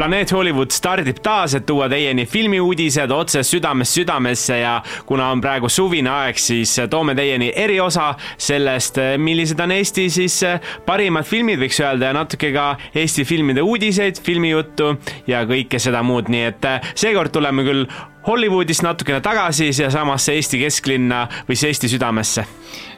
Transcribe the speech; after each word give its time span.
planeet 0.00 0.30
Hollywood 0.32 0.72
stardib 0.72 1.18
taas, 1.20 1.52
et 1.58 1.66
tuua 1.68 1.84
teieni 1.92 2.24
filmiuudised 2.24 3.12
otse 3.12 3.42
südamest 3.44 3.98
südamesse 3.98 4.56
ja 4.62 4.78
kuna 5.06 5.26
on 5.28 5.42
praegu 5.44 5.68
suvine 5.68 6.08
aeg, 6.08 6.40
siis 6.40 6.72
toome 6.88 7.12
teieni 7.18 7.50
eriosa 7.52 8.14
sellest, 8.40 8.96
millised 9.20 9.60
on 9.60 9.74
Eesti 9.76 10.06
siis 10.08 10.38
parimad 10.86 11.28
filmid, 11.28 11.60
võiks 11.60 11.82
öelda, 11.84 12.08
ja 12.08 12.16
natuke 12.16 12.48
ka 12.56 12.70
Eesti 12.96 13.26
filmide 13.28 13.60
uudiseid, 13.60 14.22
filmijuttu 14.24 14.94
ja 15.28 15.44
kõike 15.44 15.82
seda 15.82 16.00
muud, 16.00 16.32
nii 16.32 16.46
et 16.48 16.68
seekord 16.94 17.36
tuleme 17.36 17.68
küll 17.68 17.84
Hollywoodist 18.24 18.86
natukene 18.86 19.20
tagasi 19.20 19.68
siiasamasse 19.76 20.38
Eesti 20.40 20.64
kesklinna 20.64 21.26
või 21.44 21.60
siis 21.60 21.74
Eesti 21.74 21.92
südamesse. 21.98 22.46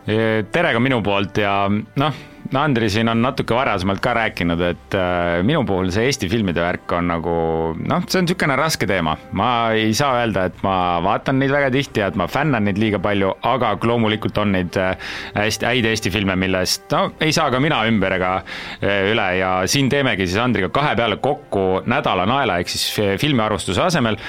tere 0.06 0.72
ka 0.72 0.78
minu 0.78 1.02
poolt 1.02 1.42
ja 1.42 1.64
noh 1.70 2.28
Andri 2.58 2.88
siin 2.92 3.08
on 3.08 3.22
natuke 3.24 3.54
varasemalt 3.56 4.00
ka 4.04 4.12
rääkinud, 4.16 4.60
et 4.66 4.96
äh, 4.98 5.40
minu 5.46 5.62
puhul 5.68 5.88
see 5.94 6.04
Eesti 6.10 6.28
filmide 6.32 6.60
värk 6.62 6.92
on 6.98 7.08
nagu 7.08 7.36
noh, 7.78 8.04
see 8.06 8.20
on 8.20 8.26
niisugune 8.26 8.56
raske 8.58 8.88
teema. 8.88 9.16
ma 9.38 9.48
ei 9.76 9.94
saa 9.96 10.20
öelda, 10.20 10.46
et 10.50 10.62
ma 10.66 10.76
vaatan 11.04 11.40
neid 11.40 11.54
väga 11.54 11.72
tihti 11.74 12.02
ja 12.02 12.10
et 12.12 12.18
ma 12.20 12.28
fännan 12.30 12.68
neid 12.68 12.80
liiga 12.80 13.00
palju, 13.02 13.32
aga 13.48 13.72
loomulikult 13.88 14.38
on 14.42 14.52
neid 14.56 14.76
äh, 14.80 14.94
hästi 15.38 15.68
häid 15.70 15.90
Eesti 15.92 16.12
filme, 16.14 16.36
millest 16.36 16.92
no 16.92 17.08
ei 17.20 17.32
saa 17.32 17.50
ka 17.52 17.60
mina 17.62 17.82
ümber 17.88 18.18
ega 18.18 18.36
äh, 18.38 19.10
üle 19.12 19.28
ja 19.40 19.52
siin 19.66 19.90
teemegi 19.92 20.28
siis 20.28 20.40
Andriga 20.42 20.72
kahe 20.74 20.94
peale 20.98 21.18
kokku 21.22 21.82
nädala 21.88 22.28
naela 22.28 22.60
ehk 22.60 22.72
siis 22.72 22.88
filmiarvustuse 23.20 23.82
asemel 23.88 24.20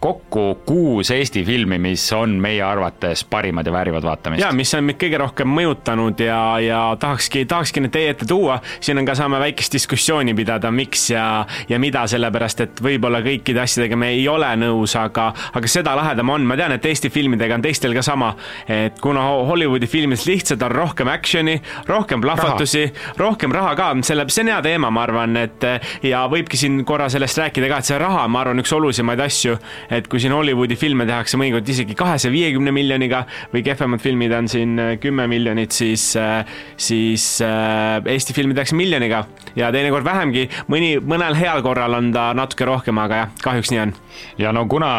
kokku 0.00 0.62
kuus 0.66 1.10
Eesti 1.10 1.44
filmi, 1.44 1.78
mis 1.78 2.12
on 2.12 2.30
meie 2.40 2.62
arvates 2.64 3.24
parimad 3.24 3.66
ja 3.66 3.72
väärivad 3.72 4.02
vaatamist. 4.02 4.40
ja 4.40 4.52
mis 4.52 4.72
on 4.74 4.84
meid 4.88 4.96
kõige 4.96 5.18
rohkem 5.20 5.48
mõjutanud 5.52 6.22
ja, 6.24 6.40
ja 6.64 6.78
tahakski, 7.00 7.44
tahakski 7.44 7.82
need 7.84 7.92
teie 7.92 8.14
ette 8.14 8.24
tuua. 8.26 8.60
siin 8.80 8.98
on 8.98 9.04
ka, 9.04 9.14
saame 9.14 9.40
väikest 9.42 9.76
diskussiooni 9.76 10.34
pidada, 10.34 10.70
miks 10.72 11.10
ja, 11.10 11.44
ja 11.68 11.78
mida, 11.78 12.06
sellepärast 12.08 12.64
et 12.64 12.80
võib-olla 12.82 13.20
kõikide 13.26 13.60
asjadega 13.60 13.98
me 14.00 14.08
ei 14.14 14.24
ole 14.28 14.48
nõus, 14.62 14.94
aga, 14.96 15.26
aga 15.52 15.68
seda 15.68 15.92
lahedam 15.98 16.32
on, 16.32 16.48
ma 16.48 16.56
tean, 16.56 16.72
et 16.72 16.88
Eesti 16.90 17.12
filmidega 17.12 17.60
on 17.60 17.66
teistel 17.68 17.94
ka 17.94 18.02
sama. 18.02 18.32
et 18.68 19.00
kuna 19.04 19.26
Hollywoodi 19.50 19.86
filmides 19.86 20.24
lihtsalt 20.26 20.64
on 20.64 20.72
rohkem 20.72 21.12
action'i, 21.12 21.58
rohkem 21.88 22.24
plahvatusi, 22.24 22.86
rohkem 23.20 23.52
raha 23.52 23.76
ka, 23.76 23.92
selle, 24.08 24.24
see 24.32 24.46
on 24.46 24.54
hea 24.54 24.62
teema, 24.64 24.90
ma 24.90 25.04
arvan, 25.04 25.36
et 25.44 25.68
ja 26.08 26.24
võibki 26.32 26.56
siin 26.56 26.80
korra 26.88 27.12
sellest 27.12 27.44
rääkida 27.44 27.68
ka, 27.68 27.84
et 27.84 27.92
see 27.92 28.00
raha, 28.00 28.24
ma 28.32 28.46
arvan, 28.46 28.64
üks 28.64 28.72
olulisemaid 28.72 29.28
asju 29.28 29.60
et 29.90 30.08
kui 30.10 30.20
siin 30.22 30.34
Hollywoodi 30.34 30.76
filme 30.78 31.06
tehakse 31.08 31.38
mõnikord 31.40 31.68
isegi 31.70 31.96
kahesaja 31.98 32.32
viiekümne 32.32 32.72
miljoniga 32.74 33.24
või 33.52 33.64
kehvemad 33.66 34.02
filmid 34.02 34.34
on 34.36 34.48
siin 34.50 34.78
äh, 34.78 34.92
kümme 35.02 35.26
miljonit, 35.30 35.74
siis, 35.74 36.12
äh, 36.18 36.46
siis 36.80 37.26
äh, 37.44 37.98
Eesti 38.10 38.36
filmi 38.36 38.54
tehakse 38.54 38.78
miljoniga 38.78 39.24
ja 39.58 39.70
teinekord 39.74 40.06
vähemgi, 40.06 40.46
mõni, 40.70 40.94
mõnel 41.02 41.34
heal 41.38 41.62
korral 41.66 41.96
on 41.98 42.12
ta 42.14 42.30
natuke 42.38 42.68
rohkem, 42.68 43.00
aga 43.02 43.24
jah, 43.24 43.34
kahjuks 43.42 43.72
nii 43.74 43.82
on. 43.82 43.94
ja 44.38 44.52
no 44.54 44.66
kuna 44.70 44.90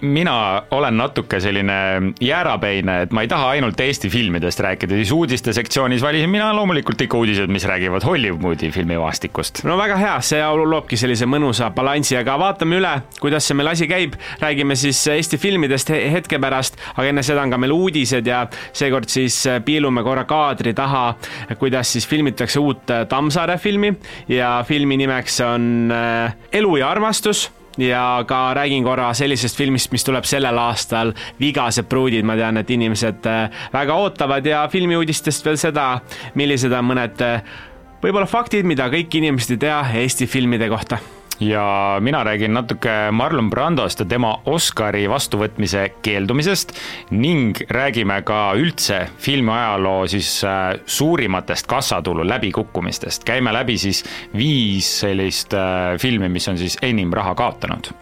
mina 0.00 0.36
olen 0.76 0.98
natuke 1.00 1.40
selline 1.40 1.78
jäärapeine, 2.20 3.02
et 3.06 3.16
ma 3.16 3.24
ei 3.24 3.30
taha 3.30 3.54
ainult 3.56 3.80
Eesti 3.80 4.10
filmidest 4.12 4.60
rääkida, 4.64 4.98
siis 5.00 5.12
uudiste 5.14 5.54
sektsioonis 5.56 6.04
valisin 6.04 6.30
mina 6.30 6.50
loomulikult 6.56 7.00
ikka 7.06 7.18
uudised, 7.18 7.48
mis 7.52 7.64
räägivad 7.68 8.04
Hollywoodi 8.04 8.70
filmimaastikust. 8.74 9.64
no 9.64 9.78
väga 9.80 9.96
hea, 10.00 10.16
see 10.24 10.42
loobki 10.68 10.98
sellise 11.00 11.26
mõnusa 11.30 11.70
balansi, 11.74 12.16
aga 12.18 12.36
vaatame 12.40 12.80
üle, 12.80 12.94
kuidas 13.22 13.48
see 13.48 13.56
meil 13.56 13.72
asi 13.72 13.88
käib 13.88 14.17
räägime 14.40 14.76
siis 14.76 15.00
Eesti 15.12 15.38
filmidest 15.38 15.90
hetke 15.90 16.38
pärast, 16.42 16.78
aga 16.94 17.08
enne 17.08 17.22
seda 17.26 17.42
on 17.42 17.52
ka 17.52 17.60
meil 17.60 17.74
uudised 17.74 18.26
ja 18.26 18.44
seekord 18.72 19.08
siis 19.12 19.40
piilume 19.64 20.02
korra 20.06 20.24
kaadri 20.28 20.74
taha, 20.74 21.14
kuidas 21.58 21.92
siis 21.92 22.08
filmitakse 22.08 22.60
uut 22.60 22.88
Tammsaare 23.08 23.58
filmi 23.58 23.92
ja 24.28 24.58
filmi 24.66 24.96
nimeks 24.96 25.40
on 25.40 25.92
äh, 25.92 26.34
Elu 26.52 26.76
ja 26.76 26.90
armastus 26.90 27.48
ja 27.78 28.24
ka 28.26 28.54
räägin 28.54 28.84
korra 28.84 29.12
sellisest 29.14 29.56
filmist, 29.56 29.92
mis 29.92 30.04
tuleb 30.04 30.24
sellel 30.26 30.58
aastal, 30.58 31.12
Vigased 31.40 31.86
pruudid, 31.88 32.26
ma 32.26 32.36
tean, 32.36 32.58
et 32.58 32.70
inimesed 32.70 33.28
äh, 33.30 33.60
väga 33.72 33.98
ootavad 34.02 34.46
ja 34.46 34.66
filmiuudistest 34.72 35.46
veel 35.46 35.60
seda, 35.60 35.90
millised 36.34 36.74
on 36.74 36.90
mõned 36.90 37.22
äh, 37.24 37.54
võib-olla 38.02 38.26
faktid, 38.26 38.66
mida 38.66 38.90
kõik 38.92 39.20
inimesed 39.20 39.56
ei 39.56 39.64
tea 39.68 39.78
Eesti 40.02 40.26
filmide 40.26 40.68
kohta 40.70 40.98
ja 41.40 41.98
mina 42.00 42.24
räägin 42.24 42.54
natuke 42.54 43.10
Marlon 43.12 43.50
Brandost 43.50 44.00
ja 44.00 44.06
tema 44.06 44.32
Oscari 44.46 45.04
vastuvõtmise 45.10 45.84
keeldumisest 46.02 46.74
ning 47.10 47.58
räägime 47.70 48.20
ka 48.26 48.52
üldse 48.58 49.04
filmiajaloo 49.22 50.06
siis 50.10 50.32
äh, 50.44 50.74
suurimatest 50.86 51.66
kassatulu 51.66 52.26
läbikukkumistest. 52.26 53.24
käime 53.24 53.52
läbi 53.52 53.78
siis 53.78 54.04
viis 54.36 54.90
sellist 55.00 55.54
äh, 55.54 55.94
filmi, 55.98 56.28
mis 56.28 56.48
on 56.48 56.58
siis 56.58 56.78
enim 56.82 57.12
raha 57.12 57.34
kaotanud. 57.34 57.92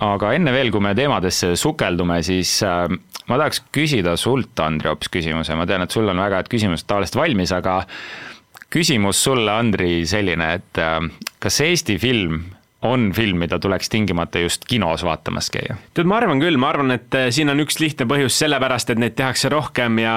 aga 0.00 0.32
enne 0.32 0.52
veel, 0.52 0.70
kui 0.70 0.80
me 0.80 0.94
teemadesse 0.94 1.56
sukeldume, 1.56 2.22
siis 2.22 2.62
äh, 2.62 2.88
ma 3.28 3.38
tahaks 3.38 3.62
küsida 3.72 4.16
sult, 4.16 4.58
Andri, 4.60 4.90
hoopis 4.90 5.08
küsimuse, 5.08 5.54
ma 5.54 5.66
tean, 5.66 5.82
et 5.82 5.90
sul 5.90 6.08
on 6.08 6.18
väga 6.18 6.42
head 6.42 6.50
küsimused 6.50 6.86
tavaliselt 6.86 7.16
valmis, 7.22 7.52
aga 7.52 7.84
küsimus 8.74 9.22
sulle, 9.22 9.52
Andri, 9.54 10.02
selline, 10.06 10.54
et 10.58 10.82
kas 11.44 11.60
Eesti 11.60 11.98
film 12.00 12.40
on 12.84 13.12
film, 13.16 13.38
mida 13.40 13.58
tuleks 13.58 13.88
tingimata 13.88 14.42
just 14.44 14.64
kinos 14.68 15.04
vaatamas 15.04 15.48
käia? 15.52 15.76
tead, 15.96 16.08
ma 16.08 16.18
arvan 16.20 16.40
küll, 16.42 16.58
ma 16.60 16.70
arvan, 16.72 16.92
et 16.94 17.16
äh, 17.16 17.28
siin 17.32 17.52
on 17.52 17.62
üks 17.64 17.78
lihtne 17.80 18.06
põhjus, 18.08 18.36
sellepärast 18.42 18.92
et 18.92 19.00
neid 19.00 19.16
tehakse 19.16 19.48
rohkem 19.52 19.98
ja 20.02 20.14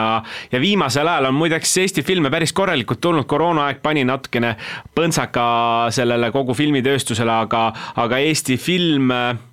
ja 0.51 0.61
viimasel 0.63 1.07
ajal 1.07 1.29
on 1.29 1.37
muideks 1.39 1.77
Eesti 1.83 2.03
filme 2.07 2.31
päris 2.33 2.53
korralikult 2.55 3.01
tulnud, 3.03 3.27
koroonaaeg 3.29 3.79
pani 3.83 4.03
natukene 4.07 4.55
põntsaka 4.95 5.47
sellele 5.95 6.31
kogu 6.35 6.55
filmitööstusele, 6.57 7.39
aga, 7.47 7.69
aga 8.03 8.23
Eesti 8.27 8.59
film 8.59 9.11
äh, 9.15 9.46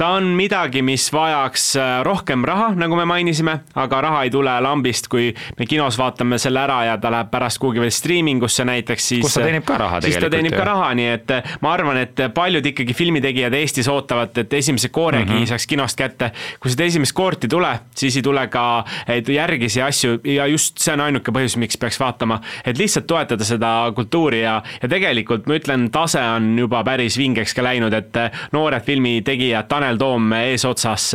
ta 0.00 0.08
on 0.16 0.24
midagi, 0.24 0.80
mis 0.82 1.10
vajaks 1.12 1.64
äh, 1.76 1.88
rohkem 2.06 2.44
raha, 2.48 2.70
nagu 2.78 2.96
me 2.96 3.04
mainisime, 3.04 3.58
aga 3.76 3.98
raha 4.00 4.22
ei 4.24 4.30
tule 4.32 4.54
lambist, 4.64 5.10
kui 5.12 5.26
me 5.58 5.66
kinos 5.68 5.98
vaatame 6.00 6.38
selle 6.40 6.62
ära 6.62 6.78
ja 6.88 6.94
ta 7.00 7.10
läheb 7.12 7.28
pärast 7.28 7.60
kuhugi 7.60 7.82
veel 7.82 7.92
striimingusse 7.92 8.64
näiteks, 8.64 9.08
siis. 9.12 9.24
kus 9.26 9.36
ta 9.36 9.44
teenib 9.44 9.66
ka 9.68 9.76
raha 9.76 9.98
tegelikult. 10.00 10.14
siis 10.16 10.24
ta 10.24 10.30
teenib 10.32 10.56
jah. 10.56 10.62
ka 10.62 10.68
raha, 10.70 10.86
nii 10.96 11.08
et 11.12 11.34
äh, 11.36 11.50
ma 11.60 11.72
arvan, 11.76 12.00
et 12.00 12.22
paljud 12.34 12.68
ikkagi 12.72 12.96
filmitegijad 12.96 13.56
Eestis 13.58 13.90
ootavad, 13.92 14.40
et 14.40 14.56
esimese 14.56 14.88
kooregi 14.88 15.34
mm 15.34 15.42
-hmm. 15.42 15.50
saaks 15.52 15.66
kinost 15.66 15.98
kätte. 16.00 16.30
kui 16.60 16.72
seda 16.72 16.88
esimest 16.88 17.12
koort 17.12 17.44
ei 17.44 17.52
tule, 17.52 17.74
siis 17.94 18.16
ei 18.16 18.22
tule 18.22 18.46
ka 18.48 18.84
järgisi 19.28 19.82
asju 19.82 20.20
ja 20.24 20.46
just 20.46 20.78
see 20.78 20.94
on 20.94 21.00
ainuke 21.00 21.32
põhjus, 21.32 21.58
miks 21.60 21.76
peaks 21.76 22.00
vaatama, 22.00 22.40
et 22.64 22.78
lihtsalt 22.78 23.06
toetada 23.06 23.44
seda 23.44 23.92
kultuuri 23.94 24.42
ja, 24.42 24.62
ja 24.82 24.88
tegelikult 24.88 25.46
ma 25.46 25.60
ütlen, 25.60 25.90
tase 25.90 26.20
on 26.20 26.58
juba 26.58 26.84
päris 26.84 27.18
vingeks 27.18 27.54
ka 27.54 27.62
läinud, 27.62 27.92
et 27.92 28.16
äh, 28.16 28.30
noored 28.52 28.82
filmitegijad, 28.82 29.68
Tanel 29.68 29.89
Tanel 29.90 29.98
Toom 29.98 30.32
eesotsas 30.32 31.10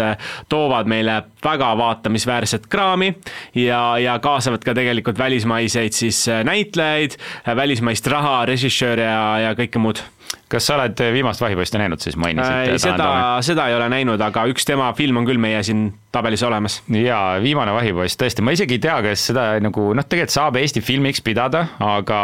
toovad 0.50 0.88
meile 0.88 1.22
väga 1.44 1.72
vaatamisväärset 1.78 2.68
kraami 2.68 3.14
ja, 3.56 3.98
ja 4.00 4.18
kaasavad 4.20 4.64
ka 4.66 4.74
tegelikult 4.76 5.18
välismaiseid 5.18 5.96
siis 5.96 6.26
näitlejaid, 6.44 7.16
välismaist 7.56 8.08
raha, 8.12 8.44
režissööre 8.50 9.08
ja, 9.08 9.24
ja 9.46 9.56
kõike 9.56 9.80
muud 9.80 10.04
kas 10.52 10.68
sa 10.68 10.76
oled 10.76 11.00
viimast 11.14 11.42
Vahipoiste 11.42 11.80
näinud, 11.80 12.02
siis 12.04 12.18
mainisid 12.20 12.76
äh,? 12.76 12.78
seda, 12.82 13.08
seda 13.46 13.70
ei 13.70 13.78
ole 13.78 13.88
näinud, 13.90 14.22
aga 14.22 14.46
üks 14.52 14.68
tema 14.68 14.92
film 14.98 15.22
on 15.22 15.28
küll 15.28 15.40
meie 15.42 15.64
siin 15.64 15.88
tabelis 16.16 16.44
olemas. 16.48 16.80
jaa, 16.90 17.40
Viimane 17.44 17.74
vahipoiss, 17.76 18.18
tõesti, 18.20 18.44
ma 18.46 18.54
isegi 18.56 18.78
ei 18.78 18.84
tea, 18.84 18.96
kas 19.06 19.28
seda 19.32 19.46
nagu 19.64 19.90
noh, 19.98 20.08
tegelikult 20.08 20.36
saab 20.36 20.60
Eesti 20.60 20.82
filmiks 20.86 21.22
pidada, 21.26 21.66
aga 21.84 22.20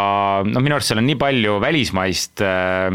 noh, 0.47 0.63
minu 0.63 0.77
arust 0.77 0.91
seal 0.91 1.01
on 1.01 1.07
nii 1.09 1.17
palju 1.19 1.57
välismaist 1.63 2.43
äh, 2.45 2.87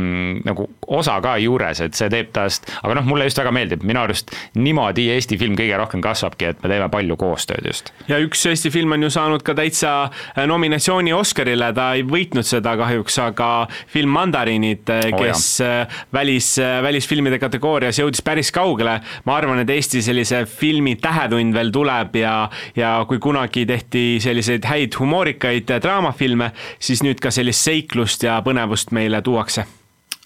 nagu 0.46 0.68
osa 0.96 1.18
ka 1.24 1.36
juures, 1.42 1.82
et 1.84 1.98
see 1.98 2.08
teeb 2.12 2.32
tast, 2.36 2.68
aga 2.82 2.98
noh, 2.98 3.06
mulle 3.08 3.26
just 3.28 3.40
väga 3.40 3.52
meeldib, 3.54 3.84
minu 3.86 4.02
arust 4.02 4.32
niimoodi 4.56 5.08
Eesti 5.14 5.38
film 5.40 5.56
kõige 5.58 5.80
rohkem 5.80 6.04
kasvabki, 6.04 6.52
et 6.52 6.64
me 6.64 6.72
teeme 6.72 6.88
palju 6.92 7.18
koostööd 7.20 7.68
just. 7.68 7.92
ja 8.10 8.20
üks 8.22 8.46
Eesti 8.48 8.72
film 8.74 8.96
on 8.96 9.06
ju 9.06 9.12
saanud 9.12 9.44
ka 9.46 9.56
täitsa 9.58 9.94
äh, 10.06 10.44
nominatsiooni 10.48 11.14
Oscarile, 11.16 11.72
ta 11.76 11.90
ei 11.98 12.06
võitnud 12.06 12.46
seda 12.46 12.76
kahjuks, 12.80 13.20
aga 13.26 13.50
film 13.92 14.14
Mandariinid, 14.16 14.86
äh, 14.92 15.10
kes 15.16 15.46
oh, 15.64 16.00
välis, 16.14 16.54
välisfilmide 16.86 17.40
kategoorias 17.42 18.00
jõudis 18.00 18.24
päris 18.24 18.52
kaugele, 18.54 18.98
ma 19.26 19.36
arvan, 19.36 19.60
et 19.62 19.70
Eesti 19.76 20.02
sellise 20.04 20.44
filmi 20.48 20.85
filmi 20.86 21.00
Tähetund 21.02 21.54
veel 21.54 21.72
tuleb 21.72 22.14
ja, 22.16 22.48
ja 22.76 23.04
kui 23.08 23.18
kunagi 23.18 23.66
tehti 23.66 24.20
selliseid 24.22 24.64
häid 24.64 24.94
humoorikaid 24.98 25.70
draamafilme, 25.82 26.52
siis 26.78 27.02
nüüd 27.02 27.18
ka 27.20 27.30
sellist 27.30 27.66
seiklust 27.66 28.22
ja 28.22 28.38
põnevust 28.42 28.92
meile 28.92 29.22
tuuakse. 29.22 29.66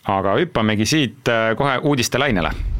aga 0.05 0.37
hüppamegi 0.37 0.87
siit 0.87 1.29
äh, 1.29 1.55
kohe 1.57 1.79
uudistelainele 1.83 2.80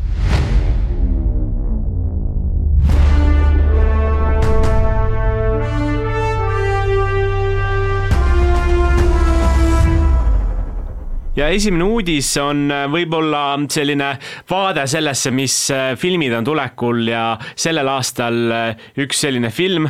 ja 11.41 11.49
esimene 11.49 11.87
uudis 11.89 12.29
on 12.41 12.67
äh, 12.73 12.85
võib-olla 12.91 13.43
selline 13.73 14.13
vaade 14.51 14.85
sellesse, 14.91 15.33
mis 15.35 15.55
äh, 15.73 15.95
filmid 16.01 16.35
on 16.37 16.47
tulekul 16.47 17.09
ja 17.09 17.25
sellel 17.55 17.89
aastal 17.89 18.41
äh, 18.53 18.89
üks 19.01 19.25
selline 19.25 19.51
film, 19.55 19.89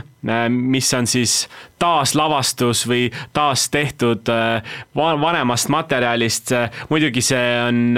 mis 0.53 0.91
on 0.93 1.07
siis 1.09 1.47
taaslavastus 1.81 2.83
või 2.85 3.07
taas 3.33 3.63
tehtud 3.73 4.29
vanemast 4.95 5.71
materjalist. 5.73 6.53
muidugi 6.91 7.23
see 7.25 7.47
on 7.63 7.97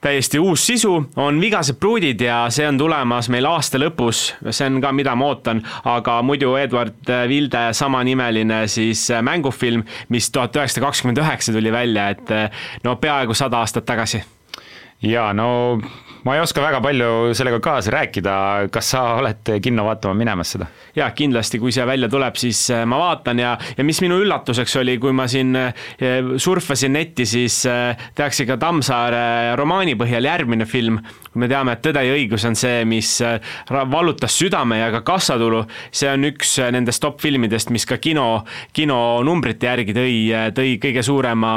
täiesti 0.00 0.38
uus 0.38 0.66
sisu, 0.66 0.94
on 1.16 1.40
Vigased 1.40 1.76
pruudid 1.80 2.20
ja 2.20 2.46
see 2.52 2.66
on 2.68 2.78
tulemas 2.80 3.28
meil 3.32 3.46
aasta 3.48 3.78
lõpus, 3.80 4.22
see 4.50 4.68
on 4.70 4.80
ka, 4.80 4.92
mida 4.96 5.14
ma 5.18 5.30
ootan, 5.30 5.62
aga 5.84 6.20
muidu 6.24 6.54
Eduard 6.60 7.12
Vilde 7.28 7.66
samanimeline 7.76 8.62
siis 8.68 9.06
mängufilm, 9.22 9.84
mis 10.08 10.30
tuhat 10.32 10.56
üheksasada 10.56 10.86
kakskümmend 10.86 11.20
üheksa 11.20 11.52
tuli 11.52 11.72
välja, 11.72 12.08
et 12.14 12.84
no 12.84 12.96
peaaegu 12.96 13.36
sada 13.36 13.60
aastat 13.60 13.84
tagasi. 13.88 14.22
jaa, 15.02 15.32
no 15.32 15.80
ma 16.24 16.34
ei 16.36 16.40
oska 16.42 16.60
väga 16.62 16.80
palju 16.84 17.34
sellega 17.36 17.60
kaasa 17.64 17.92
rääkida, 17.94 18.34
kas 18.72 18.92
sa 18.92 19.02
oled 19.20 19.50
kinno 19.62 19.86
vaatama 19.86 20.14
minemas 20.18 20.52
seda? 20.54 20.66
jaa, 20.96 21.08
kindlasti, 21.16 21.60
kui 21.62 21.72
see 21.72 21.84
välja 21.86 22.10
tuleb, 22.12 22.36
siis 22.40 22.60
äh, 22.74 22.82
ma 22.88 22.98
vaatan 23.00 23.40
ja, 23.40 23.54
ja 23.76 23.86
mis 23.86 24.00
minu 24.04 24.18
üllatuseks 24.20 24.74
oli, 24.82 24.98
kui 25.00 25.14
ma 25.16 25.26
siin 25.30 25.56
äh, 25.56 25.70
surfasin 26.36 26.92
netti, 26.96 27.26
siis 27.28 27.62
äh, 27.70 27.96
tehakse 28.18 28.46
ka 28.48 28.58
Tammsaare 28.60 29.54
romaani 29.58 29.94
põhjal 30.00 30.28
järgmine 30.28 30.66
film, 30.68 30.98
kui 31.30 31.44
me 31.44 31.48
teame, 31.50 31.76
et 31.76 31.84
Tõde 31.84 32.02
ja 32.04 32.12
õigus 32.12 32.44
on 32.44 32.54
see, 32.58 32.82
mis 32.84 33.14
vallutas 33.70 34.34
südame 34.36 34.76
ja 34.82 34.90
ka 34.92 35.00
kassatulu, 35.06 35.62
see 35.96 36.10
on 36.10 36.28
üks 36.28 36.58
nendest 36.74 37.00
top 37.02 37.22
filmidest, 37.22 37.72
mis 37.72 37.86
ka 37.88 37.96
kino, 38.02 38.42
kinonumbrite 38.76 39.70
järgi 39.70 39.96
tõi, 39.96 40.12
tõi 40.54 40.74
kõige 40.82 41.02
suurema 41.06 41.52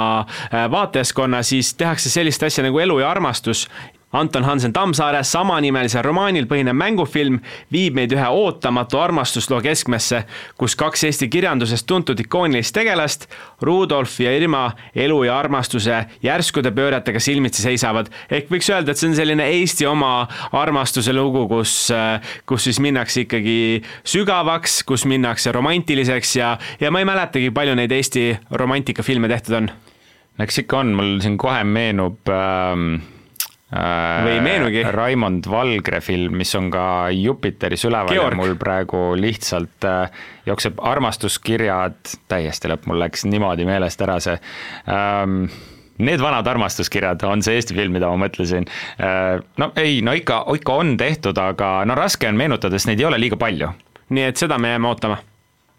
vaatajaskonna, 0.72 1.44
siis 1.44 1.74
tehakse 1.78 2.14
sellist 2.14 2.48
asja 2.48 2.64
nagu 2.64 2.80
Elu 2.80 3.02
ja 3.04 3.12
armastus 3.12 3.68
Anton 4.14 4.44
Hansen 4.44 4.74
Tammsaare 4.74 5.24
samanimelisel 5.26 6.04
romaanil 6.06 6.46
põhinev 6.50 6.76
mängufilm 6.78 7.40
viib 7.74 7.96
meid 7.98 8.12
ühe 8.14 8.28
ootamatu 8.30 9.00
armastusloo 9.02 9.58
keskmesse, 9.66 10.24
kus 10.60 10.76
kaks 10.78 11.08
Eesti 11.10 11.30
kirjandusest 11.34 11.88
tuntud 11.90 12.20
ikoonilist 12.22 12.76
tegelast, 12.76 13.26
Rudolf 13.62 14.20
ja 14.22 14.34
Irma, 14.38 14.68
elu 14.96 15.24
ja 15.26 15.38
armastuse 15.40 16.04
järskude 16.24 16.72
pööretega 16.72 17.20
silmitsi 17.20 17.66
seisavad. 17.66 18.12
ehk 18.30 18.52
võiks 18.54 18.70
öelda, 18.70 18.92
et 18.92 19.02
see 19.02 19.10
on 19.10 19.16
selline 19.18 19.48
Eesti 19.58 19.88
oma 19.90 20.28
armastuse 20.52 21.14
lugu, 21.14 21.48
kus, 21.48 21.90
kus 22.46 22.70
siis 22.70 22.80
minnakse 22.80 23.26
ikkagi 23.26 23.82
sügavaks, 24.04 24.84
kus 24.84 25.08
minnakse 25.10 25.52
romantiliseks 25.52 26.36
ja, 26.36 26.58
ja 26.80 26.92
ma 26.92 27.02
ei 27.02 27.10
mäletagi, 27.10 27.50
palju 27.50 27.76
neid 27.76 27.92
Eesti 27.92 28.30
romantikafilme 28.52 29.32
tehtud 29.32 29.58
on 29.64 29.74
eks 30.40 30.64
ikka 30.64 30.80
on, 30.82 30.94
mul 30.98 31.18
siin 31.22 31.38
kohe 31.38 31.64
meenub 31.64 32.30
ähm 32.30 33.02
või 33.74 34.36
ei 34.36 34.42
meenugi. 34.44 34.84
Raimond 34.94 35.48
Valgre 35.50 36.00
film, 36.04 36.38
mis 36.38 36.54
on 36.60 36.70
ka 36.74 36.86
Jupiteris 37.16 37.86
üleval 37.90 38.14
Georg. 38.14 38.36
ja 38.36 38.42
mul 38.42 38.56
praegu 38.60 39.04
lihtsalt 39.20 39.88
äh, 39.90 40.24
jookseb 40.46 40.82
armastuskirjad, 40.84 42.16
täiesti 42.32 42.72
lõpp, 42.72 42.88
mul 42.90 43.02
läks 43.04 43.26
niimoodi 43.30 43.68
meelest 43.70 44.02
ära 44.06 44.20
see 44.24 44.38
ähm, 44.90 45.46
Need 46.04 46.22
vanad 46.22 46.48
armastuskirjad 46.50 47.22
on 47.30 47.44
see 47.46 47.54
Eesti 47.60 47.76
film, 47.78 47.94
mida 47.94 48.08
ma 48.10 48.18
mõtlesin. 48.26 48.66
Äh, 48.98 49.38
no 49.62 49.70
ei, 49.78 50.00
no 50.02 50.16
ikka, 50.18 50.42
ikka 50.58 50.80
on 50.82 50.96
tehtud, 50.98 51.38
aga 51.38 51.84
no 51.86 51.94
raske 51.98 52.28
on 52.28 52.40
meenutada, 52.40 52.80
sest 52.80 52.90
neid 52.90 53.04
ei 53.04 53.08
ole 53.12 53.22
liiga 53.22 53.38
palju. 53.40 53.70
nii 54.14 54.26
et 54.30 54.38
seda 54.38 54.58
me 54.62 54.74
jääme 54.74 54.90
ootama 54.90 55.22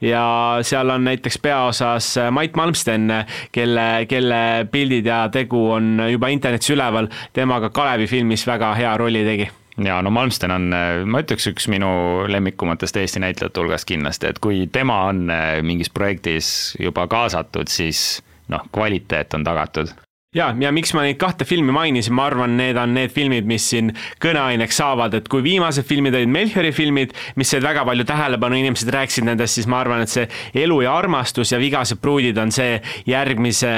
ja 0.04 0.24
seal 0.62 0.90
on 0.90 1.04
näiteks 1.08 1.38
peaosas 1.42 2.14
Mait 2.30 2.56
Malmsten, 2.56 3.08
kelle, 3.52 4.06
kelle 4.08 4.66
pildid 4.70 5.06
ja 5.06 5.24
tegu 5.32 5.66
on 5.78 5.98
juba 6.10 6.30
internetis 6.32 6.70
üleval, 6.74 7.08
temaga 7.32 7.70
Kalevi 7.74 8.06
filmis 8.10 8.46
väga 8.46 8.74
hea 8.78 8.96
rolli 9.00 9.24
tegi. 9.24 9.50
Ja 9.84 9.98
no 10.02 10.10
Malmsten 10.14 10.54
on, 10.54 10.68
ma 11.10 11.24
ütleks, 11.24 11.48
üks 11.50 11.66
minu 11.72 11.88
lemmikumatest 12.30 13.00
Eesti 13.00 13.24
näitlejate 13.24 13.60
hulgast 13.60 13.88
kindlasti, 13.90 14.30
et 14.30 14.38
kui 14.38 14.68
tema 14.70 15.00
on 15.08 15.26
mingis 15.66 15.90
projektis 15.90 16.48
juba 16.78 17.08
kaasatud, 17.10 17.66
siis 17.72 18.22
noh, 18.52 18.62
kvaliteet 18.70 19.34
on 19.34 19.46
tagatud 19.46 19.90
ja, 20.34 20.50
ja 20.60 20.72
miks 20.74 20.92
ma 20.96 21.04
neid 21.06 21.18
kahte 21.20 21.46
filmi 21.48 21.72
mainisin, 21.74 22.14
ma 22.16 22.26
arvan, 22.28 22.56
need 22.58 22.78
on 22.80 22.94
need 22.96 23.12
filmid, 23.14 23.46
mis 23.48 23.66
siin 23.70 23.92
kõneaineks 24.22 24.80
saavad, 24.80 25.14
et 25.18 25.28
kui 25.30 25.44
viimased 25.44 25.86
filmid 25.86 26.16
olid 26.18 26.32
Melchiori 26.34 26.72
filmid, 26.74 27.14
mis 27.38 27.52
said 27.54 27.64
väga 27.64 27.84
palju 27.86 28.06
tähelepanu, 28.08 28.58
inimesed 28.58 28.90
rääkisid 28.94 29.28
nendest, 29.28 29.58
siis 29.58 29.68
ma 29.70 29.80
arvan, 29.84 30.04
et 30.04 30.12
see 30.12 30.26
Elu 30.64 30.80
ja 30.84 30.94
armastus 30.98 31.54
ja 31.54 31.60
Vigased 31.62 32.00
pruudid 32.02 32.38
on 32.40 32.52
see 32.54 32.78
järgmise, 33.08 33.70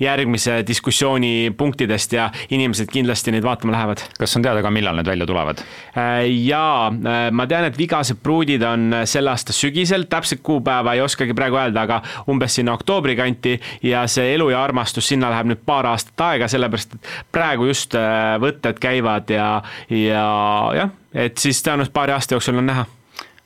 järgmise 0.00 0.60
diskussiooni 0.66 1.50
punktidest 1.58 2.14
ja 2.16 2.28
inimesed 2.54 2.90
kindlasti 2.92 3.34
neid 3.34 3.46
vaatama 3.46 3.74
lähevad. 3.74 4.04
kas 4.18 4.36
on 4.38 4.46
teada 4.46 4.62
ka, 4.62 4.72
millal 4.74 4.98
need 4.98 5.10
välja 5.10 5.26
tulevad? 5.26 5.62
Äh, 5.98 6.24
jaa, 6.46 6.88
äh, 6.88 7.18
ma 7.32 7.46
tean, 7.50 7.68
et 7.68 7.78
Vigased 7.78 8.22
pruudid 8.22 8.62
on 8.66 9.02
selle 9.08 9.32
aasta 9.34 9.54
sügisel, 9.56 10.06
täpset 10.10 10.42
kuupäeva 10.46 10.94
ei 10.94 11.02
oskagi 11.02 11.34
praegu 11.36 11.58
öelda, 11.58 11.86
aga 11.86 12.00
umbes 12.30 12.58
sinna 12.58 12.74
oktoobri 12.78 13.16
kanti 13.18 13.58
ja 13.82 14.06
see 14.10 14.34
Elu 14.34 14.50
ja 14.52 14.62
armastus, 14.62 15.08
sinna 15.08 15.30
läheb 15.32 15.52
nüüd 15.52 15.64
paar 15.66 15.87
aastat 15.92 16.26
aega, 16.28 16.48
sellepärast 16.50 16.96
et 16.96 17.10
praegu 17.34 17.68
just 17.70 17.96
äh, 17.98 18.36
võtted 18.42 18.80
käivad 18.82 19.30
ja, 19.32 19.48
ja 19.92 20.26
jah, 20.76 20.94
et 21.14 21.38
siis 21.40 21.62
tõenäoliselt 21.64 21.96
paari 21.96 22.16
aasta 22.16 22.36
jooksul 22.36 22.60
on 22.60 22.70
näha. 22.72 22.86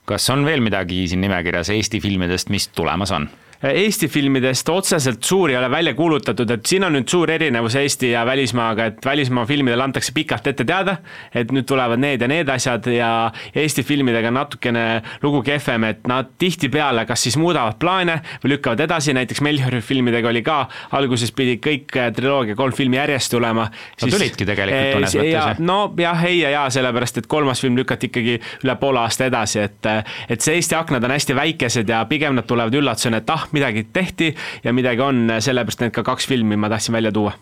kas 0.05 0.31
on 0.35 0.44
veel 0.44 0.61
midagi 0.61 1.06
siin 1.09 1.23
nimekirjas 1.25 1.71
Eesti 1.71 2.00
filmidest, 2.00 2.50
mis 2.50 2.69
tulemas 2.69 3.15
on? 3.15 3.29
Eesti 3.62 4.09
filmidest 4.09 4.69
otseselt 4.69 5.23
suuri 5.23 5.53
ei 5.53 5.59
ole 5.59 5.70
välja 5.70 5.94
kuulutatud, 5.94 6.50
et 6.50 6.67
siin 6.67 6.82
on 6.85 6.97
nüüd 6.97 7.06
suur 7.11 7.31
erinevus 7.31 7.76
Eesti 7.79 8.11
ja 8.11 8.25
välismaaga, 8.26 8.88
et 8.91 9.05
välismaa 9.06 9.44
filmidele 9.47 9.85
antakse 9.85 10.12
pikalt 10.14 10.47
ette 10.50 10.64
teada, 10.67 10.97
et 11.35 11.53
nüüd 11.55 11.69
tulevad 11.70 12.03
need 12.03 12.25
ja 12.25 12.29
need 12.31 12.50
asjad 12.50 12.88
ja 12.91 13.11
Eesti 13.55 13.85
filmidega 13.87 14.32
natukene 14.35 15.03
lugu 15.23 15.44
kehvem, 15.47 15.87
et 15.93 16.11
nad 16.11 16.32
tihtipeale 16.43 17.06
kas 17.06 17.23
siis 17.23 17.37
muudavad 17.38 17.79
plaane 17.79 18.19
või 18.43 18.56
lükkavad 18.56 18.82
edasi, 18.82 19.14
näiteks 19.14 19.44
Melchiori 19.47 19.81
filmidega 19.85 20.32
oli 20.32 20.43
ka, 20.43 20.58
alguses 20.99 21.31
pidi 21.31 21.61
kõik 21.62 21.94
äh, 22.00 22.11
triloogia 22.17 22.58
kolm 22.58 22.75
filmi 22.75 22.99
järjest 22.99 23.31
tulema. 23.31 23.69
no 24.03 24.11
tulidki 24.11 24.49
tegelikult 24.49 24.99
mõnes 24.99 25.17
mõttes. 25.20 25.62
no 25.62 25.79
jah, 26.03 26.26
ei 26.26 26.41
ja 26.41 26.50
jaa, 26.56 26.67
sellepärast 26.75 27.23
et 27.23 27.31
kolmas 27.31 27.62
film 27.62 27.79
lükati 27.79 28.11
ikkagi 28.11 28.41
üle 28.65 28.76
poole 28.82 29.05
aasta 29.05 29.31
edasi, 29.31 29.62
et 29.62 29.91
et 30.29 30.43
see 30.43 30.58
Eesti 30.58 30.75
aknad 30.75 31.05
on 31.06 31.15
hästi 31.15 31.38
väikesed 31.38 31.88
ja 31.88 32.03
pigem 32.11 32.35
nad 32.35 32.47
tulevad 32.49 32.75
üllatusena, 32.75 33.23
et 33.23 33.31
ah, 33.31 33.47
midagi 33.52 33.87
tehti 33.93 34.34
ja 34.64 34.72
midagi 34.72 35.00
on, 35.00 35.26
sellepärast 35.38 35.81
need 35.81 35.94
ka 35.94 36.04
kaks 36.06 36.28
filmi 36.28 36.56
ma 36.56 36.69
tahtsin 36.72 36.93
välja 36.93 37.12
tuua. 37.12 37.32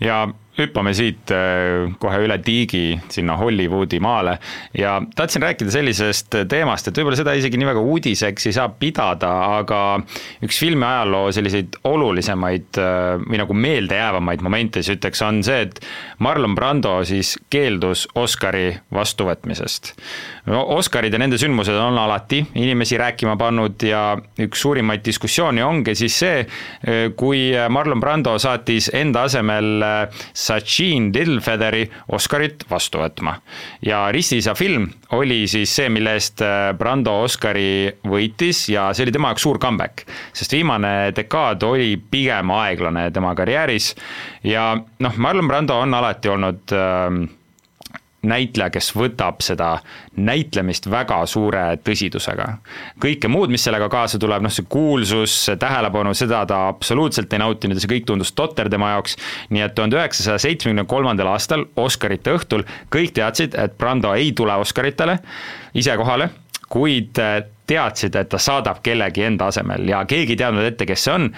ja 0.00 0.28
hüppame 0.60 0.92
siit 0.96 1.30
äh, 1.34 1.90
kohe 2.00 2.20
üle 2.24 2.36
tiigi 2.44 2.98
sinna 3.12 3.36
Hollywoodi 3.40 4.00
maale 4.02 4.36
ja 4.76 4.98
tahtsin 5.16 5.42
rääkida 5.42 5.72
sellisest 5.72 6.36
teemast, 6.48 6.88
et 6.88 6.98
võib-olla 6.98 7.18
seda 7.18 7.34
isegi 7.38 7.58
nii 7.60 7.68
väga 7.70 7.84
uudiseks 7.84 8.48
ei 8.50 8.56
saa 8.56 8.68
pidada, 8.68 9.30
aga 9.60 9.80
üks 10.44 10.60
filmi 10.62 10.86
ajaloo 10.86 11.30
selliseid 11.34 11.80
olulisemaid 11.88 12.80
äh, 12.80 13.16
või 13.24 13.40
nagu 13.42 13.56
meeldejäävamaid 13.56 14.44
momente, 14.46 14.84
siis 14.84 14.98
ütleks, 14.98 15.22
on 15.26 15.42
see, 15.46 15.66
et 15.66 15.80
Marlon 16.22 16.54
Brando 16.58 16.98
siis 17.08 17.36
keeldus 17.50 18.06
Oscari 18.18 18.72
vastuvõtmisest. 18.94 19.94
no 20.50 20.62
Oscarid 20.76 21.14
ja 21.14 21.20
nende 21.22 21.38
sündmused 21.40 21.76
on 21.76 21.98
alati 21.98 22.42
inimesi 22.54 22.98
rääkima 23.00 23.36
pannud 23.40 23.82
ja 23.86 24.04
üks 24.40 24.62
suurimaid 24.64 25.04
diskussioone 25.04 25.64
ongi 25.64 25.94
siis 25.98 26.18
see, 26.24 26.44
äh, 26.44 27.02
kui 27.16 27.50
Marlon 27.68 28.00
Brando 28.00 28.36
saatis 28.38 28.90
enda 28.94 29.24
asemel 29.28 29.84
Sachin 30.50 31.10
Littlefeatheri 31.14 31.84
Oscarit 32.16 32.64
vastu 32.70 32.98
võtma. 32.98 33.36
ja 33.86 34.02
Ristisa 34.10 34.54
film 34.58 34.88
oli 35.14 35.44
siis 35.48 35.70
see, 35.76 35.88
mille 35.92 36.16
eest 36.18 36.42
äh, 36.42 36.72
Brando 36.78 37.20
Oscari 37.22 37.90
võitis 38.02 38.66
ja 38.72 38.88
see 38.94 39.06
oli 39.06 39.14
tema 39.14 39.30
jaoks 39.30 39.46
suur 39.46 39.60
comeback, 39.62 40.06
sest 40.34 40.52
viimane 40.56 41.12
dekaad 41.14 41.62
oli 41.68 41.94
pigem 42.10 42.50
aeglane 42.50 43.10
tema 43.14 43.34
karjääris 43.38 43.92
ja 44.42 44.72
noh, 44.74 45.20
Marlon 45.22 45.48
Brando 45.48 45.78
on 45.78 45.94
alati 45.94 46.34
olnud 46.34 46.74
äh, 46.74 47.20
näitleja, 48.22 48.70
kes 48.70 48.90
võtab 48.96 49.40
seda 49.44 49.70
näitlemist 50.20 50.90
väga 50.90 51.20
suure 51.26 51.62
tõsidusega. 51.84 52.48
kõike 53.00 53.28
muud, 53.28 53.50
mis 53.50 53.64
sellega 53.64 53.88
kaasa 53.88 54.18
tuleb, 54.18 54.42
noh 54.42 54.52
see 54.52 54.66
kuulsus, 54.68 55.36
see 55.46 55.56
tähelepanu, 55.60 56.14
seda 56.14 56.42
ta 56.46 56.66
absoluutselt 56.68 57.32
ei 57.32 57.40
nautinud 57.42 57.78
ja 57.78 57.84
see 57.84 57.94
kõik 57.94 58.08
tundus 58.10 58.32
totter 58.32 58.68
tema 58.68 58.90
jaoks, 58.94 59.16
nii 59.50 59.64
et 59.64 59.74
tuhande 59.74 59.96
üheksasaja 59.96 60.38
seitsmekümne 60.38 60.84
kolmandal 60.90 61.32
aastal 61.32 61.64
Oscarite 61.76 62.36
õhtul 62.36 62.66
kõik 62.92 63.14
teadsid, 63.16 63.56
et 63.56 63.78
Brando 63.78 64.12
ei 64.14 64.32
tule 64.32 64.56
Oscaritele 64.60 65.18
ise 65.74 65.96
kohale, 65.96 66.30
kuid 66.68 67.18
teadsid, 67.70 68.16
et 68.18 68.30
ta 68.30 68.40
saadab 68.42 68.82
kellegi 68.84 69.24
enda 69.28 69.50
asemel 69.50 69.88
ja 69.90 70.02
keegi 70.08 70.34
ei 70.34 70.40
teadnud 70.42 70.66
ette, 70.66 70.88
kes 70.88 71.06
see 71.06 71.14
on. 71.14 71.28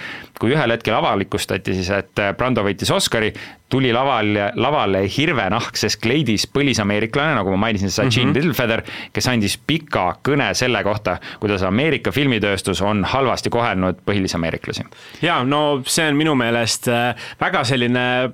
kui 0.43 0.51
ühel 0.57 0.75
hetkel 0.75 0.97
avalikustati 0.97 1.75
siis, 1.77 1.91
et 1.95 2.21
Brando 2.37 2.65
võitis 2.67 2.91
Oscari, 2.91 3.31
tuli 3.73 3.93
laval, 3.95 4.35
lavale 4.59 5.05
hirvenahkses 5.09 5.97
kleidis 6.03 6.49
põlisameeriklane, 6.51 7.37
nagu 7.39 7.55
ma 7.55 7.69
mainisin, 7.69 7.91
Sachin 7.91 8.27
mm 8.27 8.33
-hmm. 8.33 8.35
Littlefeather, 8.41 8.83
kes 9.13 9.29
andis 9.29 9.57
pika 9.67 10.17
kõne 10.29 10.51
selle 10.55 10.83
kohta, 10.85 11.17
kuidas 11.41 11.63
Ameerika 11.63 12.13
filmitööstus 12.13 12.83
on 12.83 13.05
halvasti 13.05 13.51
kohelnud 13.51 14.03
põhilisameeriklasi. 14.07 14.85
jaa, 15.23 15.45
no 15.45 15.83
see 15.87 16.09
on 16.09 16.17
minu 16.17 16.35
meelest 16.35 16.89
äh, 16.89 17.15
väga 17.41 17.65
selline 17.65 18.33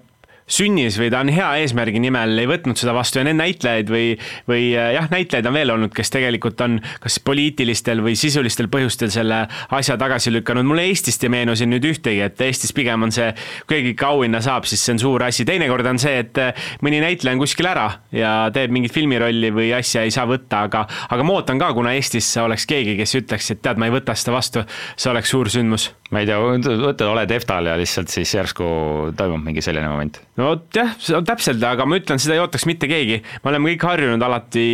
sünnis 0.48 0.96
või 1.00 1.10
ta 1.12 1.20
on 1.22 1.30
hea 1.32 1.48
eesmärgi 1.62 2.00
nimel 2.02 2.38
ei 2.40 2.48
võtnud 2.48 2.78
seda 2.80 2.94
vastu 2.96 3.20
ja 3.20 3.26
need 3.28 3.38
näitlejaid 3.38 3.90
või, 3.92 4.06
või 4.48 4.70
äh, 4.72 4.92
jah, 4.96 5.08
näitlejaid 5.12 5.48
on 5.48 5.56
veel 5.56 5.72
olnud, 5.74 5.92
kes 5.94 6.12
tegelikult 6.14 6.60
on 6.64 6.78
kas 7.02 7.18
poliitilistel 7.24 8.00
või 8.04 8.16
sisulistel 8.18 8.70
põhjustel 8.72 9.12
selle 9.12 9.44
asja 9.76 9.98
tagasi 10.00 10.32
lükanud. 10.32 10.66
mulle 10.68 10.88
Eestist 10.88 11.24
ei 11.24 11.32
meenu 11.32 11.56
siin 11.58 11.70
nüüd 11.72 11.84
ühtegi, 11.84 12.22
et 12.24 12.40
Eestis 12.48 12.72
pigem 12.76 13.04
on 13.04 13.12
see, 13.14 13.28
kui 13.66 13.78
keegi 13.78 13.94
ikka 13.94 14.12
auhinna 14.14 14.40
saab, 14.44 14.66
siis 14.68 14.82
see 14.84 14.96
on 14.96 15.02
suur 15.02 15.26
asi. 15.26 15.44
teinekord 15.48 15.86
on 15.86 16.00
see, 16.00 16.16
et 16.24 16.40
äh, 16.42 16.68
mõni 16.84 17.02
näitleja 17.04 17.36
on 17.36 17.42
kuskil 17.42 17.68
ära 17.68 17.88
ja 18.14 18.32
teeb 18.54 18.72
mingit 18.74 18.94
filmirolli 18.96 19.52
või 19.54 19.70
asja 19.76 20.06
ei 20.06 20.14
saa 20.14 20.26
võtta, 20.28 20.64
aga, 20.68 20.86
aga 21.12 21.26
ma 21.26 21.38
ootan 21.38 21.60
ka, 21.60 21.70
kuna 21.76 21.92
Eestis 21.98 22.30
oleks 22.40 22.66
keegi, 22.68 22.96
kes 22.98 23.16
ütleks, 23.20 23.52
et 23.52 23.62
tead, 23.64 23.80
ma 23.80 23.90
ei 23.90 23.94
võta 23.94 24.16
seda 24.18 24.36
vastu, 24.38 24.64
see 24.96 25.12
oleks 25.12 25.34
suur 25.34 25.52
sündmus. 25.52 25.90
ma 26.10 26.24
ei 26.24 26.30
tea, 26.30 26.40
võtad, 26.40 27.06
oled 27.10 27.36
EFTA-l 27.36 27.68
ja 27.68 27.76
lihtsalt 27.76 28.08
siis 28.12 28.32
järsku 28.34 28.64
toimub 29.16 29.44
mingi 29.44 29.64
selline 29.64 29.90
moment 29.92 30.22
no 30.38 30.54
jah, 30.74 30.94
täpselt, 31.26 31.62
aga 31.66 31.86
ma 31.88 31.98
ütlen, 32.00 32.20
seda 32.22 32.36
ei 32.36 32.42
ootaks 32.42 32.66
mitte 32.70 32.90
keegi. 32.90 33.20
me 33.42 33.52
oleme 33.52 33.74
kõik 33.74 33.86
harjunud 33.90 34.24
alati, 34.24 34.66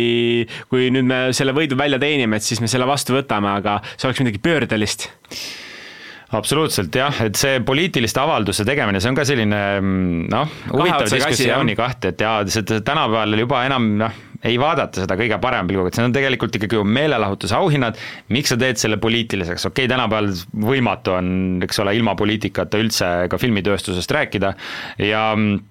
kui 0.71 0.89
nüüd 0.93 1.09
me 1.09 1.21
selle 1.35 1.55
võidu 1.57 1.77
välja 1.79 2.01
teenime, 2.01 2.39
et 2.39 2.47
siis 2.47 2.61
me 2.63 2.71
selle 2.71 2.87
vastu 2.89 3.17
võtame, 3.17 3.57
aga 3.61 3.79
see 3.95 4.09
oleks 4.09 4.25
midagi 4.25 4.43
pöördelist 4.45 5.09
absoluutselt 6.35 6.95
jah, 6.97 7.15
et 7.25 7.37
see 7.39 7.59
poliitiliste 7.65 8.19
avalduse 8.21 8.65
tegemine, 8.67 8.99
see 9.01 9.11
on 9.11 9.17
ka 9.17 9.25
selline 9.27 9.61
mm, 9.79 10.23
noh, 10.33 10.55
huvitav 10.73 11.09
diskussiooni 11.11 11.75
kaht, 11.77 12.09
et 12.11 12.23
jaa, 12.25 12.39
see 12.49 12.65
tänapäeval 12.65 13.37
juba 13.39 13.61
enam 13.67 13.91
noh, 14.01 14.17
ei 14.45 14.57
vaadata 14.61 15.03
seda 15.03 15.17
kõige 15.19 15.39
parema 15.41 15.67
pilguga, 15.69 15.91
et 15.91 15.99
see 15.99 16.07
on 16.07 16.15
tegelikult 16.15 16.57
ikkagi 16.57 16.79
ju 16.79 16.85
meelelahutuse 16.87 17.55
auhinnad, 17.57 17.99
miks 18.35 18.53
sa 18.53 18.59
teed 18.61 18.79
selle 18.81 18.99
poliitiliseks, 19.01 19.67
okei 19.69 19.85
okay,, 19.85 19.91
tänapäeval 19.91 20.31
võimatu 20.71 21.15
on, 21.17 21.29
eks 21.65 21.81
ole, 21.83 21.95
ilma 21.97 22.15
poliitikata 22.19 22.81
üldse 22.81 23.13
ka 23.31 23.39
filmitööstusest 23.41 24.13
rääkida. 24.15 24.53
Ja 25.01 25.27
mm, 25.35 25.63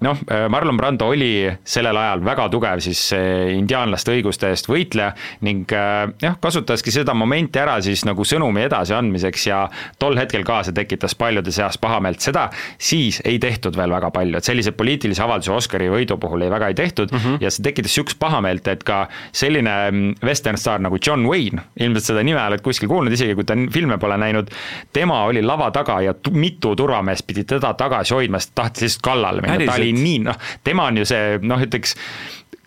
noh, 0.00 0.18
äh, 0.30 0.48
Marlon 0.48 0.76
Brando 0.76 1.08
oli 1.08 1.50
sellel 1.64 1.96
ajal 1.96 2.24
väga 2.24 2.48
tugev 2.52 2.80
siis 2.84 3.02
äh, 3.16 3.50
indiaanlaste 3.56 4.14
õiguste 4.16 4.50
eest 4.52 4.68
võitleja 4.70 5.12
ning 5.46 5.70
äh, 5.76 6.12
jah, 6.22 6.36
kasutaski 6.40 6.92
seda 6.94 7.14
momenti 7.14 7.60
ära 7.60 7.76
siis 7.84 8.04
nagu 8.08 8.24
sõnumi 8.24 8.64
edasiandmiseks 8.64 9.46
ja 9.50 9.60
tol 10.00 10.16
hetkel 10.20 10.44
ka 10.46 10.62
see 10.66 10.76
tekitas 10.76 11.14
paljude 11.18 11.52
seas 11.54 11.78
pahameelt, 11.80 12.20
seda 12.24 12.48
siis 12.78 13.20
ei 13.24 13.38
tehtud 13.42 13.76
veel 13.76 13.92
väga 13.92 14.10
palju, 14.14 14.40
et 14.40 14.48
selliseid 14.48 14.78
poliitilisi 14.78 15.22
avaldusi 15.24 15.52
Oscari 15.54 15.90
võidu 15.92 16.16
puhul 16.20 16.46
ei 16.46 16.52
väga 16.52 16.72
ei 16.72 16.78
tehtud 16.78 17.12
mm 17.12 17.18
-hmm. 17.18 17.44
ja 17.44 17.50
see 17.50 17.64
tekitas 17.66 17.90
niisugust 17.90 18.18
pahameelt, 18.18 18.68
et 18.68 18.84
ka 18.84 19.08
selline 19.32 19.90
mm, 19.90 20.14
vesternstaar 20.24 20.80
nagu 20.80 20.98
John 21.06 21.26
Wayne, 21.26 21.62
ilmselt 21.80 22.04
seda 22.04 22.22
nime 22.22 22.40
oled 22.40 22.62
kuskil 22.62 22.88
kuulnud, 22.88 23.12
isegi 23.12 23.34
kui 23.34 23.44
ta 23.44 23.56
filme 23.72 23.98
pole 23.98 24.16
näinud, 24.16 24.50
tema 24.92 25.24
oli 25.24 25.42
lava 25.42 25.70
taga 25.70 26.00
ja 26.00 26.14
mitu 26.30 26.76
turvameest 26.76 27.26
pidi 27.26 27.44
teda 27.44 27.74
tagasi 27.74 28.14
hoidma, 28.14 28.38
sest 28.38 28.54
tahtis 28.54 28.82
lihtsalt 28.82 29.02
kallale 29.02 29.42
minna, 29.42 29.66
ta 29.66 29.76
oli 29.76 29.89
oli 29.90 30.02
nii, 30.02 30.18
noh, 30.28 30.38
tema 30.64 30.88
on 30.90 31.00
ju 31.00 31.08
see 31.08 31.38
noh, 31.42 31.60
ütleks 31.60 31.96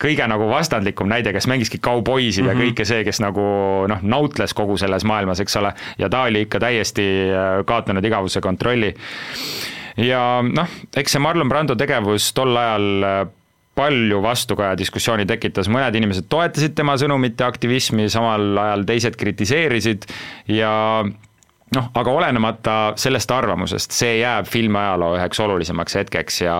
kõige 0.04 0.26
nagu 0.28 0.48
vastandlikum 0.50 1.08
näide, 1.08 1.32
kes 1.36 1.48
mängiski 1.48 1.80
kauboisid 1.80 2.44
mm 2.44 2.50
-hmm. 2.50 2.52
ja 2.52 2.56
mhm. 2.56 2.64
kõike 2.64 2.86
see, 2.86 3.04
kes 3.04 3.22
nagu 3.24 3.44
noh, 3.88 4.02
nautles 4.02 4.54
kogu 4.54 4.78
selles 4.78 5.04
maailmas, 5.04 5.40
eks 5.40 5.56
ole, 5.62 5.74
ja 5.98 6.10
ta 6.10 6.24
oli 6.28 6.42
ikka 6.48 6.60
täiesti 6.60 7.06
äh, 7.30 7.66
kaotanud 7.66 8.06
igavuse 8.06 8.42
kontrolli. 8.42 8.94
ja 9.98 10.44
noh, 10.44 10.68
eks 10.96 11.12
see 11.12 11.22
Marlon 11.22 11.50
Brando 11.50 11.76
tegevus 11.76 12.34
tol 12.34 12.58
ajal 12.58 13.04
äh, 13.04 13.28
palju 13.76 14.22
vastukaja 14.22 14.78
diskussiooni 14.78 15.26
tekitas, 15.26 15.70
mõned 15.70 15.96
inimesed 15.96 16.26
toetasid 16.30 16.76
tema 16.76 16.94
sõnumit 16.98 17.40
ja 17.40 17.48
aktivismi, 17.48 18.10
samal 18.10 18.58
ajal 18.58 18.84
teised 18.86 19.16
kritiseerisid 19.18 20.06
ja 20.48 21.04
noh, 21.76 21.90
aga 22.00 22.12
olenemata 22.12 22.78
sellest 23.00 23.32
arvamusest, 23.32 23.94
see 23.96 24.18
jääb 24.20 24.50
filmiajaloo 24.50 25.16
üheks 25.18 25.40
olulisemaks 25.44 26.02
hetkeks 26.02 26.42
ja 26.46 26.58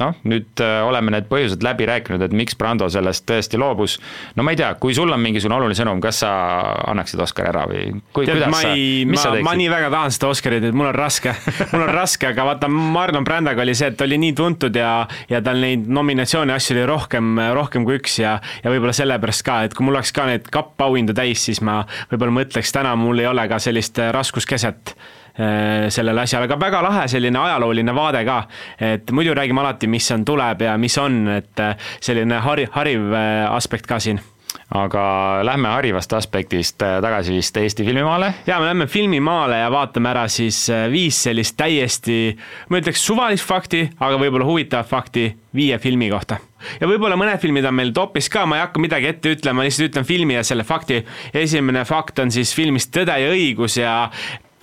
noh, 0.00 0.16
nüüd 0.28 0.60
äh, 0.60 0.80
oleme 0.84 1.12
need 1.14 1.28
põhjused 1.30 1.62
läbi 1.64 1.86
rääkinud, 1.88 2.20
et 2.26 2.34
miks 2.36 2.56
Brando 2.58 2.88
sellest 2.92 3.24
tõesti 3.28 3.60
loobus. 3.60 3.96
no 4.36 4.44
ma 4.44 4.52
ei 4.52 4.60
tea, 4.60 4.72
kui 4.80 4.94
sul 4.96 5.12
on 5.12 5.22
mingisugune 5.22 5.56
oluline 5.56 5.78
sõnum, 5.78 6.02
kas 6.04 6.20
sa 6.24 6.32
annaksid 6.92 7.22
Oscari 7.24 7.50
ära 7.52 7.64
või 7.70 7.84
kui, 8.12 8.26
Tead, 8.26 8.36
kuidas 8.36 8.52
ma 8.52 8.60
ei, 8.74 9.04
sa, 9.04 9.10
mis 9.12 9.18
ma, 9.18 9.22
sa 9.22 9.32
teeksid? 9.32 9.46
ma 9.48 9.54
nii 9.62 9.70
väga 9.72 9.90
tahan 9.94 10.16
seda 10.16 10.30
Oscarit, 10.34 10.66
et 10.68 10.76
mul 10.76 10.90
on 10.90 10.96
raske 10.96 11.32
mul 11.72 11.86
on 11.86 11.92
raske, 11.96 12.28
aga 12.32 12.48
vaata, 12.50 12.70
Marlon 12.72 13.24
Brandoga 13.26 13.64
oli 13.64 13.76
see, 13.78 13.90
et 13.92 13.98
ta 13.98 14.08
oli 14.08 14.20
nii 14.20 14.36
tuntud 14.36 14.76
ja, 14.76 14.92
ja 15.32 15.40
tal 15.44 15.62
neid 15.64 15.88
nominatsioone 15.88 16.52
asju 16.56 16.76
oli 16.76 16.84
rohkem, 16.92 17.32
rohkem 17.56 17.88
kui 17.88 17.96
üks 18.00 18.18
ja, 18.20 18.36
ja 18.64 18.74
võib-olla 18.74 18.92
sellepärast 18.96 19.46
ka, 19.46 19.62
et 19.68 19.76
kui 19.76 19.88
mul 19.88 19.96
oleks 19.96 20.12
ka 20.16 20.28
need 20.28 20.52
kapp-auhindu 20.52 21.16
täis, 21.16 21.46
siis 21.48 21.62
ma 21.64 21.80
võib-olla 22.12 22.42
mõtleks, 22.42 22.74
täna 22.76 22.92
mul 23.00 23.24
ei 23.24 23.30
ole 23.30 23.48
ka 23.48 23.62
sellist 23.62 23.96
raskuskeset 24.12 24.55
Äh, 25.36 25.90
sellele 25.92 26.22
asjale, 26.22 26.46
aga 26.48 26.56
väga 26.56 26.78
lahe 26.80 27.02
selline 27.12 27.36
ajalooline 27.36 27.92
vaade 27.92 28.22
ka. 28.24 28.38
et 28.80 29.10
muidu 29.12 29.34
räägime 29.36 29.60
alati, 29.60 29.86
mis 29.86 30.08
on, 30.14 30.24
tuleb 30.24 30.62
ja 30.64 30.78
mis 30.80 30.96
on, 30.96 31.26
et 31.28 31.60
äh, 31.60 31.74
selline 32.00 32.38
hari-, 32.40 32.64
hariv 32.72 33.12
äh, 33.12 33.44
aspekt 33.52 33.84
ka 33.86 34.00
siin 34.00 34.22
aga 34.72 35.02
lähme 35.44 35.68
harivast 35.68 36.14
aspektist 36.16 36.80
tagasi 36.80 37.36
vist 37.36 37.56
Eesti 37.60 37.84
filmimaale. 37.84 38.32
ja 38.46 38.56
me 38.60 38.70
lähme 38.70 38.86
filmimaale 38.86 39.58
ja 39.60 39.68
vaatame 39.70 40.08
ära 40.08 40.24
siis 40.32 40.62
viis 40.90 41.18
sellist 41.28 41.56
täiesti, 41.60 42.32
ma 42.72 42.80
ütleks 42.80 43.04
suvalist 43.04 43.44
fakti, 43.44 43.84
aga 44.00 44.16
võib-olla 44.16 44.48
huvitavat 44.48 44.88
fakti 44.88 45.28
viie 45.54 45.76
filmi 45.78 46.08
kohta. 46.10 46.40
ja 46.80 46.88
võib-olla 46.88 47.20
mõned 47.20 47.44
filmid 47.44 47.68
on 47.68 47.76
meil 47.76 47.92
topis 47.92 48.32
ka, 48.32 48.46
ma 48.48 48.56
ei 48.56 48.64
hakka 48.64 48.80
midagi 48.80 49.12
ette 49.12 49.36
ütlema, 49.36 49.68
lihtsalt 49.68 49.92
ütlen 49.92 50.08
filmi 50.08 50.40
ja 50.40 50.42
selle 50.42 50.64
fakti. 50.64 51.04
esimene 51.34 51.84
fakt 51.84 52.24
on 52.24 52.32
siis 52.32 52.56
filmist 52.56 52.94
Tõde 52.96 53.20
ja 53.20 53.36
õigus 53.36 53.76
ja 53.76 54.08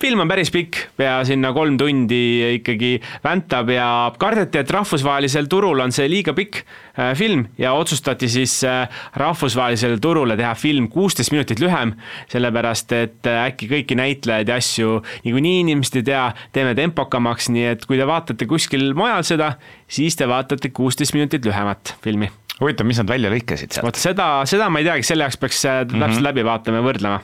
film 0.04 0.20
on 0.20 0.28
päris 0.28 0.50
pikk, 0.52 0.76
pea 0.98 1.14
sinna 1.24 1.50
kolm 1.56 1.78
tundi 1.80 2.18
ikkagi 2.58 2.98
väntab 3.24 3.70
ja 3.72 3.86
kardeti, 4.20 4.60
et 4.60 4.72
rahvusvahelisel 4.74 5.48
turul 5.48 5.80
on 5.80 5.94
see 5.96 6.10
liiga 6.12 6.34
pikk 6.36 6.60
äh, 6.60 7.14
film 7.16 7.46
ja 7.60 7.72
otsustati 7.78 8.28
siis 8.28 8.58
äh, 8.68 8.84
rahvusvahelisele 9.20 9.96
turule 10.04 10.36
teha 10.36 10.52
film 10.60 10.90
kuusteist 10.92 11.32
minutit 11.32 11.62
lühem, 11.62 11.94
sellepärast 12.32 12.92
et 12.98 13.30
äh, 13.30 13.46
äkki 13.48 13.70
kõiki 13.72 13.96
näitlejaid 13.96 14.52
ja 14.52 14.60
asju 14.60 15.00
niikuinii 15.24 15.64
inimesed 15.64 16.02
ei 16.02 16.08
tea, 16.12 16.28
teeme 16.52 16.76
tempokamaks, 16.76 17.48
nii 17.54 17.68
et 17.72 17.88
kui 17.88 18.00
te 18.00 18.08
vaatate 18.08 18.48
kuskil 18.50 18.90
mujal 18.98 19.24
seda, 19.24 19.54
siis 19.88 20.20
te 20.20 20.28
vaatate 20.28 20.68
kuusteist 20.74 21.16
minutit 21.16 21.48
lühemat 21.48 21.96
filmi 22.04 22.28
huvitav, 22.60 22.86
mis 22.86 23.00
nad 23.00 23.08
välja 23.08 23.32
lõikasid 23.32 23.72
sealt? 23.72 23.88
vot 23.88 24.04
seda, 24.04 24.34
seda 24.48 24.68
ma 24.68 24.84
ei 24.84 24.92
teagi, 24.92 25.08
selle 25.08 25.24
jaoks 25.24 25.40
peaks 25.40 25.64
täpselt 25.64 25.96
mm 25.96 26.10
-hmm. 26.10 26.26
läbi 26.28 26.44
vaatama 26.44 26.82
ja 26.82 26.92
võrdlema 26.92 27.22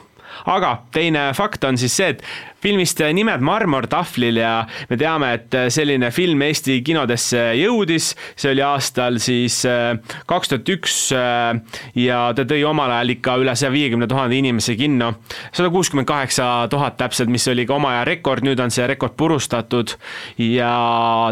aga 0.49 0.75
teine 0.95 1.31
fakt 1.37 1.65
on 1.69 1.79
siis 1.81 1.95
see, 1.97 2.15
et 2.15 2.23
filmist 2.63 3.01
Nimed 3.15 3.41
marmortahvlil 3.45 4.41
ja 4.41 4.53
me 4.91 4.99
teame, 5.01 5.33
et 5.39 5.57
selline 5.73 6.11
film 6.15 6.43
Eesti 6.45 6.81
kinodesse 6.85 7.43
jõudis, 7.59 8.13
see 8.39 8.53
oli 8.55 8.65
aastal 8.65 9.19
siis 9.23 9.61
äh, 9.69 9.97
kaks 10.31 10.53
tuhat 10.53 10.73
üks 10.75 10.97
äh, 11.17 11.61
ja 11.99 12.21
ta 12.37 12.47
tõi 12.49 12.63
omal 12.69 12.93
ajal 12.97 13.15
ikka 13.17 13.37
üle 13.43 13.55
saja 13.59 13.73
viiekümne 13.75 14.09
tuhande 14.11 14.39
inimese 14.39 14.77
kinno. 14.79 15.13
sada 15.53 15.71
kuuskümmend 15.73 16.09
kaheksa 16.09 16.69
tuhat 16.71 16.99
täpselt, 17.01 17.31
mis 17.33 17.49
oli 17.49 17.67
ka 17.67 17.77
oma 17.77 17.95
aja 17.97 18.05
rekord, 18.09 18.45
nüüd 18.47 18.61
on 18.61 18.73
see 18.75 18.87
rekord 18.91 19.17
purustatud 19.17 19.97
ja 20.39 20.73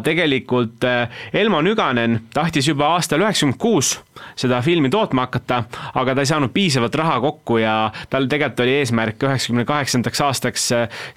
tegelikult 0.05 0.85
äh, 0.89 1.09
Elmo 1.33 1.63
Nüganen 1.63 2.23
tahtis 2.35 2.69
juba 2.69 2.95
aastal 2.97 3.25
üheksakümmend 3.25 3.61
kuus 3.61 3.97
seda 4.39 4.61
filmi 4.63 4.91
tootma 4.91 5.27
hakata, 5.29 5.63
aga 5.99 6.15
ta 6.15 6.25
ei 6.25 6.31
saanud 6.31 6.53
piisavalt 6.55 6.95
raha 6.99 7.19
kokku 7.23 7.61
ja 7.63 7.77
tal 8.11 8.27
tegelikult 8.31 8.65
oli 8.65 8.79
eesmärk 8.81 9.23
üheksakümne 9.29 9.65
kaheksandaks 9.69 10.23
aastaks 10.25 10.69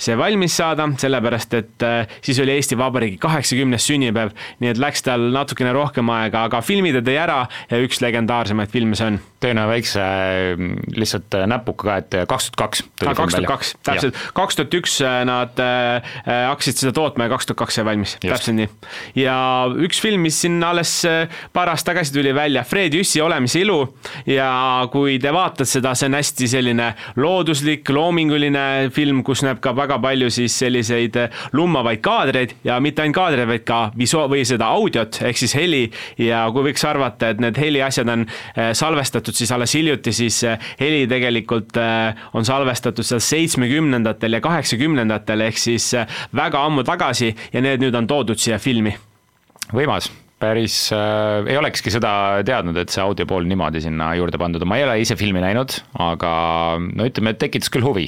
see 0.02 0.18
valmis 0.18 0.56
saada, 0.58 0.88
sellepärast 1.02 1.58
et 1.60 1.86
äh, 1.86 2.16
siis 2.26 2.40
oli 2.42 2.56
Eesti 2.58 2.78
Vabariigi 2.80 3.20
kaheksakümnes 3.22 3.86
sünnipäev, 3.88 4.34
nii 4.62 4.74
et 4.74 4.82
läks 4.82 5.06
tal 5.06 5.30
natukene 5.36 5.74
rohkem 5.78 6.10
aega, 6.14 6.48
aga 6.50 6.64
filmi 6.66 6.94
ta 6.96 7.04
tõi 7.06 7.20
ära 7.22 7.44
ja 7.70 7.82
üks 7.86 8.02
legendaarsemaid 8.04 8.74
filme 8.74 8.98
see 8.98 9.14
on. 9.14 9.22
Ühe 9.46 9.68
väikse 9.72 10.02
mm, 10.58 10.96
lihtsalt 10.98 11.38
äh, 11.38 11.46
näpuka 11.50 11.88
ka, 11.88 11.98
et 12.02 12.18
kaks 12.30 12.50
tuhat 12.52 12.60
kaks. 12.62 12.84
kaks 13.02 13.36
tuhat 13.36 13.50
kaks, 13.50 13.74
täpselt, 13.86 14.20
kaks 14.38 14.60
tuhat 14.60 14.80
üks 14.82 14.98
äh, 15.06 15.22
nad 15.28 15.62
äh, 15.62 16.12
hakkasid 16.26 16.82
seda 16.82 16.96
tootma 16.98 17.28
ja 17.28 17.34
kaks 17.36 17.50
tuhat 17.50 17.62
kaks 17.64 17.80
sai 17.80 17.88
valmis, 17.88 18.18
täpselt 18.24 18.58
nii. 18.58 18.70
ja 19.22 19.38
üks 19.86 20.02
film, 20.04 20.26
mis 20.26 20.42
siin 20.42 20.62
alles 20.66 20.94
paar 21.54 21.72
aastat 21.72 21.92
tagasi 21.92 22.14
tuli 22.14 22.32
välja, 22.36 22.64
Fred 22.64 22.94
Jüssi 22.96 23.22
Olemise 23.22 23.62
ilu. 23.62 23.80
Ja 24.30 24.88
kui 24.92 25.18
te 25.22 25.32
vaatate 25.34 25.66
seda, 25.68 25.94
see 25.98 26.08
on 26.08 26.16
hästi 26.16 26.48
selline 26.52 26.88
looduslik, 27.20 27.90
loominguline 27.92 28.92
film, 28.96 29.22
kus 29.28 29.44
näeb 29.46 29.60
ka 29.64 29.74
väga 29.76 29.98
palju 30.04 30.30
siis 30.32 30.56
selliseid 30.62 31.18
lummavaid 31.58 32.04
kaadreid. 32.06 32.56
Ja 32.68 32.80
mitte 32.84 33.04
ainult 33.04 33.18
kaadreid, 33.18 33.50
vaid 33.50 33.66
ka 33.68 33.82
visu- 33.98 34.24
või 34.32 34.46
seda 34.48 34.70
audiot 34.72 35.22
ehk 35.28 35.42
siis 35.42 35.56
heli. 35.58 35.84
Ja 36.22 36.46
kui 36.54 36.70
võiks 36.70 36.86
arvata, 36.88 37.32
et 37.34 37.42
need 37.44 37.60
heliasjad 37.60 38.10
on 38.12 38.26
salvestatud 38.56 39.31
salvestatud 39.32 39.40
siis 39.40 39.52
alles 39.52 39.76
hiljuti, 39.76 40.12
siis 40.14 40.44
heli 40.80 41.08
tegelikult 41.08 41.78
on 42.34 42.46
salvestatud 42.46 43.06
seal 43.06 43.22
seitsmekümnendatel 43.22 44.34
ja 44.34 44.42
kaheksakümnendatel, 44.42 45.42
ehk 45.48 45.58
siis 45.58 45.94
väga 46.36 46.66
ammu 46.66 46.84
tagasi 46.84 47.34
ja 47.54 47.62
need 47.62 47.82
nüüd 47.82 47.96
on 47.96 48.08
toodud 48.08 48.38
siia 48.38 48.60
filmi. 48.60 48.96
võimas. 49.74 50.12
Päris 50.42 50.90
äh,, 50.92 51.46
ei 51.46 51.58
olekski 51.58 51.92
seda 51.94 52.42
teadnud, 52.42 52.76
et 52.82 52.90
see 52.90 53.02
audio 53.04 53.28
pool 53.30 53.46
niimoodi 53.46 53.82
sinna 53.84 54.16
juurde 54.18 54.40
pandud 54.42 54.64
on, 54.64 54.72
ma 54.72 54.80
ei 54.80 54.88
ole 54.88 54.96
ise 55.04 55.16
filmi 55.16 55.40
näinud, 55.40 55.76
aga 56.02 56.32
no 56.82 57.06
ütleme, 57.06 57.36
et 57.36 57.40
tekitas 57.44 57.70
küll 57.70 57.86
huvi 57.86 58.08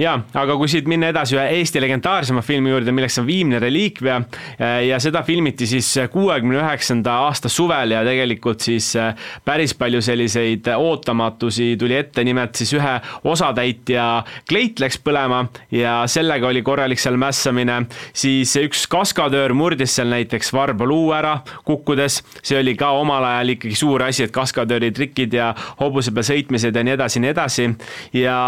jaa, 0.00 0.14
aga 0.40 0.54
kui 0.56 0.70
siit 0.72 0.86
minna 0.88 1.10
edasi 1.12 1.36
ühe 1.36 1.44
Eesti 1.58 1.80
legendaarsema 1.82 2.40
filmi 2.44 2.70
juurde, 2.72 2.94
milleks 2.96 3.18
on 3.20 3.26
Viimne 3.28 3.58
reliikvia 3.60 4.14
äh, 4.22 4.78
ja 4.88 4.96
seda 5.02 5.20
filmiti 5.26 5.66
siis 5.68 5.90
kuuekümne 6.12 6.56
üheksanda 6.62 7.18
aasta 7.26 7.50
suvel 7.52 7.92
ja 7.92 8.00
tegelikult 8.06 8.64
siis 8.64 8.88
äh, 8.96 9.12
päris 9.44 9.74
palju 9.76 10.00
selliseid 10.04 10.70
ootamatusi 10.72 11.74
tuli 11.80 11.98
ette, 11.98 12.24
nimelt 12.24 12.56
siis 12.56 12.72
ühe 12.78 12.94
osatäitja 13.28 14.06
kleit 14.48 14.80
läks 14.80 14.96
põlema 15.04 15.42
ja 15.74 15.98
sellega 16.08 16.48
oli 16.48 16.64
korralik 16.64 17.02
seal 17.02 17.20
mässamine, 17.20 17.82
siis 18.16 18.56
üks 18.62 18.86
kaskadöör 18.88 19.52
murdis 19.56 19.98
seal 19.98 20.08
näiteks 20.12 20.54
varba 20.56 20.88
luu 20.88 21.12
ära 21.12 21.36
kukkudes, 21.68 22.22
see 22.40 22.56
oli 22.62 22.78
ka 22.80 22.94
omal 22.96 23.28
ajal 23.28 23.58
ikkagi 23.58 23.76
suur 23.76 24.08
asi, 24.08 24.24
et 24.24 24.32
kaskadööri 24.32 24.88
trikid 24.96 25.36
ja 25.36 25.52
hobuse 25.84 26.16
peal 26.16 26.30
sõitmised 26.32 26.72
ja 26.72 26.86
nii 26.86 26.96
edasi, 26.96 27.20
nii 27.20 27.32
edasi. 27.34 27.68
Ja 28.16 28.38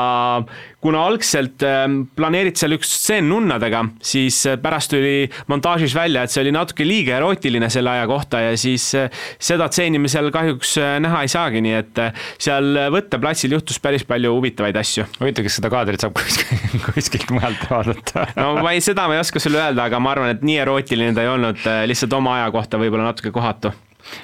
kuna 0.84 1.04
algselt 1.04 1.33
ähm, 1.66 1.96
planeeriti 2.16 2.62
seal 2.62 2.76
üks 2.76 2.90
stseen 2.98 3.28
nunnadega, 3.30 3.82
siis 4.04 4.40
äh, 4.48 4.58
pärast 4.60 4.92
tuli 4.92 5.28
montaažis 5.50 5.94
välja, 5.96 6.24
et 6.24 6.34
see 6.34 6.42
oli 6.44 6.52
natuke 6.54 6.86
liiga 6.86 7.18
erootiline 7.18 7.70
selle 7.72 7.92
aja 7.94 8.08
kohta 8.10 8.42
ja 8.44 8.56
siis 8.60 8.86
äh, 8.98 9.08
seda 9.42 9.68
stseeni 9.70 10.00
me 10.02 10.10
seal 10.12 10.30
kahjuks 10.34 10.76
äh, 10.82 10.96
näha 11.04 11.24
ei 11.24 11.32
saagi, 11.32 11.62
nii 11.64 11.76
et 11.78 12.02
seal 12.42 12.78
võtteplatsil 12.94 13.56
juhtus 13.56 13.80
päris 13.82 14.06
palju 14.08 14.34
huvitavaid 14.36 14.76
asju. 14.80 15.06
huvitav, 15.20 15.48
kas 15.48 15.58
seda 15.60 15.72
kaadrit 15.72 16.04
saab 16.04 16.16
kuskilt, 16.20 16.90
kuskilt 16.90 17.34
mujalt 17.34 17.66
vaadata 17.70 18.28
no 18.40 18.54
ma 18.64 18.74
ei, 18.76 18.84
seda 18.84 19.08
ma 19.10 19.18
ei 19.18 19.24
oska 19.24 19.42
sulle 19.42 19.62
öelda, 19.62 19.88
aga 19.88 20.02
ma 20.02 20.14
arvan, 20.14 20.34
et 20.36 20.46
nii 20.46 20.60
erootiline 20.66 21.16
ta 21.16 21.24
ei 21.24 21.32
olnud, 21.32 21.64
lihtsalt 21.90 22.20
oma 22.20 22.38
aja 22.40 22.52
kohta 22.54 22.80
võib-olla 22.80 23.10
natuke 23.10 23.34
kohatu 23.34 23.74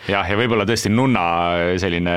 jah, 0.08 0.28
ja 0.28 0.38
võib-olla 0.38 0.66
tõesti 0.68 0.92
nunna 0.92 1.24
selline 1.80 2.16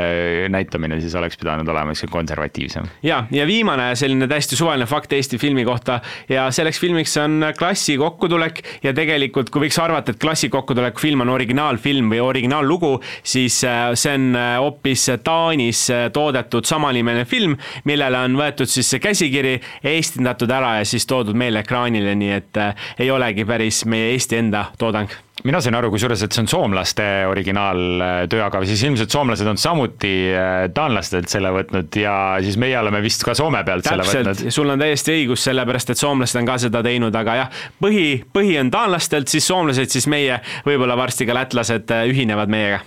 näitamine 0.53 0.99
siis 1.01 1.15
oleks 1.19 1.37
pidanud 1.39 1.67
olema 1.69 1.95
sihuke 1.95 2.13
konservatiivsem. 2.13 2.87
ja, 3.03 3.23
ja 3.31 3.47
viimane 3.47 3.93
selline 3.99 4.27
täiesti 4.27 4.59
suvaline 4.59 4.85
fakt 4.89 5.13
Eesti 5.13 5.37
filmi 5.41 5.65
kohta 5.65 5.99
ja 6.29 6.49
selleks 6.51 6.79
filmiks 6.79 7.15
on 7.17 7.45
Klassi 7.57 7.97
kokkutulek 7.97 8.61
ja 8.83 8.93
tegelikult, 8.95 9.49
kui 9.49 9.65
võiks 9.65 9.79
arvata, 9.81 10.13
et 10.13 10.21
Klassi 10.21 10.49
kokkutuleku 10.53 11.01
film 11.03 11.23
on 11.25 11.33
originaalfilm 11.33 12.11
või 12.13 12.21
originaallugu, 12.23 12.93
siis 13.23 13.59
äh, 13.67 13.91
see 13.99 14.15
on 14.17 14.29
äh, 14.39 14.53
hoopis 14.61 15.07
Taanis 15.23 15.85
äh, 15.93 16.07
toodetud 16.13 16.67
samanimeline 16.69 17.25
film, 17.29 17.57
millele 17.89 18.23
on 18.27 18.37
võetud 18.39 18.69
siis 18.69 18.89
see 18.93 19.03
käsikiri, 19.03 19.57
eestindatud 19.93 20.51
ära 20.51 20.77
ja 20.81 20.87
siis 20.87 21.07
toodud 21.09 21.37
meile 21.37 21.63
ekraanile, 21.63 22.15
nii 22.19 22.33
et 22.37 22.63
ei 22.99 23.11
olegi 23.11 23.45
päris 23.47 23.83
meie 23.89 24.13
Eesti 24.13 24.41
enda 24.43 24.67
toodang 24.79 25.11
mina 25.43 25.59
sain 25.63 25.75
aru, 25.75 25.89
kusjuures, 25.93 26.23
et 26.25 26.35
see 26.35 26.43
on 26.43 26.49
soomlaste 26.51 27.05
originaaltöö, 27.29 28.43
aga 28.45 28.61
siis 28.67 28.83
ilmselt 28.87 29.11
soomlased 29.11 29.49
on 29.49 29.59
samuti 29.59 30.13
äh, 30.31 30.53
taanlastelt 30.75 31.31
selle 31.31 31.51
võtnud 31.55 31.99
ja 31.99 32.15
siis 32.43 32.57
meie 32.61 32.77
oleme 32.79 33.03
vist 33.03 33.25
ka 33.27 33.35
Soome 33.37 33.63
pealt 33.67 33.83
Täpselt, 33.87 34.11
selle 34.11 34.31
võtnud. 34.31 34.55
sul 34.55 34.73
on 34.73 34.85
täiesti 34.85 35.17
õigus, 35.17 35.43
sellepärast 35.49 35.93
et 35.93 35.99
soomlased 35.99 36.39
on 36.39 36.47
ka 36.47 36.57
seda 36.63 36.83
teinud, 36.85 37.15
aga 37.19 37.37
jah, 37.41 37.61
põhi, 37.83 38.07
põhi 38.33 38.55
on 38.61 38.71
taanlastelt, 38.73 39.31
siis 39.31 39.47
soomlased, 39.51 39.91
siis 39.91 40.07
meie, 40.11 40.39
võib-olla 40.67 40.97
varsti 40.99 41.27
ka 41.27 41.37
lätlased 41.41 41.91
äh, 41.91 42.07
ühinevad 42.13 42.51
meiega 42.53 42.83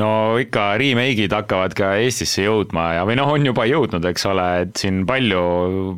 no 0.00 0.36
ikka 0.40 0.74
remake'id 0.80 1.32
hakkavad 1.32 1.74
ka 1.76 1.94
Eestisse 2.02 2.44
jõudma 2.44 2.90
ja, 2.98 3.04
või 3.08 3.16
noh, 3.18 3.30
on 3.32 3.48
juba 3.48 3.66
jõudnud, 3.68 4.04
eks 4.10 4.26
ole, 4.28 4.46
et 4.66 4.82
siin 4.82 5.02
palju 5.08 5.42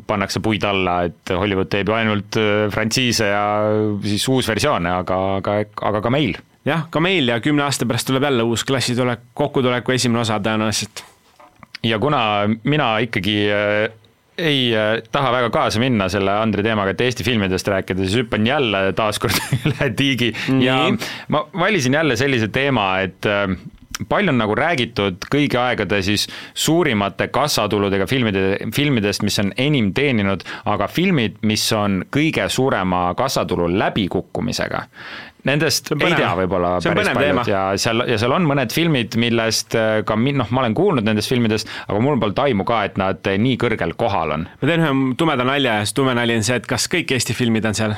pannakse 0.07 0.41
puid 0.43 0.63
alla, 0.67 1.01
et 1.09 1.33
Hollywood 1.35 1.71
teeb 1.71 1.91
ju 1.91 1.97
ainult 1.97 2.39
äh, 2.39 2.65
frantsiise 2.73 3.29
ja 3.31 3.45
siis 4.05 4.27
uusversioone, 4.31 4.93
aga, 5.03 5.19
aga, 5.39 5.59
aga 5.91 6.03
ka 6.05 6.13
meil. 6.15 6.37
jah, 6.67 6.87
ka 6.91 7.03
meil 7.03 7.31
ja 7.31 7.39
kümne 7.43 7.65
aasta 7.67 7.87
pärast 7.89 8.07
tuleb 8.09 8.27
jälle 8.29 8.47
uus 8.47 8.63
klassitulek, 8.67 9.31
kokkutuleku 9.37 9.95
esimene 9.95 10.23
osa 10.23 10.39
tõenäoliselt. 10.43 11.03
ja 11.83 11.99
kuna 11.99 12.21
mina 12.63 12.93
ikkagi 13.03 13.39
äh, 13.51 13.81
ei 14.39 14.69
äh, 14.71 15.01
taha 15.11 15.33
väga 15.35 15.49
kaasa 15.51 15.81
minna 15.83 16.07
selle 16.07 16.31
Andre 16.39 16.63
teemaga, 16.63 16.93
et 16.95 17.03
Eesti 17.03 17.25
filmidest 17.27 17.67
rääkida, 17.67 18.05
siis 18.05 18.21
hüppan 18.21 18.47
jälle 18.47 18.93
taaskord 18.95 19.35
üle 19.67 19.89
tiigi 19.91 20.31
Nii. 20.47 20.63
ja 20.63 20.79
ma 21.35 21.43
valisin 21.51 21.99
jälle 21.99 22.15
sellise 22.15 22.47
teema, 22.47 22.93
et 23.03 23.27
palju 24.09 24.33
on 24.33 24.39
nagu 24.39 24.55
räägitud 24.55 25.25
kõigi 25.31 25.59
aegade 25.59 26.01
siis 26.05 26.27
suurimate 26.53 27.29
kassatuludega 27.33 28.07
filmide, 28.09 28.43
filmidest, 28.75 29.23
mis 29.27 29.39
on 29.43 29.53
enim 29.57 29.93
teeninud, 29.95 30.45
aga 30.69 30.87
filmid, 30.91 31.39
mis 31.47 31.65
on 31.75 32.03
kõige 32.13 32.47
suurema 32.49 33.09
kassatulu 33.17 33.69
läbikukkumisega. 33.79 34.85
Nendest 35.47 35.93
ei 35.95 36.15
tea 36.19 36.31
võib-olla 36.35 36.73
päris 36.83 37.11
paljud 37.15 37.47
ja 37.47 37.61
seal, 37.79 38.03
ja 38.11 38.17
seal 38.19 38.35
on 38.35 38.43
mõned 38.47 38.73
filmid, 38.75 39.15
millest 39.21 39.75
äh, 39.79 40.01
ka 40.07 40.17
min-, 40.19 40.35
noh, 40.41 40.51
ma 40.51 40.65
olen 40.65 40.75
kuulnud 40.75 41.07
nendest 41.07 41.31
filmidest, 41.31 41.71
aga 41.87 42.03
mul 42.03 42.19
polnud 42.19 42.43
aimu 42.43 42.67
ka, 42.67 42.81
et 42.89 42.99
nad 42.99 43.31
nii 43.47 43.55
kõrgel 43.61 43.95
kohal 43.99 44.35
on. 44.35 44.45
ma 44.59 44.71
teen 44.73 44.83
ühe 44.83 44.93
tumeda 45.19 45.47
nalja 45.47 45.79
ja 45.79 45.87
see 45.87 45.99
tume 46.01 46.17
nali 46.19 46.35
on 46.35 46.45
see, 46.45 46.59
et 46.59 46.67
kas 46.69 46.91
kõik 46.91 47.15
Eesti 47.15 47.37
filmid 47.37 47.71
on 47.71 47.79
seal 47.79 47.95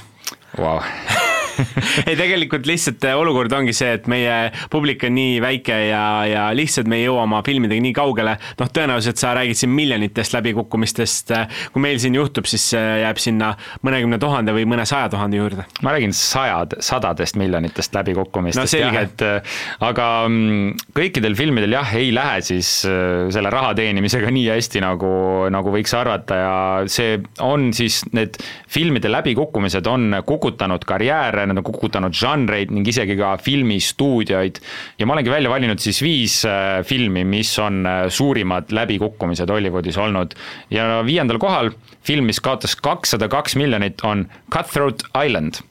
wow. 0.62 0.86
ei, 2.08 2.16
tegelikult 2.18 2.68
lihtsalt 2.70 3.06
äh, 3.08 3.18
olukord 3.18 3.54
ongi 3.56 3.74
see, 3.76 3.94
et 3.98 4.08
meie 4.12 4.52
publik 4.72 5.06
on 5.08 5.16
nii 5.16 5.40
väike 5.44 5.78
ja, 5.90 6.04
ja 6.30 6.46
lihtsalt 6.56 6.90
me 6.92 7.00
ei 7.02 7.06
jõua 7.08 7.26
oma 7.28 7.42
filmidega 7.46 7.84
nii 7.84 7.96
kaugele. 7.96 8.38
noh, 8.60 8.72
tõenäoliselt 8.74 9.22
sa 9.22 9.34
räägid 9.38 9.60
siin 9.62 9.74
miljonitest 9.76 10.36
läbikukkumistest. 10.38 11.34
Äh, 11.38 11.62
kui 11.74 11.84
meil 11.84 12.00
siin 12.02 12.16
juhtub, 12.18 12.48
siis 12.50 12.72
jääb 12.76 13.20
sinna 13.22 13.54
mõnekümne 13.86 14.20
tuhande 14.22 14.56
või 14.56 14.68
mõne 14.70 14.86
saja 14.90 15.10
tuhande 15.12 15.40
juurde. 15.40 15.68
ma 15.82 15.96
räägin 15.96 16.16
sajad, 16.16 16.78
sadadest 16.84 17.40
miljonitest 17.40 17.96
läbikukkumistest 17.96 18.78
no, 18.78 18.82
jah, 18.82 19.00
et 19.04 19.26
äh, 19.26 19.58
aga 19.88 20.10
mm, 20.28 20.92
kõikidel 20.98 21.38
filmidel 21.40 21.78
jah, 21.78 21.96
ei 21.98 22.12
lähe 22.16 22.42
siis 22.46 22.70
selle 22.82 23.52
raha 23.54 23.74
teenimisega 23.78 24.32
nii 24.34 24.48
hästi, 24.52 24.82
nagu, 24.84 25.12
nagu 25.54 25.74
võiks 25.74 25.94
arvata 25.98 26.38
ja 26.38 26.54
see 26.92 27.18
on 27.44 27.70
siis 27.76 28.02
need 28.16 28.38
filmide 28.72 29.12
läbikukkumised 29.12 29.88
on 29.92 30.16
kukutanud 30.26 30.86
karjääre, 30.88 31.41
nad 31.50 31.62
on 31.62 31.66
kukutanud 31.66 32.16
žanreid 32.16 32.72
ning 32.74 32.88
isegi 32.88 33.18
ka 33.20 33.36
filmistuudioid. 33.42 34.62
ja 35.00 35.08
ma 35.08 35.16
olengi 35.18 35.34
välja 35.34 35.50
valinud 35.50 35.82
siis 35.84 36.02
viis 36.04 36.42
äh, 36.46 36.82
filmi, 36.88 37.24
mis 37.28 37.54
on 37.60 37.86
äh, 37.86 38.04
suurimad 38.10 38.72
läbikukkumised 38.72 39.50
Hollywoodis 39.50 39.98
olnud. 39.98 40.36
ja 40.70 41.02
viiendal 41.06 41.40
kohal 41.42 41.74
film, 42.06 42.30
mis 42.30 42.42
kaotas 42.42 42.76
kakssada 42.76 43.30
kaks 43.30 43.56
miljonit, 43.56 44.02
on 44.04 44.28
Cutthroat 44.54 45.04
Island 45.26 45.62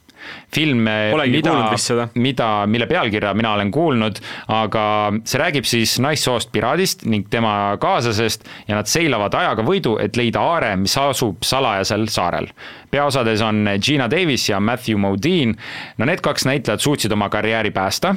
film, 0.54 0.84
mida, 1.30 2.08
mida, 2.14 2.48
mille 2.66 2.86
pealkirja 2.90 3.32
mina 3.34 3.54
olen 3.54 3.70
kuulnud, 3.74 4.20
aga 4.52 4.84
see 5.24 5.40
räägib 5.40 5.68
siis 5.68 5.96
naissoost 6.02 6.50
piraadist 6.52 7.06
ning 7.08 7.28
tema 7.30 7.76
kaaslasest 7.80 8.46
ja 8.68 8.78
nad 8.78 8.90
seilavad 8.90 9.34
ajaga 9.38 9.64
võidu, 9.66 9.96
et 10.02 10.18
leida 10.20 10.42
aare, 10.42 10.74
mis 10.80 10.96
asub 11.00 11.44
salajasel 11.46 12.08
saarel. 12.10 12.50
Peaosades 12.90 13.42
on 13.46 13.68
Gina 13.82 14.08
Davis 14.10 14.48
ja 14.48 14.60
Matthew 14.60 14.98
Modine. 14.98 15.54
no 15.98 16.08
need 16.08 16.20
kaks 16.24 16.44
näitlejat 16.48 16.80
suutsid 16.80 17.12
oma 17.12 17.28
karjääri 17.28 17.70
päästa, 17.70 18.14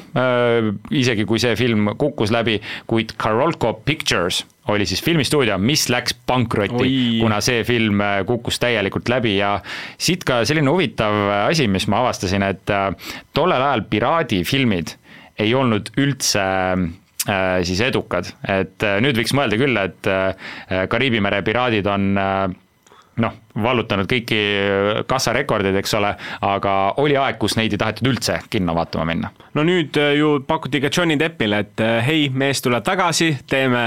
isegi 0.92 1.26
kui 1.26 1.40
see 1.40 1.56
film 1.56 1.94
kukkus 1.98 2.32
läbi, 2.32 2.60
kuid 2.88 3.14
Carolco 3.20 3.74
Pictures 3.86 4.44
oli 4.68 4.86
siis 4.86 5.04
filmistuudio, 5.04 5.58
mis 5.58 5.90
läks 5.92 6.16
pankrotti, 6.28 7.20
kuna 7.20 7.42
see 7.44 7.64
film 7.68 8.02
äh, 8.02 8.22
kukkus 8.28 8.60
täielikult 8.64 9.10
läbi. 9.12 9.36
Ja 9.38 9.58
siit 9.98 10.24
ka 10.28 10.44
selline 10.48 10.72
huvitav 10.72 11.16
äh, 11.28 11.38
asi, 11.52 11.68
mis 11.68 11.88
ma 11.92 12.04
avastasin, 12.04 12.46
et 12.48 12.72
äh, 12.72 12.90
tollel 13.36 13.62
ajal 13.62 13.86
piraadifilmid 13.90 14.98
ei 15.42 15.56
olnud 15.58 15.90
üldse 15.98 16.44
siis 17.64 17.80
edukad, 17.82 18.28
et 18.52 18.84
nüüd 19.02 19.16
võiks 19.16 19.32
mõelda 19.34 19.56
küll, 19.58 19.78
et 19.80 20.10
Kariibi 20.92 21.22
mere 21.24 21.40
piraadid 21.48 21.88
on 21.88 22.20
noh, 23.22 23.34
vallutanud 23.64 24.08
kõiki 24.10 24.40
kassarekordeid, 25.10 25.76
eks 25.78 25.94
ole, 26.00 26.14
aga 26.46 26.74
oli 27.02 27.18
aeg, 27.20 27.38
kus 27.42 27.56
neid 27.60 27.76
ei 27.76 27.82
tahetud 27.82 28.10
üldse 28.10 28.40
kinno 28.50 28.74
vaatama 28.78 29.06
minna. 29.10 29.30
no 29.54 29.66
nüüd 29.68 29.98
äh, 30.02 30.16
ju 30.18 30.40
pakuti 30.48 30.82
ka 30.82 30.90
Johnny 30.90 31.18
Deppile, 31.20 31.60
et 31.66 31.84
äh, 31.84 32.00
hei, 32.06 32.28
mees, 32.34 32.62
tule 32.66 32.82
tagasi, 32.82 33.30
teeme, 33.50 33.84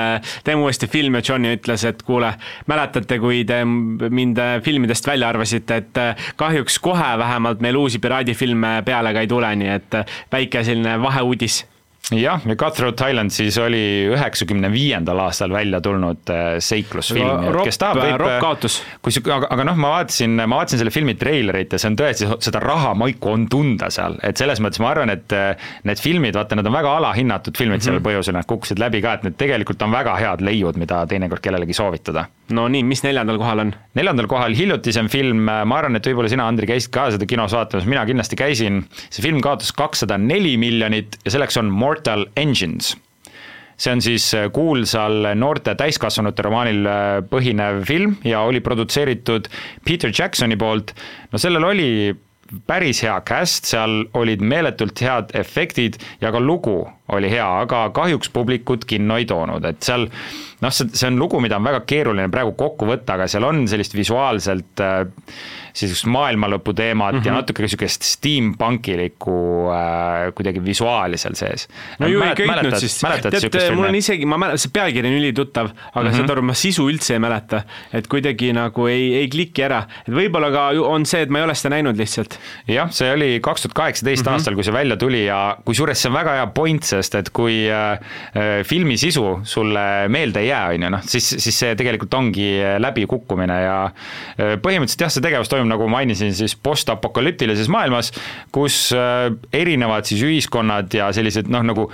teeme 0.46 0.62
uuesti 0.62 0.86
filmi 0.90 1.22
Johnny 1.26 1.56
ütles, 1.58 1.84
et 1.88 2.02
kuule, 2.06 2.32
mäletate, 2.70 3.18
kui 3.22 3.42
te 3.48 3.62
mind 3.66 4.38
äh, 4.42 4.56
filmidest 4.62 5.06
välja 5.06 5.32
arvasite, 5.34 5.82
et 5.82 6.02
kahjuks 6.36 6.78
kohe 6.82 7.12
vähemalt 7.18 7.62
meil 7.64 7.76
uusi 7.80 7.98
piraadifilme 8.02 8.80
peale 8.86 9.14
ka 9.14 9.24
ei 9.24 9.30
tule, 9.30 9.54
nii 9.58 9.72
et 9.74 10.02
väike 10.32 10.62
selline 10.66 11.00
vaheuudis 11.02 11.64
jah, 12.14 12.40
ja 12.46 12.54
Cutthroat 12.56 13.00
Island 13.08 13.32
siis 13.34 13.56
oli 13.58 14.06
üheksakümne 14.12 14.68
viiendal 14.70 15.18
aastal 15.24 15.50
välja 15.50 15.80
tulnud 15.82 16.30
äh, 16.30 16.44
seiklusfilm, 16.62 17.48
kes 17.66 17.80
tahab, 17.82 17.98
võib 17.98 18.20
ropp 18.22 18.36
kaotus. 18.44 18.76
kui, 19.02 19.14
aga, 19.24 19.48
aga 19.50 19.64
noh, 19.66 19.78
ma 19.82 19.90
vaatasin, 19.96 20.36
ma 20.38 20.60
vaatasin 20.60 20.82
selle 20.82 20.92
filmi 20.94 21.16
treilerit 21.18 21.74
ja 21.74 21.80
see 21.82 21.90
on 21.90 21.98
tõesti, 21.98 22.28
seda 22.46 22.62
rahamaiku 22.62 23.32
on 23.32 23.48
tunda 23.50 23.90
seal, 23.90 24.20
et 24.22 24.38
selles 24.38 24.62
mõttes 24.62 24.82
ma 24.82 24.92
arvan, 24.92 25.10
et 25.16 25.34
äh, 25.34 25.66
need 25.88 26.02
filmid, 26.02 26.38
vaata, 26.38 26.58
need 26.58 26.70
on 26.70 26.76
väga 26.78 26.92
alahinnatud 27.00 27.58
filmid 27.58 27.74
mm 27.74 27.80
-hmm. 27.80 27.88
sellel 27.88 28.00
mhm. 28.00 28.08
põhjusel, 28.08 28.38
nad 28.38 28.46
kukkusid 28.46 28.82
läbi 28.82 29.02
ka, 29.02 29.16
et 29.18 29.26
need 29.26 29.38
tegelikult 29.42 29.82
on 29.82 29.90
väga 29.90 30.14
head 30.22 30.46
leiud, 30.46 30.78
mida 30.78 31.02
teinekord 31.10 31.42
kellelegi 31.42 31.74
soovitada. 31.74 32.26
no 32.54 32.68
nii, 32.68 32.84
mis 32.86 33.02
neljandal 33.02 33.38
kohal 33.42 33.64
on? 33.66 33.74
neljandal 33.94 34.30
kohal 34.30 34.54
hiljutisem 34.54 35.08
film, 35.10 35.42
ma 35.50 35.78
arvan, 35.78 35.96
et 35.96 36.06
võib-olla 36.06 36.30
sina, 36.30 36.46
Andri, 36.46 36.70
käisid 36.70 36.94
ka 36.94 37.10
seda 37.10 37.26
kinos 37.26 37.52
vaatamas, 37.52 37.84
mina 37.84 38.06
kindlasti 38.06 38.36
käisin, 38.38 38.84
see 39.10 39.22
film 39.22 39.40
kaotas 39.40 39.72
kakssada 39.72 40.18
neli 40.18 40.56
miljonit 40.56 41.18
ja 41.24 41.34
selleks 41.34 41.56
on 41.56 41.66
More 41.66 41.95
Mortal 41.96 42.26
Engines 42.36 42.94
see 43.76 43.92
on 43.92 44.00
siis 44.00 44.28
äh, 44.34 44.50
kuulsal 44.52 45.34
noorte 45.36 45.74
täiskasvanute 45.76 46.44
romaanil 46.44 46.86
äh, 46.88 47.00
põhinev 47.28 47.82
film 47.88 48.14
ja 48.24 48.40
oli 48.48 48.60
produtseeritud 48.64 49.48
Peter 49.84 50.12
Jacksoni 50.18 50.56
poolt. 50.56 50.94
no 51.32 51.40
sellel 51.40 51.64
oli 51.64 51.90
päris 52.66 53.02
hea 53.02 53.16
cast, 53.26 53.66
seal 53.68 54.04
olid 54.14 54.40
meeletult 54.40 55.00
head 55.02 55.32
efektid 55.36 55.98
ja 56.20 56.32
ka 56.32 56.40
lugu 56.40 56.78
oli 57.12 57.30
hea, 57.30 57.46
aga 57.66 57.88
kahjuks 57.96 58.30
publikut 58.32 58.84
kinno 58.88 59.18
ei 59.18 59.26
toonud, 59.28 59.64
et 59.64 59.82
seal 59.82 60.08
noh, 60.60 60.72
see, 60.72 60.88
see 60.92 61.10
on 61.10 61.20
lugu, 61.20 61.40
mida 61.44 61.58
on 61.60 61.68
väga 61.68 61.82
keeruline 61.88 62.30
praegu 62.32 62.56
kokku 62.58 62.88
võtta, 62.88 63.18
aga 63.18 63.28
seal 63.30 63.44
on 63.48 63.64
sellist 63.70 63.96
visuaalselt 63.96 64.84
äh, 64.84 65.04
sellist 65.76 66.06
maailmalõpu 66.08 66.72
teemat 66.76 67.12
mm 67.12 67.18
-hmm. 67.18 67.26
ja 67.26 67.32
mhm. 67.32 67.40
natuke 67.40 67.62
niisugust 67.62 68.02
steampunkilikku 68.02 69.36
äh, 69.72 70.32
kuidagi 70.34 70.64
visuaali 70.64 71.18
seal 71.20 71.34
sees. 71.34 71.68
no 71.98 72.08
ju 72.08 72.22
ei 72.22 72.34
köitnud 72.36 72.78
siis, 72.80 72.98
tead, 73.50 73.74
mul 73.74 73.88
on 73.90 73.94
isegi, 73.94 74.26
ma 74.26 74.38
mäletan, 74.40 74.62
see 74.64 74.72
pealkiri 74.72 75.08
on 75.08 75.18
ülituttav, 75.18 75.68
aga 75.68 76.04
mm 76.04 76.10
-hmm. 76.10 76.16
saad 76.16 76.30
aru, 76.30 76.42
ma 76.42 76.54
sisu 76.54 76.88
üldse 76.90 77.14
ei 77.14 77.18
mäleta. 77.18 77.62
et 77.92 78.06
kuidagi 78.06 78.52
nagu 78.52 78.86
ei, 78.86 79.14
ei 79.14 79.28
kliki 79.28 79.62
ära, 79.62 79.84
et 80.08 80.14
võib-olla 80.14 80.50
ka 80.52 80.68
on 80.80 81.06
see, 81.06 81.22
et 81.22 81.30
ma 81.30 81.38
ei 81.38 81.44
ole 81.44 81.54
seda 81.54 81.74
näinud 81.74 81.96
lihtsalt. 81.96 82.38
jah, 82.68 82.90
see 82.90 83.12
oli 83.12 83.40
kaks 83.40 83.62
tuhat 83.62 83.74
kaheksateist 83.74 84.24
mhm. 84.24 84.32
aastal, 84.32 84.54
kui 84.54 84.64
see 84.64 84.72
välja 84.72 84.96
tuli 84.96 85.24
ja 85.26 85.58
kusjuures 85.64 86.02
see 86.02 86.10
on 86.10 86.16
väga 86.16 86.32
hea 86.40 86.46
point, 86.46 86.82
sest 86.82 87.14
et 87.14 87.30
kui 87.30 87.68
äh, 87.68 87.92
äh, 87.92 88.64
filmi 88.64 88.96
sisu 88.96 89.40
sulle 89.42 90.08
meelde 90.08 90.40
ei 90.40 90.45
jää, 90.48 90.64
on 90.74 90.86
ju, 90.86 90.92
noh, 90.96 91.04
siis, 91.06 91.28
siis 91.42 91.58
see 91.64 91.74
tegelikult 91.78 92.14
ongi 92.18 92.48
läbikukkumine 92.82 93.58
ja 93.62 93.76
äh, 93.86 94.56
põhimõtteliselt 94.62 95.06
jah, 95.06 95.12
see 95.12 95.24
tegevus 95.24 95.50
toimub 95.52 95.70
nagu 95.72 95.88
mainisin, 95.90 96.34
siis 96.36 96.56
postapokalüptilises 96.56 97.70
maailmas, 97.72 98.12
kus 98.54 98.90
äh, 98.96 99.28
erinevad 99.54 100.08
siis 100.08 100.24
ühiskonnad 100.26 100.94
ja 100.96 101.10
sellised 101.16 101.50
noh, 101.52 101.64
nagu 101.66 101.88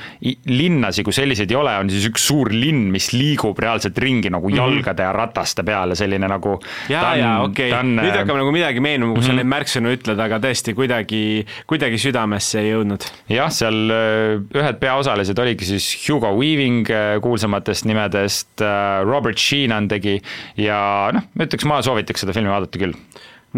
linnasi 0.48 1.04
kui 1.06 1.14
selliseid 1.16 1.50
ei 1.52 1.58
ole, 1.58 1.74
on 1.82 1.90
siis 1.92 2.06
üks 2.10 2.26
suur 2.30 2.52
linn, 2.52 2.90
mis 2.94 3.10
liigub 3.14 3.58
reaalselt 3.62 3.98
ringi 4.02 4.30
nagu 4.32 4.48
-hmm. 4.48 4.58
jalgade 4.60 5.02
ja 5.02 5.12
rataste 5.12 5.64
peal 5.66 5.94
ja 5.94 5.98
selline 5.98 6.28
nagu 6.28 6.58
ja, 6.88 7.16
ja 7.16 7.32
okei 7.42 7.72
okay., 7.72 7.82
nüüd 7.82 8.16
hakkab 8.16 8.38
nagu 8.38 8.52
midagi 8.54 8.82
meenuma, 8.84 9.14
kui 9.16 9.24
sa 9.24 9.32
mhm. 9.32 9.40
neid 9.40 9.50
märksõnu 9.52 9.94
ütled, 9.96 10.20
aga 10.22 10.38
tõesti 10.42 10.74
kuidagi, 10.76 11.22
kuidagi 11.70 11.98
südamesse 12.00 12.60
ei 12.62 12.72
jõudnud. 12.72 13.06
jah, 13.32 13.50
seal 13.52 13.92
äh, 13.92 14.58
ühed 14.58 14.80
peaosalised 14.82 15.38
oligi 15.38 15.68
siis 15.72 15.88
Hugo 16.06 16.32
Weaving 16.38 16.90
äh, 16.90 17.16
kuulsamatest 17.24 17.86
nimedest, 17.88 18.41
Robert 19.06 19.40
Sheenan 19.40 19.88
tegi 19.90 20.18
ja 20.60 20.78
noh, 21.14 21.28
ma 21.34 21.46
ütleks, 21.48 21.66
ma 21.68 21.80
soovitaks 21.84 22.24
seda 22.24 22.34
filmi 22.36 22.52
vaadata 22.52 22.80
küll 22.80 22.96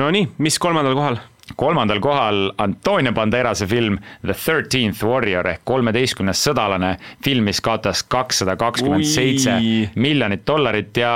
Nonii, 0.00 0.26
mis 0.42 0.58
kolmandal 0.58 0.96
kohal? 0.98 1.20
Kolmandal 1.56 2.00
kohal 2.04 2.50
Antonio 2.58 3.12
Banderase 3.12 3.66
film 3.66 3.98
The 4.22 4.34
Thirteenth 4.34 5.04
Warrior 5.04 5.46
ehk 5.54 5.64
kolmeteistkümnes 5.68 6.40
sõdalane, 6.48 6.94
film, 7.24 7.48
mis 7.48 7.60
kaotas 7.64 8.04
kakssada 8.10 8.56
kakskümmend 8.60 9.06
seitse 9.08 9.56
miljonit 10.00 10.44
dollarit 10.46 10.96
ja 10.98 11.12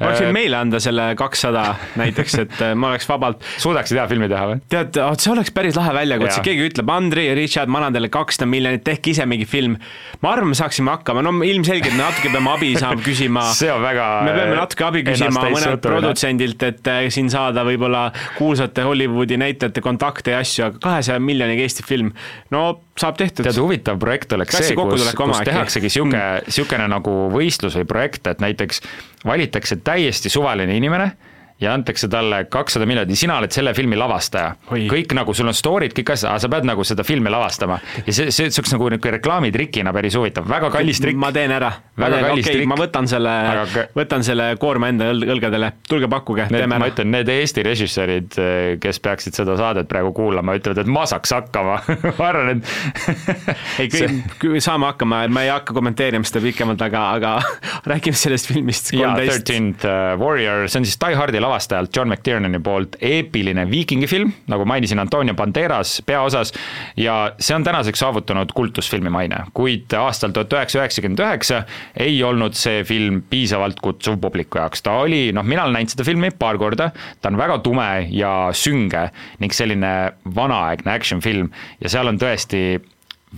ma 0.00 0.10
võiksin 0.10 0.30
äh, 0.30 0.34
meile 0.34 0.58
anda 0.60 0.80
selle 0.82 1.08
kakssada 1.18 1.64
näiteks, 2.00 2.38
et 2.44 2.56
äh, 2.62 2.74
ma 2.78 2.92
oleks 2.92 3.08
vabalt 3.08 3.44
suudaksid 3.62 3.98
hea 4.00 4.06
filmi 4.10 4.28
teha 4.32 4.50
või? 4.50 4.60
tead, 4.72 4.98
see 5.22 5.32
oleks 5.32 5.52
päris 5.56 5.78
lahe 5.78 5.94
väljakutse, 5.96 6.42
keegi 6.46 6.68
ütleb, 6.70 6.92
Andri 6.96 7.26
ja 7.28 7.36
Richard, 7.38 7.70
ma 7.72 7.80
annan 7.82 7.96
teile 7.96 8.10
kakssada 8.12 8.48
miljonit, 8.50 8.84
tehke 8.86 9.12
ise 9.12 9.26
mingi 9.28 9.48
film. 9.48 9.78
ma 10.22 10.32
arvan, 10.32 10.52
me 10.52 10.58
saaksime 10.58 10.92
hakkama, 10.94 11.24
no 11.26 11.34
ilmselgelt 11.46 11.94
me 11.96 12.02
natuke 12.02 12.32
peame 12.32 12.52
abi 12.52 12.72
saama 12.78 13.02
küsima. 13.04 13.46
See 13.60 13.70
on 13.72 13.82
väga 13.84 14.08
me 14.26 14.36
peame 14.36 14.58
natuke 14.58 14.88
abi 14.88 15.04
küsima 15.06 15.46
mõnelt 15.46 15.82
produtsendilt, 15.84 16.66
et 16.66 16.92
äh, 16.92 17.02
siin 17.14 17.30
saada 17.32 17.64
võib-olla 17.66 18.08
kuulsate 18.36 18.84
Hollywoodi 18.86 19.38
näitlejate 19.40 19.75
näitlejate 19.76 19.84
kontakte 19.84 20.30
ja 20.30 20.40
asju, 20.40 20.64
aga 20.66 20.78
kahesaja 20.82 21.20
miljoniga 21.20 21.62
Eesti 21.62 21.84
film, 21.86 22.12
no 22.50 22.80
saab 22.98 23.16
tehtud. 23.16 23.44
tead, 23.44 23.58
huvitav 23.60 23.98
projekt 23.98 24.32
oleks 24.32 24.54
Klassi 24.54 24.74
see, 24.74 24.76
kus, 24.76 25.14
kus 25.14 25.40
tehaksegi 25.44 25.90
sihuke, 25.90 26.22
sihukene 26.48 26.88
nagu 26.88 27.30
võistlus 27.32 27.76
või 27.76 27.86
projekt, 27.86 28.26
et 28.26 28.40
näiteks 28.40 28.82
valitakse 29.24 29.76
täiesti 29.76 30.32
suvaline 30.32 30.76
inimene 30.76 31.12
ja 31.60 31.72
antakse 31.74 32.08
talle 32.12 32.44
kakssada 32.52 32.86
miljonit 32.86 33.14
ja 33.14 33.16
sina 33.16 33.38
oled 33.40 33.52
selle 33.54 33.72
filmi 33.74 33.96
lavastaja. 33.96 34.54
kõik 34.68 35.14
nagu, 35.16 35.34
sul 35.34 35.48
on 35.48 35.56
story'd, 35.56 35.94
kõik 35.96 36.12
asjad, 36.12 36.30
aga 36.34 36.42
sa 36.44 36.50
pead 36.52 36.66
nagu 36.68 36.84
seda 36.84 37.04
filmi 37.06 37.32
lavastama. 37.32 37.78
ja 38.04 38.12
see, 38.12 38.30
see, 38.34 38.50
oleks 38.50 38.74
nagu 38.74 38.90
niisugune 38.92 39.16
reklaamitrikina 39.16 39.92
päris 39.96 40.18
huvitav, 40.18 40.48
väga 40.48 40.70
kallis 40.74 41.00
trikk. 41.00 41.20
ma 41.20 41.30
teen 41.32 41.54
ära. 41.56 41.70
väga 41.96 42.18
teen, 42.18 42.26
kallis 42.28 42.44
okay, 42.44 42.58
trikk. 42.58 42.70
ma 42.72 42.78
võtan 42.80 43.08
selle 43.08 43.32
aga..., 43.52 43.86
võtan 43.96 44.26
selle 44.26 44.50
koorma 44.60 44.90
enda 44.92 45.08
õlgadele, 45.14 45.72
tulge 45.88 46.10
pakkuge, 46.12 46.48
teeme 46.52 46.76
ära. 46.76 46.82
ma 46.84 46.90
ütlen, 46.92 47.10
need 47.14 47.32
Eesti 47.36 47.64
režissöörid, 47.64 48.36
kes 48.82 49.00
peaksid 49.04 49.40
seda 49.40 49.56
saadet 49.56 49.88
praegu 49.88 50.12
kuulama, 50.16 50.58
ütlevad, 50.60 50.82
et 50.84 50.92
ma 50.92 51.06
saaks 51.08 51.32
hakkama 51.38 51.78
ma 52.18 52.28
arvan, 52.28 52.58
et 52.58 53.16
ei, 53.80 53.88
kõik, 53.88 54.60
saame 54.64 54.90
hakkama, 54.90 55.24
ma 55.32 55.46
ei 55.46 55.54
hakka 55.54 55.72
kommenteerima 55.76 56.28
seda 56.28 56.44
pikemalt, 56.44 56.84
aga, 56.84 57.08
aga 57.16 57.34
räägime 57.90 58.20
sellest 58.26 58.52
filmist. 58.52 58.92
jaa, 58.96 59.16
Thirteenth 59.22 59.88
Warrior, 60.20 60.68
see 60.68 60.84
on 60.84 60.88
siis 60.88 61.00
Die 61.00 61.16
Hardi 61.16 61.40
lavastajalt 61.46 61.94
John 61.96 62.10
McTiernani 62.10 62.60
poolt 62.62 62.98
eepiline 63.00 63.66
viikingifilm, 63.70 64.32
nagu 64.50 64.66
mainisin, 64.68 65.00
Antonio 65.02 65.34
Banderas 65.38 66.00
peaosas, 66.06 66.52
ja 66.98 67.16
see 67.38 67.56
on 67.56 67.64
tänaseks 67.64 68.02
saavutanud 68.02 68.52
kultusfilmi 68.56 69.12
maine, 69.12 69.44
kuid 69.56 69.92
aastal 69.98 70.34
tuhat 70.34 70.52
üheksasada 70.52 70.84
üheksakümmend 70.84 71.22
üheksa 71.22 71.62
ei 72.02 72.18
olnud 72.26 72.56
see 72.58 72.82
film 72.88 73.22
piisavalt 73.30 73.80
kutsuv 73.84 74.18
publiku 74.22 74.60
jaoks, 74.60 74.82
ta 74.84 74.98
oli, 75.04 75.30
noh, 75.36 75.46
mina 75.46 75.64
olen 75.64 75.78
näinud 75.78 75.94
seda 75.94 76.06
filmi 76.06 76.32
paar 76.38 76.58
korda, 76.60 76.90
ta 77.20 77.32
on 77.32 77.40
väga 77.40 77.60
tume 77.64 77.88
ja 78.10 78.34
sünge 78.56 79.08
ning 79.42 79.54
selline 79.54 79.94
vanaaegne 80.36 80.92
action 80.92 81.22
film 81.24 81.52
ja 81.80 81.92
seal 81.92 82.10
on 82.10 82.20
tõesti 82.20 82.62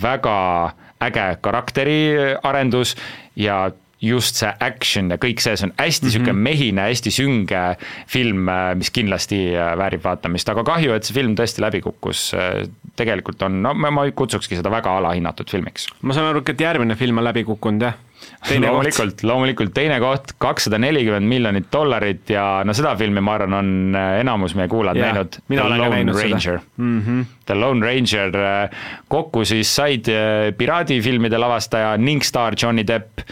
väga 0.02 0.38
äge 1.02 1.26
karakteriarendus 1.42 2.96
ja 3.38 3.68
just 4.00 4.38
see 4.38 4.50
action 4.62 5.10
ja 5.10 5.18
kõik 5.20 5.42
see, 5.42 5.56
see 5.58 5.66
on 5.66 5.74
hästi 5.74 6.06
mm 6.06 6.08
-hmm. 6.08 6.14
sihuke 6.14 6.32
mehine, 6.32 6.86
hästi 6.86 7.10
sünge 7.10 7.62
film, 8.06 8.48
äh, 8.48 8.74
mis 8.78 8.90
kindlasti 8.94 9.40
äh, 9.54 9.74
väärib 9.78 10.04
vaatamist, 10.04 10.48
aga 10.48 10.64
kahju, 10.64 10.94
et 10.94 11.04
see 11.04 11.14
film 11.14 11.34
tõesti 11.34 11.62
läbi 11.64 11.82
kukkus. 11.82 12.32
Äh, 12.34 12.68
tegelikult 12.98 13.42
on, 13.42 13.62
no 13.62 13.74
ma, 13.74 13.90
ma 13.90 14.10
kutsukski 14.10 14.58
seda 14.58 14.70
väga 14.70 14.96
alahinnatud 14.98 15.50
filmiks. 15.50 15.88
ma 16.02 16.14
saan 16.14 16.30
aru, 16.30 16.42
et 16.46 16.60
järgmine 16.60 16.94
film 16.96 17.18
on 17.18 17.24
läbi 17.24 17.44
kukkunud, 17.44 17.82
jah? 17.82 17.98
loomulikult, 18.50 19.22
loomulikult 19.22 19.74
teine 19.74 20.00
koht, 20.02 20.32
kakssada 20.42 20.78
nelikümmend 20.78 21.26
miljonit 21.26 21.68
dollarit 21.72 22.30
ja 22.30 22.62
no 22.66 22.74
seda 22.74 22.96
filmi, 22.98 23.20
ma 23.22 23.36
arvan, 23.38 23.54
on 23.54 23.94
enamus 23.94 24.56
meie 24.58 24.68
kuulajad 24.68 24.98
näinud. 24.98 25.38
mina 25.48 25.64
olen 25.64 25.80
ka 25.80 25.88
näinud 25.88 26.18
Ranger. 26.18 26.40
seda 26.40 26.60
mm. 26.76 27.02
-hmm. 27.02 27.24
The 27.46 27.54
Lone 27.54 27.86
Ranger, 27.86 28.32
kokku 29.08 29.44
siis 29.44 29.76
said 29.76 30.10
piraadifilmide 30.58 31.38
lavastaja 31.38 31.96
ning 31.96 32.22
staar 32.22 32.54
Johnny 32.62 32.86
Depp 32.86 33.22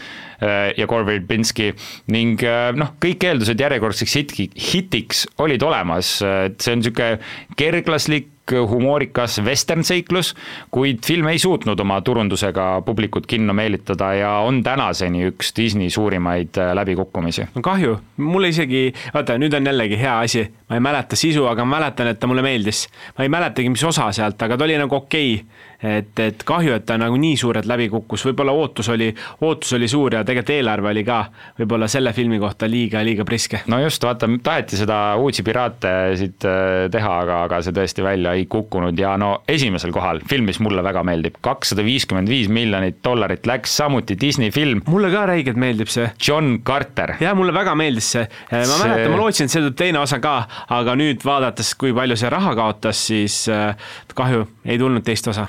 ja 0.77 0.87
Gore 0.87 1.05
Verbinski 1.07 1.71
ning 2.13 2.41
äh, 2.45 2.71
noh, 2.77 2.95
kõik 3.01 3.27
eeldused 3.29 3.59
järjekordseks 3.59 4.17
hitki, 4.21 4.49
hitiks 4.71 5.25
olid 5.43 5.63
olemas, 5.65 6.17
et 6.21 6.59
see 6.61 6.75
on 6.75 6.83
niisugune 6.83 7.55
kerglaslik 7.57 8.33
humoorikas 8.47 9.41
vestern-seiklus, 9.43 10.33
kuid 10.71 11.01
film 11.05 11.27
ei 11.27 11.39
suutnud 11.39 11.79
oma 11.83 11.97
turundusega 12.01 12.81
publikut 12.85 13.27
kinno 13.27 13.53
meelitada 13.57 14.13
ja 14.15 14.31
on 14.45 14.61
tänaseni 14.63 15.25
üks 15.31 15.51
Disney 15.57 15.89
suurimaid 15.91 16.55
äh, 16.61 16.71
läbikukkumisi. 16.77 17.49
no 17.55 17.61
kahju, 17.61 17.97
mulle 18.17 18.53
isegi, 18.53 18.93
vaata 19.13 19.37
nüüd 19.41 19.57
on 19.57 19.67
jällegi 19.67 19.99
hea 19.99 20.19
asi, 20.23 20.45
ma 20.69 20.79
ei 20.79 20.85
mäleta 20.85 21.19
sisu, 21.19 21.47
aga 21.49 21.65
ma 21.65 21.77
mäletan, 21.77 22.11
et 22.13 22.19
ta 22.19 22.27
mulle 22.27 22.45
meeldis. 22.45 22.87
ma 23.17 23.27
ei 23.27 23.33
mäletagi, 23.33 23.69
mis 23.73 23.83
osa 23.83 24.11
sealt, 24.15 24.41
aga 24.41 24.57
ta 24.57 24.69
oli 24.69 24.77
nagu 24.79 25.01
okei. 25.01 25.33
okay 25.41 25.66
et, 25.83 26.19
et 26.19 26.43
kahju, 26.47 26.73
et 26.77 26.85
ta 26.87 26.97
nagu 26.97 27.17
nii 27.21 27.37
suurelt 27.37 27.67
läbi 27.69 27.87
kukkus, 27.91 28.23
võib-olla 28.27 28.53
ootus 28.57 28.89
oli, 28.93 29.09
ootus 29.45 29.75
oli 29.77 29.89
suur 29.89 30.17
ja 30.17 30.23
tegelikult 30.25 30.55
eelarve 30.55 30.89
oli 30.89 31.03
ka 31.05 31.19
võib-olla 31.59 31.89
selle 31.91 32.13
filmi 32.17 32.39
kohta 32.41 32.69
liiga, 32.69 33.03
liiga 33.05 33.25
priske. 33.27 33.61
no 33.69 33.79
just, 33.83 34.03
vaata, 34.03 34.29
taheti 34.43 34.79
seda 34.79 34.97
Uudsi 35.21 35.43
piraate 35.45 35.91
siit 36.17 36.45
äh, 36.47 36.87
teha, 36.93 37.13
aga, 37.23 37.41
aga 37.47 37.61
see 37.65 37.75
tõesti 37.75 38.05
välja 38.05 38.33
ei 38.37 38.47
kukkunud 38.49 38.97
ja 38.97 39.13
no 39.21 39.43
esimesel 39.49 39.93
kohal, 39.93 40.21
film, 40.29 40.49
mis 40.49 40.61
mulle 40.63 40.83
väga 40.85 41.03
meeldib, 41.07 41.37
kakssada 41.45 41.85
viiskümmend 41.85 42.29
viis 42.31 42.49
miljonit 42.49 42.99
dollarit 43.05 43.45
läks, 43.49 43.77
samuti 43.77 44.17
Disney 44.19 44.51
film. 44.55 44.81
mulle 44.89 45.11
ka 45.13 45.27
räigelt 45.29 45.59
meeldib 45.61 45.91
see. 45.93 46.09
John 46.21 46.61
Carter. 46.65 47.17
jah, 47.21 47.37
mulle 47.37 47.53
väga 47.55 47.75
meeldis 47.77 48.11
see, 48.15 48.25
ma 48.51 48.63
see... 48.65 48.81
mäletan, 48.81 49.13
ma 49.13 49.21
lootsin, 49.21 49.49
et 49.49 49.53
see 49.53 49.61
tuleb 49.61 49.77
teine 49.77 50.01
osa 50.01 50.21
ka, 50.23 50.35
aga 50.79 50.97
nüüd 50.97 51.25
vaadates, 51.27 51.73
kui 51.77 51.93
palju 51.97 52.17
see 52.17 52.33
raha 52.33 52.55
kaotas, 52.57 53.05
siis 53.11 53.43
äh, 53.53 53.93
kahju, 54.17 54.47
ei 54.65 54.81
tulnud 54.81 55.05
teist 55.05 55.29
osa 55.29 55.47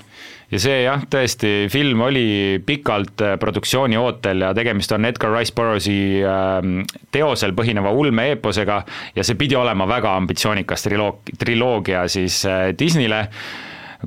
ja 0.50 0.61
see 0.62 0.83
jah, 0.85 1.02
tõesti, 1.11 1.52
film 1.72 2.02
oli 2.07 2.26
pikalt 2.66 3.24
äh, 3.24 3.37
produktsiooni 3.40 3.98
ootel 4.00 4.46
ja 4.46 4.52
tegemist 4.57 4.92
on 4.96 5.09
Edgar 5.09 5.35
Rice 5.37 5.54
Burroughsi 5.57 5.98
ähm, 6.24 6.83
teosel 7.14 7.54
põhineva 7.57 7.92
ulme-eeposega 7.92 8.83
ja 9.16 9.26
see 9.26 9.38
pidi 9.40 9.59
olema 9.59 9.88
väga 9.88 10.16
ambitsioonikas 10.22 10.87
triloog-, 10.88 11.35
triloogia 11.38 12.07
siis 12.09 12.40
äh, 12.48 12.70
Disneyle 12.78 13.26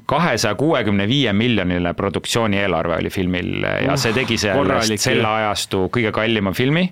kahesaja 0.06 0.56
kuuekümne 0.56 1.08
viie 1.08 1.34
miljoniline 1.34 1.94
produktsiooni 1.94 2.58
eelarve 2.62 2.96
oli 2.96 3.10
filmil 3.12 3.66
ja 3.86 3.98
see 4.00 4.14
tegi 4.16 4.38
sellest 4.40 5.04
selle 5.04 5.28
ajastu 5.28 5.84
kõige 5.92 6.14
kallima 6.16 6.54
filmi. 6.56 6.86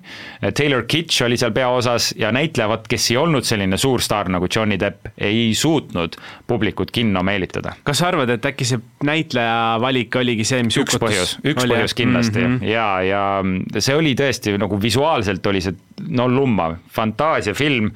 Taylor 0.44 0.84
Kitsch 0.88 1.24
oli 1.24 1.38
seal 1.40 1.54
peaosas 1.56 2.12
ja 2.20 2.34
näitleja, 2.36 2.68
vot 2.72 2.88
kes 2.92 3.10
ei 3.14 3.18
olnud 3.22 3.48
selline 3.48 3.80
suur 3.80 4.04
staar 4.04 4.28
nagu 4.32 4.50
Johnny 4.56 4.76
Depp, 4.80 5.14
ei 5.18 5.54
suutnud 5.56 6.18
publikut 6.48 6.92
kinno 6.92 7.24
meelitada. 7.24 7.74
kas 7.84 8.02
sa 8.04 8.10
arvad, 8.12 8.34
et 8.36 8.46
äkki 8.46 8.68
see 8.68 8.82
näitleja 9.08 9.78
valik 9.82 10.16
oligi 10.20 10.44
see, 10.48 10.64
mis 10.68 10.80
üks 10.82 11.00
põhjus, 11.00 11.38
üks 11.44 11.64
oli, 11.64 11.78
põhjus 11.78 11.96
kindlasti 11.96 12.44
mm 12.44 12.58
-hmm. 12.58 12.68
ja, 12.68 12.90
ja 13.08 13.80
see 13.80 13.96
oli 13.96 14.16
tõesti 14.20 14.58
nagu 14.60 14.82
visuaalselt 14.82 15.46
oli 15.48 15.64
see 15.64 15.76
no 16.08 16.28
lummav, 16.32 16.76
fantaasiafilm, 16.96 17.90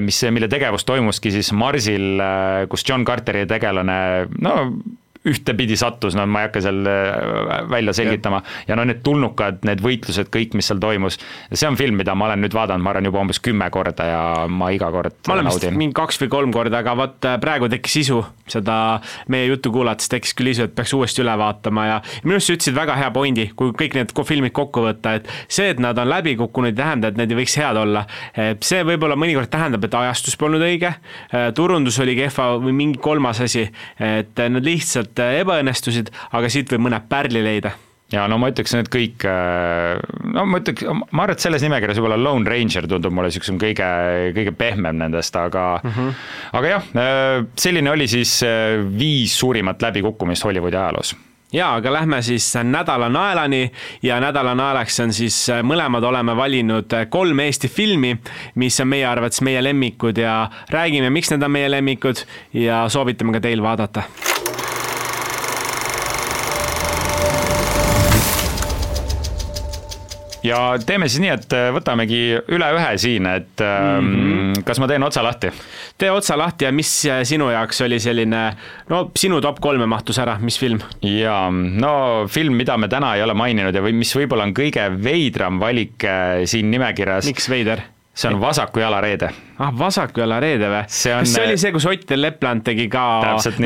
mis, 0.00 0.20
mille 0.30 0.48
tegevus 0.48 0.84
toimuski 0.84 1.30
siis 1.34 1.52
Marsil, 1.52 2.20
kus 2.70 2.84
John 2.88 3.04
Carteri 3.04 3.46
tegelane 3.46 4.23
no 4.30 4.82
ühtepidi 5.24 5.76
sattus, 5.80 6.16
no 6.16 6.26
ma 6.28 6.42
ei 6.42 6.48
hakka 6.48 6.62
seal 6.64 6.80
äh, 6.88 7.64
välja 7.70 7.94
selgitama, 7.96 8.42
ja 8.68 8.76
no 8.76 8.84
need 8.88 9.00
tulnukad, 9.06 9.62
need 9.64 9.80
võitlused, 9.84 10.28
kõik, 10.32 10.56
mis 10.58 10.68
seal 10.68 10.82
toimus, 10.82 11.18
see 11.52 11.68
on 11.68 11.78
film, 11.80 11.96
mida 12.00 12.16
ma 12.18 12.28
olen 12.28 12.44
nüüd 12.44 12.56
vaadanud, 12.56 12.84
ma 12.84 12.92
arvan, 12.92 13.08
juba 13.08 13.22
umbes 13.24 13.40
kümme 13.44 13.70
korda 13.74 14.08
ja 14.08 14.22
ma 14.50 14.68
iga 14.74 14.90
kord 14.92 15.16
ma 15.28 15.38
olen 15.38 15.48
vist 15.48 15.68
mingi 15.72 15.96
kaks 15.96 16.20
või 16.22 16.32
kolm 16.32 16.54
korda, 16.54 16.82
aga 16.84 16.96
vot 16.98 17.28
äh, 17.30 17.38
praegu 17.40 17.70
tekkis 17.72 18.02
isu 18.04 18.20
seda 18.50 19.00
meie 19.32 19.46
juttu 19.48 19.72
kuulates, 19.72 20.10
tekkis 20.12 20.34
küll 20.36 20.52
isu, 20.52 20.68
et 20.68 20.74
peaks 20.76 20.92
uuesti 20.96 21.24
üle 21.24 21.32
vaatama 21.40 21.86
ja 21.88 21.96
minu 22.24 22.36
arust 22.36 22.50
sa 22.50 22.56
ütlesid 22.58 22.76
väga 22.76 22.98
hea 23.00 23.10
pointi, 23.14 23.46
kui 23.56 23.72
kõik 23.76 23.96
need 23.96 24.12
filmid 24.28 24.52
kokku 24.56 24.84
võtta, 24.84 25.16
et 25.18 25.30
see, 25.48 25.70
et 25.72 25.80
nad 25.80 25.98
on 26.00 26.08
läbi 26.10 26.34
kukkunud, 26.40 26.72
ei 26.72 26.76
tähenda, 26.76 27.08
et 27.08 27.20
need 27.20 27.32
ei 27.32 27.38
võiks 27.40 27.56
head 27.60 27.80
olla. 27.80 28.04
see 28.64 28.84
võib-olla 28.84 29.16
mõnikord 29.16 29.48
tähendab, 29.52 29.84
et 29.84 29.96
ajastus 29.96 30.36
polnud 30.40 30.64
õige, 30.64 30.92
äh, 30.92 31.48
turundus 31.56 31.98
oli 32.04 32.16
kehva 32.18 32.54
või 32.60 32.76
mingi 32.76 33.00
kolmas 33.00 33.40
asi, 33.44 33.64
et 33.98 34.44
nad 34.50 34.64
lihtsalt 34.64 35.13
ilmselt 35.14 35.22
äh, 35.22 35.40
ebaõnnestusid, 35.42 36.12
aga 36.32 36.48
siit 36.50 36.70
võib 36.70 36.88
mõne 36.88 37.00
pärli 37.08 37.42
leida. 37.42 37.74
Ja 38.12 38.28
no 38.28 38.36
ma 38.38 38.50
ütleks, 38.50 38.74
need 38.76 38.90
kõik, 38.92 39.24
äh, 39.26 39.98
no 40.34 40.44
ma 40.46 40.60
ütleks, 40.60 40.84
ma 40.84 41.24
arvan, 41.24 41.34
et 41.34 41.40
selles 41.40 41.62
nimekirjas 41.64 41.98
võib-olla 41.98 42.20
Lone 42.20 42.48
Ranger 42.48 42.86
tundub 42.86 43.12
mulle 43.12 43.30
niisugusem 43.30 43.58
kõige, 43.58 43.86
kõige 44.36 44.52
pehmem 44.54 44.98
nendest, 44.98 45.34
aga 45.36 45.80
mm, 45.82 45.90
-hmm. 45.90 46.24
aga 46.52 46.68
jah, 46.68 46.90
äh, 46.94 47.46
selline 47.56 47.90
oli 47.90 48.06
siis 48.08 48.42
viis 48.98 49.36
suurimat 49.38 49.82
läbikukkumist 49.82 50.44
Hollywoodi 50.44 50.76
ajaloos. 50.76 51.14
Jaa, 51.54 51.76
aga 51.78 51.92
lähme 51.92 52.18
siis 52.22 52.48
nädala 52.66 53.08
naelani 53.08 53.70
ja 54.02 54.18
nädala 54.20 54.56
naelaks 54.58 55.00
on 55.00 55.12
siis, 55.14 55.36
mõlemad 55.62 56.02
oleme 56.02 56.34
valinud 56.36 56.90
kolm 57.08 57.40
Eesti 57.40 57.70
filmi, 57.70 58.16
mis 58.58 58.80
on 58.82 58.90
meie 58.90 59.06
arvates 59.06 59.40
meie 59.40 59.62
lemmikud 59.62 60.18
ja 60.18 60.50
räägime, 60.70 61.10
miks 61.14 61.30
need 61.30 61.46
on 61.46 61.54
meie 61.54 61.70
lemmikud 61.70 62.26
ja 62.58 62.88
soovitame 62.90 63.38
ka 63.38 63.44
teil 63.46 63.62
vaadata 63.62 64.02
ja 70.44 70.58
teeme 70.86 71.08
siis 71.08 71.22
nii, 71.24 71.32
et 71.34 71.56
äh, 71.56 71.68
võtamegi 71.74 72.20
üle 72.54 72.68
ühe 72.76 72.90
siin, 73.00 73.28
et 73.30 73.62
mm 73.64 74.10
-hmm. 74.10 74.64
kas 74.66 74.80
ma 74.82 74.88
teen 74.90 75.02
otsa 75.02 75.24
lahti? 75.24 75.52
tee 75.98 76.10
otsa 76.10 76.38
lahti 76.38 76.68
ja 76.68 76.72
mis 76.72 76.90
äh, 77.06 77.22
sinu 77.24 77.50
jaoks 77.50 77.80
oli 77.86 78.00
selline, 78.00 78.44
no 78.90 79.10
sinu 79.16 79.40
top 79.40 79.60
kolme 79.60 79.86
mahtus 79.86 80.18
ära, 80.18 80.38
mis 80.40 80.58
film? 80.60 80.80
jaa, 81.02 81.50
no 81.50 82.26
film, 82.28 82.54
mida 82.56 82.76
me 82.76 82.88
täna 82.88 83.14
ei 83.16 83.22
ole 83.22 83.34
maininud 83.34 83.74
ja 83.74 83.82
või 83.82 83.92
mis 83.92 84.14
võib-olla 84.16 84.44
on 84.44 84.54
kõige 84.54 84.88
veidram 85.04 85.60
valik 85.60 86.04
siin 86.44 86.70
nimekirjas. 86.70 87.26
miks 87.26 87.50
veider? 87.50 87.93
See 88.14 88.30
on 88.30 88.40
Vasaku 88.40 88.80
jala 88.80 89.00
reede 89.02 89.28
ah, 89.58 89.72
Vasaku 89.78 90.22
jala 90.22 90.38
reede 90.42 90.68
või? 90.70 90.82
kas 90.86 90.98
see 91.02 91.42
oli 91.42 91.56
see, 91.60 91.72
kus 91.74 91.86
Ott 91.90 92.14
Lepland 92.14 92.64
tegi 92.66 92.86
ka 92.90 93.02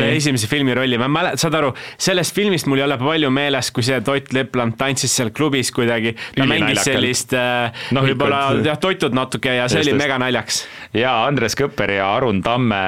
esimese 0.08 0.48
filmi 0.50 0.74
rolli, 0.76 0.98
ma 1.00 1.08
mäletan, 1.12 1.40
saad 1.42 1.58
aru, 1.60 1.72
sellest 2.00 2.36
filmist 2.36 2.68
mul 2.70 2.80
ei 2.80 2.86
ole 2.86 2.98
palju 3.00 3.30
meeles, 3.34 3.70
kui 3.74 3.84
see, 3.86 3.98
et 4.00 4.08
Ott 4.08 4.32
Lepland 4.36 4.78
tantsis 4.80 5.14
seal 5.18 5.32
klubis 5.36 5.72
kuidagi. 5.74 6.14
ta 6.36 6.46
mängis 6.48 6.84
sellist 6.88 7.34
äh, 7.36 7.68
no, 7.96 8.04
võib-olla 8.06 8.40
jah, 8.64 8.78
toitud 8.80 9.16
natuke 9.16 9.52
ja 9.58 9.68
see 9.68 9.82
just, 9.82 9.92
oli 9.92 10.00
mega 10.00 10.18
naljakas. 10.20 10.62
ja 10.96 11.12
Andres 11.26 11.56
Kõpper 11.58 11.92
ja 11.98 12.08
Arun 12.16 12.42
Tamme, 12.44 12.80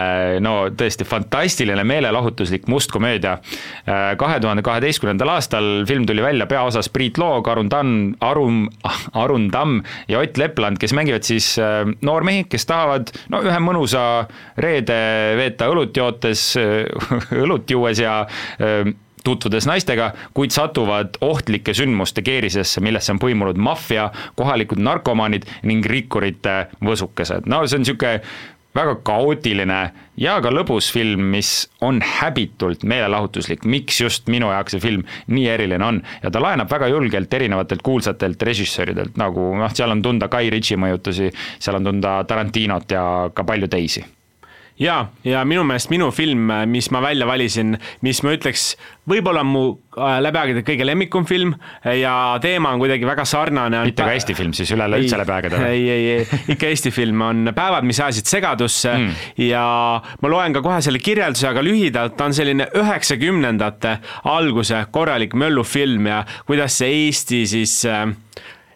no 0.44 0.56
tõesti 0.72 1.04
fantastiline 1.08 1.84
meelelahutuslik 1.84 2.68
must 2.70 2.92
komöödia. 2.92 3.36
Äh, 3.84 4.14
kahe 4.20 4.40
tuhande 4.40 4.64
kaheteistkümnendal 4.66 5.36
aastal 5.36 5.70
film 5.88 6.08
tuli 6.08 6.24
välja 6.24 6.48
peaosas 6.50 6.88
Priit 6.92 7.20
Loog, 7.20 7.48
Arun 7.52 7.68
Tamm, 7.72 8.14
Arun, 8.24 8.64
Arun 9.12 9.48
Tamm 9.52 9.80
ja 10.08 10.24
Ott 10.24 10.40
Lepland, 10.40 10.80
kes 10.80 10.96
mängivad 10.96 11.28
siis 11.28 11.49
äh, 11.58 11.82
noormehi, 12.06 12.46
kes 12.50 12.66
tahavad 12.68 13.12
no 13.32 13.42
ühe 13.46 13.60
mõnusa 13.62 14.04
reede 14.60 14.98
veeta 15.40 15.70
õlut 15.72 15.96
jootes, 15.96 16.52
õlut 17.44 17.70
juues 17.70 18.02
ja 18.02 18.24
tutvudes 19.24 19.66
naistega, 19.68 20.12
kuid 20.34 20.54
satuvad 20.54 21.18
ohtlike 21.24 21.74
sündmuste 21.76 22.22
keerisesse, 22.24 22.80
millesse 22.80 23.12
on 23.12 23.20
põimunud 23.20 23.58
maffia, 23.60 24.08
kohalikud 24.38 24.80
narkomaanid 24.80 25.44
ning 25.68 25.86
rikkurite 25.86 26.70
võsukesed. 26.84 27.48
no 27.50 27.66
see 27.66 27.80
on 27.80 27.84
niisugune 27.84 28.20
väga 28.74 28.94
kaootiline 29.06 29.80
ja 30.20 30.36
ka 30.42 30.52
lõbus 30.52 30.90
film, 30.94 31.30
mis 31.34 31.68
on 31.84 32.00
häbitult 32.04 32.84
meelelahutuslik, 32.86 33.64
miks 33.64 34.00
just 34.00 34.30
minu 34.30 34.52
jaoks 34.52 34.76
see 34.76 34.84
film 34.84 35.04
nii 35.32 35.48
eriline 35.50 35.84
on. 35.84 36.02
ja 36.22 36.30
ta 36.30 36.42
laenab 36.42 36.70
väga 36.70 36.90
julgelt 36.92 37.34
erinevatelt 37.34 37.82
kuulsatelt 37.82 38.42
režissööridelt, 38.42 39.18
nagu 39.20 39.50
noh, 39.58 39.74
seal 39.74 39.90
on 39.90 40.02
tunda 40.02 40.30
Guy 40.30 40.50
Ritchie 40.50 40.78
mõjutusi, 40.80 41.32
seal 41.58 41.80
on 41.80 41.92
tunda 41.92 42.20
Tarantinot 42.24 42.90
ja 42.90 43.04
ka 43.34 43.44
palju 43.44 43.70
teisi 43.70 44.04
jaa, 44.80 45.04
ja 45.24 45.42
minu 45.48 45.64
meelest 45.68 45.90
minu 45.92 46.10
film, 46.14 46.50
mis 46.70 46.88
ma 46.94 47.02
välja 47.04 47.26
valisin, 47.28 47.74
mis 48.06 48.22
ma 48.24 48.32
ütleks, 48.36 48.74
võib-olla 49.10 49.42
on 49.44 49.50
mu 49.50 49.62
äh, 49.98 50.18
läbi 50.22 50.40
aegade 50.40 50.62
kõige 50.66 50.86
lemmikum 50.86 51.26
film 51.28 51.52
ja 51.84 52.14
teema 52.42 52.72
on 52.74 52.80
kuidagi 52.82 53.08
väga 53.08 53.26
sarnane. 53.28 53.82
mitte 53.88 54.06
ka 54.06 54.14
Eesti 54.16 54.36
film 54.38 54.54
siis 54.56 54.72
üleüldse 54.76 55.20
läbi 55.20 55.34
aegade 55.36 55.60
või? 55.60 55.74
ei, 55.74 55.84
ei, 55.90 56.06
ei, 56.14 56.40
ikka 56.54 56.70
Eesti 56.70 56.94
film 56.94 57.26
on 57.26 57.52
Päevad, 57.56 57.86
mis 57.88 58.00
ajasid 58.00 58.30
segadusse 58.30 58.94
mm. 58.94 59.28
ja 59.50 59.64
ma 60.22 60.32
loen 60.32 60.56
ka 60.56 60.64
kohe 60.64 60.80
selle 60.84 61.02
kirjelduse, 61.02 61.50
aga 61.50 61.64
lühidalt 61.64 62.16
ta 62.16 62.30
on 62.30 62.36
selline 62.36 62.70
üheksakümnendate 62.80 63.98
alguse 64.30 64.84
korralik 64.94 65.36
möllufilm 65.36 66.08
ja 66.10 66.24
kuidas 66.48 66.80
see 66.80 66.92
Eesti 67.04 67.44
siis 67.50 67.80
äh, 67.88 68.08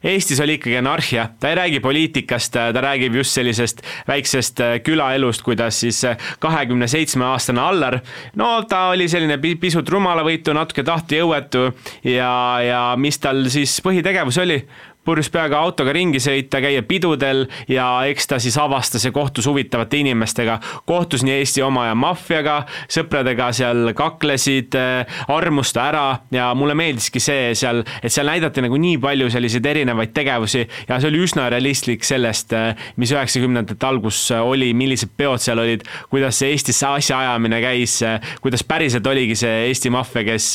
Eestis 0.05 0.40
oli 0.45 0.59
ikkagi 0.59 0.77
anarhia, 0.77 1.29
ta 1.40 1.49
ei 1.49 1.55
räägi 1.59 1.81
poliitikast, 1.81 2.53
ta 2.53 2.81
räägib 2.85 3.14
just 3.17 3.33
sellisest 3.38 3.81
väiksest 4.09 4.61
äh, 4.61 4.75
külaelust, 4.85 5.43
kuidas 5.43 5.81
siis 5.81 6.03
äh, 6.05 6.19
kahekümne 6.38 6.88
seitsme 6.90 7.25
aastane 7.25 7.62
Allar, 7.64 7.99
no 8.37 8.51
ta 8.69 8.88
oli 8.93 9.09
selline 9.09 9.38
pisut 9.61 9.88
rumalavõitu, 9.88 10.53
natuke 10.53 10.85
tahtejõuetu 10.85 11.71
ja, 12.11 12.33
ja 12.64 12.83
mis 13.01 13.19
tal 13.23 13.47
siis 13.53 13.79
põhitegevus 13.85 14.43
oli, 14.45 14.61
purjus 15.05 15.29
peaga 15.33 15.61
autoga 15.61 15.93
ringi 15.95 16.21
sõita, 16.23 16.61
käia 16.64 16.83
pidudel 16.87 17.45
ja 17.69 17.87
eks 18.09 18.29
ta 18.31 18.38
siis 18.43 18.57
avastas 18.61 19.05
ja 19.05 19.12
kohtus 19.12 19.47
huvitavate 19.51 20.01
inimestega. 20.01 20.59
kohtus 20.87 21.25
nii 21.25 21.35
Eesti 21.40 21.62
oma 21.62 21.87
ja 21.88 21.95
maffiaga, 21.95 22.64
sõpradega 22.88 23.51
seal 23.53 23.93
kaklesid, 23.97 24.75
äh, 24.79 25.21
armus 25.29 25.73
ta 25.73 25.88
ära 25.90 26.05
ja 26.33 26.51
mulle 26.55 26.75
meeldiski 26.79 27.21
see 27.21 27.53
seal, 27.59 27.85
et 28.03 28.12
seal 28.12 28.29
näidati 28.31 28.64
nagu 28.64 28.79
nii 28.81 28.99
palju 29.03 29.31
selliseid 29.31 29.67
erinevaid 29.67 30.14
tegevusi 30.17 30.64
ja 30.88 31.01
see 31.01 31.11
oli 31.11 31.23
üsna 31.27 31.49
realistlik 31.53 32.05
sellest, 32.05 32.53
äh, 32.57 32.87
mis 32.97 33.12
üheksakümnendate 33.12 33.87
algus 33.87 34.27
oli, 34.35 34.73
millised 34.75 35.12
peod 35.17 35.43
seal 35.43 35.61
olid, 35.62 35.85
kuidas 36.11 36.40
see 36.40 36.55
Eestisse 36.55 36.87
asjaajamine 36.87 37.61
käis, 37.64 37.99
kuidas 38.40 38.64
päriselt 38.67 39.07
oligi 39.07 39.37
see 39.38 39.69
Eesti 39.69 39.90
maffia, 39.93 40.25
kes 40.27 40.53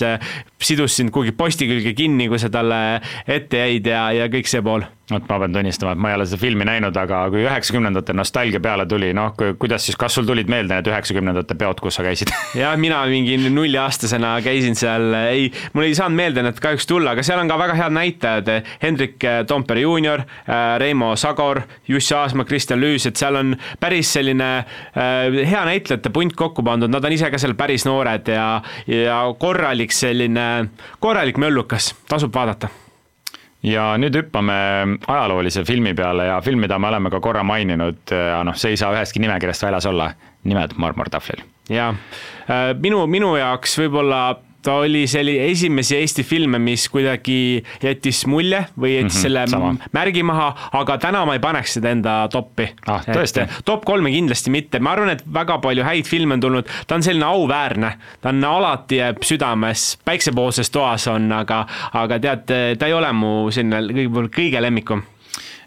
sidus 0.63 0.95
sind 0.97 1.11
kuhugi 1.15 1.31
posti 1.35 1.67
külge 1.69 1.93
kinni, 1.95 2.27
kui 2.31 2.39
sa 2.41 2.49
talle 2.51 2.99
ette 3.27 3.61
jäid 3.61 3.87
ja, 3.89 4.03
ja 4.15 4.27
kõik 4.31 4.38
kõik 4.39 4.51
see 4.51 4.63
pool 4.65 4.87
vot 5.09 5.25
ma 5.29 5.39
pean 5.41 5.53
tunnistama, 5.53 5.93
et 5.95 6.01
ma 6.01 6.11
ei 6.11 6.17
ole 6.17 6.25
seda 6.29 6.39
filmi 6.41 6.65
näinud, 6.67 6.97
aga 6.99 7.21
kui 7.33 7.41
üheksakümnendate 7.45 8.13
nostalgia 8.17 8.61
peale 8.63 8.85
tuli, 8.89 9.09
noh, 9.17 9.33
kuidas 9.59 9.85
siis, 9.87 9.97
kas 9.99 10.15
sul 10.17 10.27
tulid 10.27 10.49
meelde 10.51 10.75
need 10.75 10.89
üheksakümnendate 10.91 11.57
peod, 11.59 11.81
kus 11.83 11.97
sa 11.97 12.05
käisid? 12.05 12.31
jah, 12.61 12.75
mina 12.79 13.01
mingi 13.09 13.37
nulliaastasena 13.49 14.35
käisin 14.45 14.77
seal, 14.79 15.09
ei, 15.31 15.49
mul 15.73 15.87
ei 15.87 15.95
saanud 15.97 16.19
meelde 16.19 16.43
need 16.45 16.61
kahjuks 16.63 16.87
tulla, 16.89 17.15
aga 17.15 17.25
seal 17.25 17.41
on 17.41 17.49
ka 17.49 17.59
väga 17.61 17.77
head 17.79 17.95
näitajad, 17.95 18.51
Hendrik 18.83 19.27
Toompere 19.49 19.83
juunior, 19.85 20.25
äh, 20.45 20.75
Reimo 20.81 21.13
Sagor, 21.19 21.63
Jussi 21.89 22.15
Aasma, 22.17 22.45
Kristjan 22.49 22.81
Lüüs, 22.81 23.07
et 23.09 23.19
seal 23.19 23.39
on 23.39 23.55
päris 23.81 24.13
selline 24.17 24.49
äh, 24.59 25.39
hea 25.49 25.63
näitlejate 25.69 26.13
punt 26.13 26.37
kokku 26.37 26.65
pandud, 26.65 26.91
nad 26.91 27.05
on 27.05 27.17
ise 27.17 27.31
ka 27.33 27.41
seal 27.41 27.57
päris 27.59 27.87
noored 27.89 28.29
ja, 28.29 28.51
ja 28.89 29.23
korralik 29.39 29.95
selline, 29.95 30.69
korralik 31.01 31.41
möllukas, 31.41 31.93
tasub 32.09 32.35
vaadata 32.35 32.69
ja 33.63 33.91
nüüd 33.99 34.15
hüppame 34.15 34.57
ajaloolise 35.07 35.65
filmi 35.67 35.93
peale 35.95 36.29
ja 36.29 36.41
film, 36.41 36.63
mida 36.63 36.79
me 36.79 36.87
oleme 36.87 37.11
ka 37.11 37.19
korra 37.23 37.43
maininud 37.43 38.13
ja 38.13 38.41
noh, 38.47 38.55
see 38.55 38.75
ei 38.75 38.79
saa 38.79 38.93
ühestki 38.95 39.21
nimekirjast 39.23 39.65
väljas 39.67 39.87
olla, 39.89 40.11
nimelt 40.47 40.77
Marmortahvlil. 40.77 41.43
jaa, 41.69 41.89
äh, 42.47 42.69
minu, 42.79 43.05
minu 43.07 43.35
jaoks 43.39 43.77
võib-olla 43.81 44.21
ta 44.61 44.73
oli 44.83 45.05
selline 45.07 45.45
esimesi 45.51 45.95
Eesti 45.95 46.23
filme, 46.23 46.59
mis 46.59 46.87
kuidagi 46.91 47.63
jättis 47.83 48.25
mulje 48.27 48.65
või 48.79 48.95
jättis 48.95 49.13
mm 49.13 49.17
-hmm, 49.17 49.21
selle 49.21 49.47
sama. 49.47 49.75
märgi 49.93 50.23
maha, 50.23 50.49
aga 50.71 50.97
täna 50.97 51.25
ma 51.25 51.33
ei 51.33 51.39
paneks 51.39 51.73
seda 51.79 51.89
enda 51.89 52.27
toppi. 52.31 52.69
Ah,. 52.87 53.03
top 53.65 53.85
kolme 53.85 54.11
kindlasti 54.11 54.49
mitte, 54.49 54.79
ma 54.79 54.91
arvan, 54.91 55.09
et 55.09 55.23
väga 55.33 55.57
palju 55.57 55.83
häid 55.83 56.07
filme 56.07 56.33
on 56.33 56.39
tulnud, 56.39 56.67
ta 56.87 56.95
on 56.95 57.03
selline 57.03 57.25
auväärne, 57.25 57.93
ta 58.21 58.29
on 58.29 58.43
alati 58.43 58.99
jääb 58.99 59.23
südames, 59.23 59.97
päiksepoolses 60.05 60.69
toas 60.69 61.07
on, 61.07 61.31
aga, 61.31 61.65
aga 61.93 62.19
tead, 62.19 62.51
ta 62.79 62.85
ei 62.85 62.93
ole 62.93 63.13
mu 63.13 63.51
selline 63.51 63.81
kõige, 63.93 64.29
kõige 64.35 64.61
lemmikum 64.61 65.03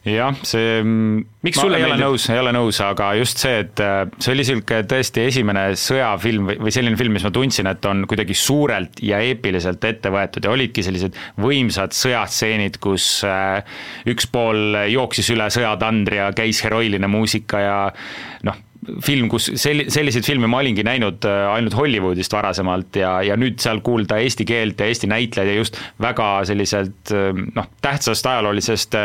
jah, 0.02 0.34
see, 0.46 0.80
miks 0.82 1.60
sulle 1.62 1.78
ei 1.78 1.84
ole 1.86 1.96
nõus, 2.00 2.24
ei 2.32 2.40
ole 2.40 2.50
nõus, 2.54 2.80
aga 2.82 3.12
just 3.20 3.42
see, 3.42 3.60
et 3.62 3.82
äh, 3.82 4.00
see 4.18 4.32
oli 4.32 4.42
niisugune 4.42 4.80
tõesti 4.90 5.26
esimene 5.28 5.62
sõjafilm 5.78 6.50
või, 6.56 6.72
selline 6.74 6.98
film, 6.98 7.14
mis 7.14 7.26
ma 7.26 7.30
tundsin, 7.34 7.70
et 7.70 7.86
on 7.86 8.02
kuidagi 8.10 8.34
suurelt 8.38 8.98
ja 9.06 9.20
eepiliselt 9.22 9.84
ette 9.86 10.10
võetud 10.12 10.42
ja 10.42 10.54
olidki 10.54 10.82
sellised 10.82 11.18
võimsad 11.42 11.94
sõjastseenid, 11.94 12.80
kus 12.82 13.06
äh, 13.28 13.62
üks 14.10 14.26
pool 14.32 14.82
jooksis 14.90 15.30
üle 15.36 15.46
sõjatandri 15.54 16.18
ja 16.18 16.28
käis 16.34 16.64
heroiline 16.66 17.10
muusika 17.10 17.62
ja 17.62 17.78
noh, 18.48 18.58
film, 19.06 19.30
kus 19.30 19.52
sel-, 19.54 19.86
selliseid 19.86 20.26
filme 20.26 20.50
ma 20.50 20.64
olingi 20.64 20.82
näinud 20.82 21.30
äh, 21.30 21.46
ainult 21.54 21.78
Hollywoodist 21.78 22.34
varasemalt 22.34 22.98
ja, 22.98 23.20
ja 23.22 23.38
nüüd 23.38 23.62
seal 23.62 23.84
kuulda 23.86 24.18
eesti 24.18 24.50
keelt 24.50 24.82
ja 24.82 24.90
Eesti 24.90 25.06
näitlejaid 25.14 25.54
ja 25.54 25.58
just 25.62 25.78
väga 26.02 26.34
selliselt 26.50 27.14
noh, 27.54 27.70
tähtsast 27.86 28.26
ajaloolisest 28.26 28.98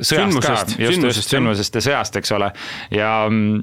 sõjast 0.00 0.40
ka, 0.42 0.56
just, 0.80 1.04
just 1.04 1.32
sündmusest 1.34 1.78
ja 1.78 1.84
sõjast, 1.88 2.18
eks 2.22 2.34
ole, 2.36 2.52
ja 2.94 3.12
mm, 3.28 3.62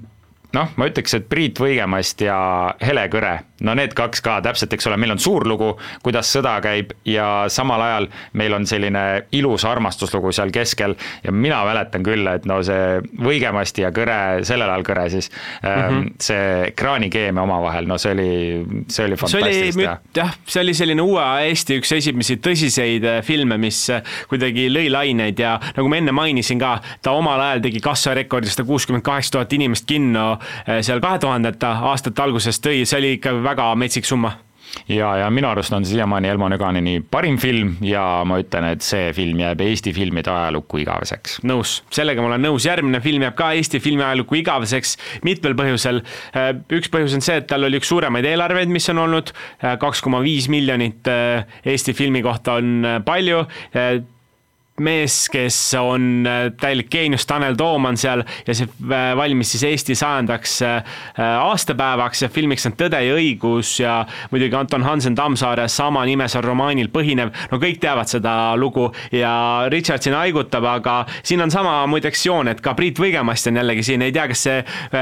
noh, 0.58 0.74
ma 0.76 0.90
ütleks, 0.90 1.14
et 1.18 1.30
Priit 1.30 1.60
Võigemast 1.62 2.22
ja 2.26 2.40
Hele 2.82 3.06
Kõre 3.12 3.38
no 3.66 3.76
need 3.78 3.94
kaks 3.98 4.24
ka 4.24 4.40
täpselt, 4.44 4.74
eks 4.76 4.88
ole, 4.90 4.98
meil 5.02 5.14
on 5.14 5.22
suur 5.22 5.46
lugu, 5.48 5.74
kuidas 6.06 6.32
sõda 6.32 6.56
käib 6.64 6.94
ja 7.08 7.48
samal 7.52 7.82
ajal 7.84 8.08
meil 8.40 8.56
on 8.56 8.68
selline 8.70 9.04
ilus 9.36 9.66
armastuslugu 9.68 10.32
seal 10.36 10.54
keskel 10.56 10.96
ja 11.24 11.34
mina 11.36 11.62
mäletan 11.68 12.06
küll, 12.06 12.28
et 12.32 12.48
no 12.50 12.62
see 12.66 13.00
Võigemasti 13.20 13.84
ja 13.84 13.92
Kõre, 13.96 14.46
sellel 14.48 14.70
ajal 14.70 14.86
Kõre 14.88 15.06
siis 15.12 15.30
mm, 15.30 15.70
-hmm. 15.70 16.08
see 16.24 16.46
ekraanikeemia 16.70 17.44
omavahel, 17.44 17.88
no 17.90 17.98
see 18.02 18.14
oli, 18.16 18.30
see 18.88 19.08
oli 19.10 19.20
fantastilist. 19.20 19.84
jah, 20.16 20.34
see 20.48 20.64
oli 20.64 20.76
selline 20.78 21.04
uue 21.04 21.26
Eesti 21.50 21.80
üks 21.80 21.92
esimesi 21.96 22.40
tõsiseid 22.44 23.06
äh, 23.08 23.22
filme, 23.26 23.58
mis 23.58 23.82
äh, 23.94 24.04
kuidagi 24.32 24.70
lõi 24.72 24.88
laineid 24.92 25.40
ja 25.40 25.58
nagu 25.76 25.92
ma 25.92 26.00
enne 26.00 26.16
mainisin 26.16 26.60
ka, 26.62 26.78
ta 27.04 27.12
omal 27.18 27.42
ajal 27.50 27.64
tegi 27.68 27.84
kassarekordi 27.84 28.52
sada 28.52 28.68
kuuskümmend 28.68 29.04
kaheksa 29.04 29.38
tuhat 29.38 29.54
inimest 29.54 29.88
kinno 29.90 30.39
seal 30.82 31.02
kahe 31.04 31.20
tuhandete 31.20 31.74
aastate 31.92 32.22
alguses 32.22 32.62
tõi, 32.64 32.84
see 32.86 33.02
oli 33.02 33.16
ikka 33.18 33.34
väga 33.44 33.74
metsik 33.80 34.08
summa. 34.08 34.36
Ja, 34.90 35.10
ja 35.18 35.30
minu 35.34 35.50
arust 35.50 35.74
on 35.74 35.86
see 35.86 35.96
siiamaani 35.96 36.30
Elmo 36.30 36.50
Nüganini 36.50 37.00
parim 37.12 37.38
film 37.42 37.76
ja 37.86 38.04
ma 38.28 38.40
ütlen, 38.42 38.68
et 38.74 38.86
see 38.86 39.12
film 39.18 39.42
jääb 39.42 39.62
Eesti 39.66 39.94
filmide 39.96 40.32
ajalukku 40.34 40.82
igaveseks. 40.84 41.40
nõus, 41.50 41.80
sellega 41.94 42.22
ma 42.22 42.32
olen 42.32 42.46
nõus, 42.50 42.68
järgmine 42.70 43.02
film 43.04 43.26
jääb 43.26 43.38
ka 43.40 43.52
Eesti 43.58 43.82
filmi 43.84 44.06
ajalukku 44.06 44.40
igaveseks 44.42 44.96
mitmel 45.26 45.58
põhjusel. 45.60 46.04
Äh, 46.38 46.52
üks 46.78 46.92
põhjus 46.94 47.18
on 47.18 47.26
see, 47.26 47.40
et 47.42 47.50
tal 47.50 47.66
oli 47.66 47.82
üks 47.82 47.90
suuremaid 47.90 48.28
eelarveid, 48.30 48.72
mis 48.74 48.90
on 48.94 49.04
olnud, 49.06 49.34
äh, 49.64 49.76
kaks 49.82 50.04
koma 50.06 50.22
viis 50.26 50.50
miljonit 50.52 51.10
Eesti 51.66 51.94
filmi 51.98 52.22
kohta 52.26 52.60
on 52.60 53.02
palju 53.06 53.44
mees, 54.84 55.28
kes 55.32 55.58
on 55.80 56.28
äh, 56.28 56.50
täielik 56.60 56.90
geenius, 56.92 57.26
Tanel 57.28 57.56
Toom 57.60 57.86
on 57.90 57.98
seal 58.00 58.24
ja 58.48 58.56
see 58.56 58.68
äh, 58.68 59.12
valmis 59.18 59.54
siis 59.54 59.64
Eesti 59.68 59.96
sajandaks 59.98 60.56
äh, 60.66 61.00
aastapäevaks 61.20 62.24
ja 62.26 62.30
filmiks 62.34 62.68
on 62.70 62.76
Tõde 62.80 63.02
ja 63.04 63.16
õigus 63.18 63.74
ja 63.82 63.96
muidugi 64.32 64.56
Anton 64.56 64.86
Hansen 64.86 65.18
Tammsaare 65.18 65.68
samanimelisel 65.72 66.44
romaanil 66.46 66.92
põhinev, 66.94 67.34
no 67.52 67.60
kõik 67.62 67.82
teavad 67.84 68.10
seda 68.10 68.56
lugu 68.60 68.88
ja 69.16 69.34
Richard 69.72 70.06
siin 70.06 70.16
haigutab, 70.16 70.66
aga 70.70 70.96
siin 71.22 71.44
on 71.44 71.52
sama 71.52 71.82
muideks 71.92 72.26
joon, 72.26 72.52
et 72.52 72.64
ka 72.64 72.74
Priit 72.78 73.00
Võigemast 73.02 73.50
on 73.52 73.60
jällegi 73.60 73.84
siin, 73.92 74.06
ei 74.06 74.16
tea, 74.16 74.28
kas 74.32 74.46
see 74.48 74.62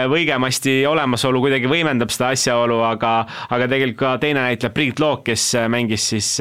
Võigemasti 0.09 0.79
olemasolu 0.89 1.41
kuidagi 1.43 1.69
võimendab 1.69 2.11
seda 2.13 2.31
asjaolu, 2.35 2.81
aga, 2.87 3.13
aga 3.49 3.69
tegelikult 3.69 3.97
ka 3.97 4.15
teine 4.21 4.43
näitleja 4.43 4.73
Priit 4.73 4.99
Look, 5.01 5.23
kes 5.29 5.51
mängis 5.71 6.09
siis 6.13 6.33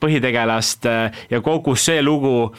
põhitegelast 0.00 0.88
ja 1.30 1.40
kogu 1.44 1.76
see 1.78 2.02
lugu 2.02 2.50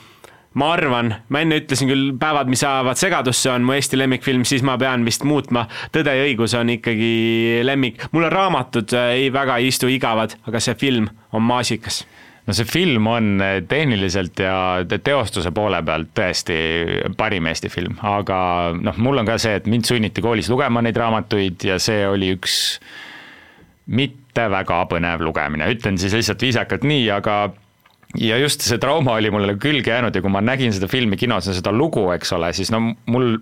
ma 0.60 0.72
arvan, 0.76 1.14
ma 1.32 1.42
enne 1.44 1.62
ütlesin 1.62 1.90
küll 1.90 2.10
Päevad, 2.20 2.50
mis 2.52 2.64
ajavad 2.66 3.00
segadusse, 3.00 3.52
on 3.54 3.64
mu 3.68 3.76
Eesti 3.78 4.00
lemmikfilm, 4.00 4.44
siis 4.48 4.66
ma 4.68 4.78
pean 4.82 5.06
vist 5.08 5.24
muutma. 5.28 5.68
tõde 5.96 6.16
ja 6.18 6.26
õigus 6.28 6.56
on 6.60 6.74
ikkagi 6.74 7.62
lemmik, 7.64 8.10
mulle 8.12 8.32
raamatud 8.34 8.96
äh, 8.98 9.14
ei, 9.22 9.30
väga 9.34 9.62
ei 9.62 9.72
istu 9.72 9.92
igavad, 9.92 10.36
aga 10.48 10.64
see 10.64 10.76
film 10.80 11.08
on 11.32 11.48
maasikas. 11.48 12.04
No 12.48 12.56
see 12.58 12.68
film 12.68 13.08
on 13.08 13.32
äh, 13.44 13.62
tehniliselt 13.68 14.42
ja 14.44 14.82
teostuse 14.92 15.54
poole 15.56 15.80
pealt 15.88 16.12
tõesti 16.18 16.58
parim 17.18 17.48
Eesti 17.48 17.72
film, 17.72 17.96
aga 18.04 18.42
noh, 18.76 19.00
mul 19.00 19.24
on 19.24 19.32
ka 19.32 19.40
see, 19.40 19.56
et 19.62 19.72
mind 19.72 19.88
sunniti 19.88 20.24
koolis 20.26 20.52
lugema 20.52 20.84
neid 20.84 21.00
raamatuid 21.00 21.64
ja 21.70 21.80
see 21.80 22.04
oli 22.10 22.34
üks 22.36 22.58
mitte 23.92 24.50
väga 24.52 24.84
põnev 24.92 25.24
lugemine, 25.24 25.68
ütlen 25.72 25.98
siis 26.00 26.14
lihtsalt 26.16 26.44
viisakalt 26.44 26.84
nii, 26.88 27.08
aga 27.16 27.44
ja 28.20 28.38
just 28.38 28.66
see 28.66 28.80
trauma 28.82 29.16
oli 29.20 29.32
mulle 29.32 29.56
külge 29.62 29.92
jäänud 29.94 30.16
ja 30.16 30.22
kui 30.22 30.32
ma 30.34 30.42
nägin 30.42 30.74
seda 30.74 30.90
filmi 30.92 31.18
kinos 31.18 31.48
ja 31.48 31.56
seda 31.56 31.72
lugu, 31.72 32.10
eks 32.16 32.34
ole, 32.38 32.52
siis 32.54 32.72
no 32.72 32.82
mul 33.06 33.38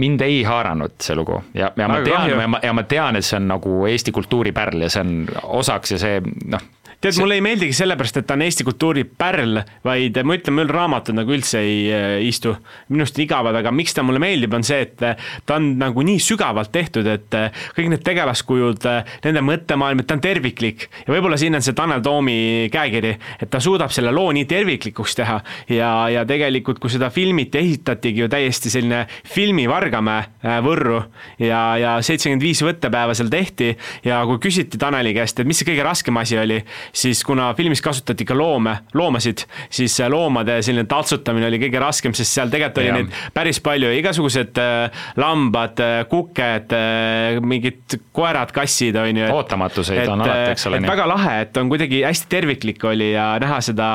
mind 0.00 0.20
ei 0.24 0.42
haaranud 0.42 0.96
see 1.02 1.16
lugu. 1.16 1.42
Ja, 1.54 1.72
ja 1.76 1.88
ma 1.88 2.00
tean 2.04 2.30
ja 2.30 2.48
ma, 2.48 2.60
ja 2.62 2.72
ma 2.72 2.84
tean, 2.88 3.18
et 3.20 3.26
see 3.26 3.38
on 3.38 3.48
nagu 3.50 3.84
Eesti 3.90 4.14
kultuuripärl 4.16 4.86
ja 4.86 4.90
see 4.92 5.04
on 5.04 5.16
osaks 5.60 5.96
ja 5.96 6.02
see 6.02 6.20
noh 6.50 6.68
tead 7.00 7.14
see..., 7.16 7.22
mulle 7.22 7.38
ei 7.38 7.44
meeldigi 7.44 7.74
sellepärast, 7.76 8.20
et 8.20 8.28
ta 8.28 8.36
on 8.36 8.44
Eesti 8.44 8.64
kultuuri 8.66 9.04
pärl, 9.04 9.60
vaid 9.86 10.18
ma 10.26 10.36
ütlen, 10.36 10.56
mul 10.58 10.70
raamatud 10.70 11.16
nagu 11.16 11.32
üldse 11.34 11.62
ei 11.64 11.76
äh, 11.94 12.16
istu. 12.26 12.54
minust 12.92 13.18
igavad, 13.22 13.56
aga 13.56 13.72
miks 13.72 13.94
ta 13.96 14.04
mulle 14.04 14.20
meeldib, 14.22 14.52
on 14.56 14.64
see, 14.66 14.82
et 14.84 15.04
äh, 15.06 15.30
ta 15.46 15.56
on 15.60 15.72
nagu 15.80 16.04
nii 16.06 16.20
sügavalt 16.22 16.72
tehtud, 16.74 17.08
et 17.08 17.36
äh, 17.36 17.62
kõik 17.76 17.90
need 17.94 18.04
tegelaskujud, 18.06 18.88
nende 19.24 19.44
mõttemaailm, 19.46 20.02
et 20.02 20.08
ta 20.10 20.18
on 20.18 20.24
terviklik. 20.24 20.88
ja 21.06 21.14
võib-olla 21.14 21.38
siin 21.40 21.56
on 21.56 21.64
see 21.64 21.76
Tanel 21.76 22.04
Toomi 22.04 22.68
käekiri, 22.72 23.14
et 23.40 23.50
ta 23.50 23.62
suudab 23.64 23.94
selle 23.94 24.12
loo 24.12 24.32
nii 24.36 24.44
terviklikuks 24.50 25.16
teha 25.16 25.38
ja, 25.72 25.90
ja 26.12 26.26
tegelikult, 26.28 26.82
kui 26.82 26.92
seda 26.92 27.10
filmiti, 27.14 27.60
esitatigi 27.60 28.24
ju 28.24 28.28
täiesti 28.32 28.72
selline 28.72 29.06
filmi 29.28 29.66
Vargamäe 29.70 30.60
Võrru 30.64 30.98
ja, 31.40 31.60
ja 31.80 31.96
seitsekümmend 32.04 32.44
viis 32.44 32.60
võttepäeva 32.64 33.14
seal 33.16 33.30
tehti 33.32 33.72
ja 34.04 34.20
kui 34.28 34.40
küsiti 34.42 34.78
Taneli 34.80 35.14
käest, 35.16 35.40
et 35.40 35.48
mis 35.48 35.60
see 35.60 35.68
kõige 35.68 35.84
raskem 35.86 36.16
asi 36.20 36.38
oli, 36.40 36.60
siis 36.92 37.24
kuna 37.24 37.50
filmis 37.54 37.82
kasutati 37.82 38.24
ka 38.24 38.34
loome, 38.36 38.76
loomasid, 38.94 39.44
siis 39.70 39.96
loomade 40.08 40.60
selline 40.64 40.86
taltsutamine 40.90 41.46
oli 41.48 41.60
kõige 41.62 41.82
raskem, 41.82 42.14
sest 42.16 42.34
seal 42.36 42.50
tegelikult 42.52 42.82
oli 42.82 42.94
neid 42.94 43.14
päris 43.34 43.60
palju, 43.64 43.90
igasugused 44.00 44.58
äh, 44.60 45.02
lambad, 45.20 45.80
äh, 45.84 46.02
kuked, 46.10 46.74
äh, 46.76 47.40
mingid 47.42 47.98
koerad, 48.16 48.52
kassid, 48.54 48.96
on 49.00 49.22
ju. 49.22 49.28
ootamatuseid 49.34 50.02
et, 50.04 50.12
on 50.12 50.24
alati, 50.24 50.54
eks 50.54 50.66
ole. 50.70 50.82
väga 50.86 51.06
lahe, 51.10 51.36
et 51.44 51.60
on 51.60 51.70
kuidagi 51.72 52.02
hästi 52.06 52.30
terviklik 52.30 52.84
oli 52.84 53.12
ja 53.12 53.32
näha 53.42 53.60
seda 53.64 53.90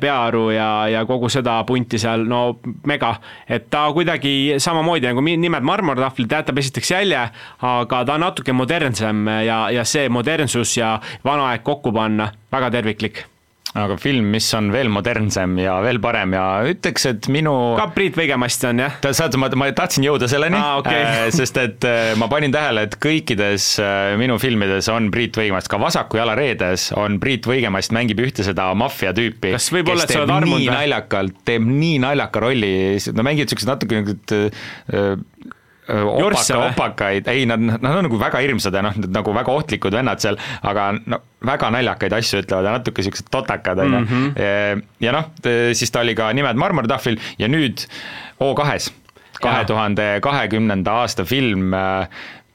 peaaru 0.00 0.50
ja, 0.54 0.70
ja 0.90 1.04
kogu 1.08 1.28
seda 1.32 1.58
punti 1.66 1.98
seal, 2.00 2.24
no 2.28 2.60
mega. 2.86 3.14
et 3.48 3.68
ta 3.70 3.84
kuidagi 3.94 4.56
samamoodi 4.62 5.08
nagu 5.10 5.24
nimed 5.24 5.66
marmortahvlid 5.66 6.32
jätab 6.38 6.58
esiteks 6.62 6.90
jälje, 6.90 7.22
aga 7.66 8.02
ta 8.04 8.16
on 8.16 8.24
natuke 8.24 8.52
modernsem 8.56 9.26
ja, 9.46 9.60
ja 9.74 9.84
see 9.88 10.08
modernsus 10.12 10.76
ja 10.76 10.94
vana 11.24 11.50
aeg 11.50 11.64
kokku 11.66 11.92
panna 11.94 12.19
on 12.26 12.40
väga 12.54 12.72
terviklik 12.78 13.24
aga 13.78 13.94
film, 14.00 14.26
mis 14.34 14.48
on 14.58 14.70
veel 14.74 14.88
modernsem 14.90 15.52
ja 15.62 15.76
veel 15.84 16.00
parem 16.02 16.34
ja 16.34 16.44
ütleks, 16.66 17.04
et 17.06 17.28
minu. 17.30 17.52
ka 17.78 17.86
Priit 17.94 18.16
Võigemast 18.18 18.64
on 18.66 18.82
jah? 18.82 18.96
saad, 19.14 19.36
ma, 19.38 19.46
ma 19.60 19.68
tahtsin 19.76 20.06
jõuda 20.08 20.26
selleni 20.30 20.58
ah,, 20.58 20.80
okay. 20.80 21.04
Äh, 21.06 21.28
sest 21.34 21.60
et 21.62 21.86
äh, 21.86 22.10
ma 22.18 22.26
panin 22.32 22.54
tähele, 22.54 22.88
et 22.88 22.96
kõikides 23.02 23.68
äh, 23.82 24.16
minu 24.20 24.40
filmides 24.42 24.90
on 24.90 25.10
Priit 25.14 25.38
Võigemast, 25.38 25.70
ka 25.70 25.78
Vasaku 25.82 26.18
jala 26.18 26.34
reedes 26.38 26.88
on 26.98 27.20
Priit 27.22 27.46
Võigemast, 27.46 27.94
mängib 27.94 28.22
ühte 28.24 28.46
seda 28.46 28.72
maffia 28.78 29.14
tüüpi. 29.14 29.54
võib 29.54 29.94
olla, 29.94 30.08
oled 30.08 30.34
armunud 30.40 30.66
või? 30.66 30.74
naljakalt, 30.74 31.38
teeb 31.46 31.70
nii 31.70 32.02
naljaka 32.02 32.42
rolli, 32.42 32.74
no 33.14 33.26
mängib 33.26 33.50
siukseid 33.52 33.70
natuke 33.70 34.02
niisugused 34.02 35.50
opaka, 35.90 36.58
opakaid, 36.70 37.28
ei 37.32 37.46
nad, 37.48 37.60
nad 37.60 37.90
on 37.90 38.06
nagu 38.08 38.20
väga 38.20 38.40
hirmsad 38.44 38.76
ja 38.76 38.84
noh, 38.86 38.96
nagu 39.10 39.34
väga 39.36 39.52
ohtlikud 39.52 39.94
vennad 39.96 40.22
seal, 40.22 40.38
aga 40.66 40.90
no 41.00 41.20
väga 41.46 41.70
naljakaid 41.76 42.16
asju 42.18 42.42
ütlevad 42.44 42.68
ja 42.68 42.74
natuke 42.78 43.04
siuksed 43.06 43.30
totakad, 43.32 43.78
on 43.84 43.94
ju. 43.94 44.00
Mhm. 44.00 44.82
ja 45.00 45.14
noh, 45.16 45.30
siis 45.76 45.92
ta 45.92 46.04
oli 46.04 46.16
ka 46.18 46.32
Nimed 46.36 46.58
marmortahvlil 46.60 47.20
ja 47.40 47.48
nüüd 47.50 47.86
O2-s, 48.40 48.92
kahe 49.40 49.64
tuhande 49.68 50.12
kahekümnenda 50.24 51.00
aasta 51.02 51.24
film 51.24 51.74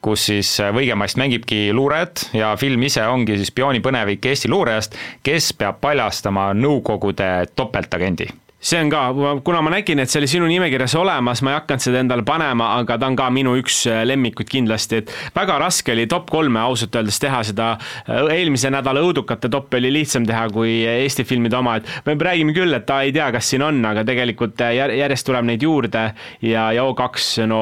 kus 0.06 0.28
siis 0.30 0.52
Võigemast 0.76 1.18
mängibki 1.18 1.74
luurajat 1.74 2.28
ja 2.38 2.52
film 2.62 2.84
ise 2.86 3.08
ongi 3.10 3.40
siis 3.40 3.50
spioonipõnevik 3.50 4.26
Eesti 4.30 4.52
luurajast, 4.54 4.98
kes 5.26 5.50
peab 5.58 5.82
paljastama 5.82 6.52
Nõukogude 6.54 7.48
topeltagendi 7.58 8.30
see 8.66 8.82
on 8.82 8.90
ka, 8.90 9.02
kuna 9.46 9.62
ma 9.62 9.74
nägin, 9.76 10.00
et 10.02 10.10
see 10.10 10.20
oli 10.22 10.30
sinu 10.30 10.48
nimekirjas 10.50 10.96
olemas, 10.98 11.42
ma 11.46 11.54
ei 11.54 11.58
hakanud 11.60 11.84
seda 11.86 12.02
endale 12.02 12.26
panema, 12.26 12.72
aga 12.80 12.98
ta 13.02 13.10
on 13.12 13.18
ka 13.20 13.28
minu 13.34 13.54
üks 13.60 13.84
äh, 13.92 14.02
lemmikuid 14.10 14.50
kindlasti, 14.50 15.02
et 15.04 15.14
väga 15.36 15.60
raske 15.62 15.94
oli 15.94 16.08
top 16.10 16.32
kolme 16.34 16.64
ausalt 16.64 16.98
öeldes 16.98 17.22
teha 17.22 17.44
seda, 17.46 17.70
äh, 18.10 18.24
eelmise 18.40 18.72
nädala 18.74 19.04
õudukate 19.06 19.52
topi 19.54 19.78
oli 19.82 19.94
lihtsam 20.00 20.26
teha 20.26 20.48
kui 20.54 20.80
Eesti 20.96 21.28
filmide 21.28 21.60
oma, 21.60 21.78
et 21.78 22.10
me 22.10 22.18
räägime 22.18 22.56
küll, 22.58 22.74
et 22.74 22.88
ta 22.90 23.04
ei 23.06 23.14
tea, 23.16 23.30
kas 23.36 23.54
siin 23.54 23.66
on, 23.66 23.84
aga 23.86 24.06
tegelikult 24.08 24.66
äh, 24.66 24.74
järjest 24.98 25.30
tuleb 25.30 25.46
neid 25.52 25.66
juurde 25.66 26.08
ja, 26.42 26.72
ja 26.74 26.90
O2, 26.90 27.46
no 27.52 27.62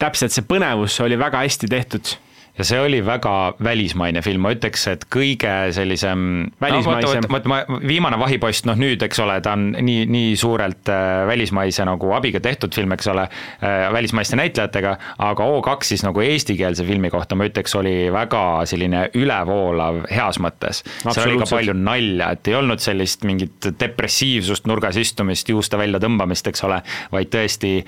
täpselt 0.00 0.32
see 0.32 0.48
põnevus 0.48 0.96
oli 1.04 1.20
väga 1.20 1.44
hästi 1.44 1.68
tehtud 1.68 2.16
ja 2.60 2.66
see 2.66 2.80
oli 2.80 3.00
väga 3.04 3.54
välismaine 3.64 4.22
film, 4.24 4.44
ma 4.44 4.52
ütleks, 4.54 4.84
et 4.92 5.06
kõige 5.12 5.52
sellisem 5.74 6.22
välismaisem 6.60 7.24
no,. 7.24 7.30
vot 7.32 7.48
ma, 7.48 7.60
viimane 7.88 8.18
Vahipost, 8.20 8.66
noh 8.68 8.76
nüüd, 8.80 9.00
eks 9.06 9.22
ole, 9.24 9.38
ta 9.44 9.54
on 9.56 9.70
nii, 9.78 10.04
nii 10.10 10.34
suurelt 10.40 10.90
äh, 10.92 11.22
välismaise 11.30 11.86
nagu 11.88 12.12
abiga 12.16 12.42
tehtud 12.44 12.76
film, 12.76 12.92
eks 12.96 13.10
ole 13.12 13.26
äh,, 13.26 13.86
välismaiste 13.94 14.38
näitlejatega, 14.40 14.94
aga 15.30 15.48
O2 15.56 15.90
siis 15.92 16.04
nagu 16.06 16.24
eestikeelse 16.24 16.84
filmi 16.88 17.12
kohta 17.12 17.38
ma 17.38 17.48
ütleks, 17.48 17.74
oli 17.80 17.96
väga 18.12 18.44
selline 18.68 19.06
ülevoolav 19.16 20.04
heas 20.12 20.40
mõttes. 20.42 20.84
seal 21.06 21.26
oli 21.30 21.40
ka 21.40 21.50
palju 21.54 21.76
nalja, 21.80 22.32
et 22.36 22.52
ei 22.52 22.58
olnud 22.60 22.82
sellist 22.84 23.24
mingit 23.28 23.72
depressiivsust, 23.80 24.68
nurgas 24.70 25.00
istumist, 25.00 25.48
juuste 25.48 25.80
välja 25.80 26.02
tõmbamist, 26.02 26.52
eks 26.52 26.68
ole, 26.68 26.82
vaid 27.14 27.32
tõesti 27.32 27.78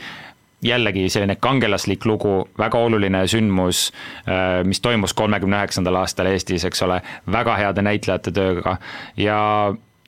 jällegi 0.63 1.09
selline 1.11 1.37
kangelaslik 1.37 2.05
lugu, 2.07 2.49
väga 2.59 2.79
oluline 2.79 3.25
sündmus, 3.27 3.91
äh, 4.27 4.65
mis 4.65 4.81
toimus 4.81 5.15
kolmekümne 5.15 5.59
üheksandal 5.63 6.01
aastal 6.03 6.31
Eestis, 6.31 6.65
eks 6.65 6.83
ole, 6.87 7.01
väga 7.33 7.57
heade 7.59 7.83
näitlejate 7.83 8.33
tööga. 8.35 8.77
Ja 9.17 9.41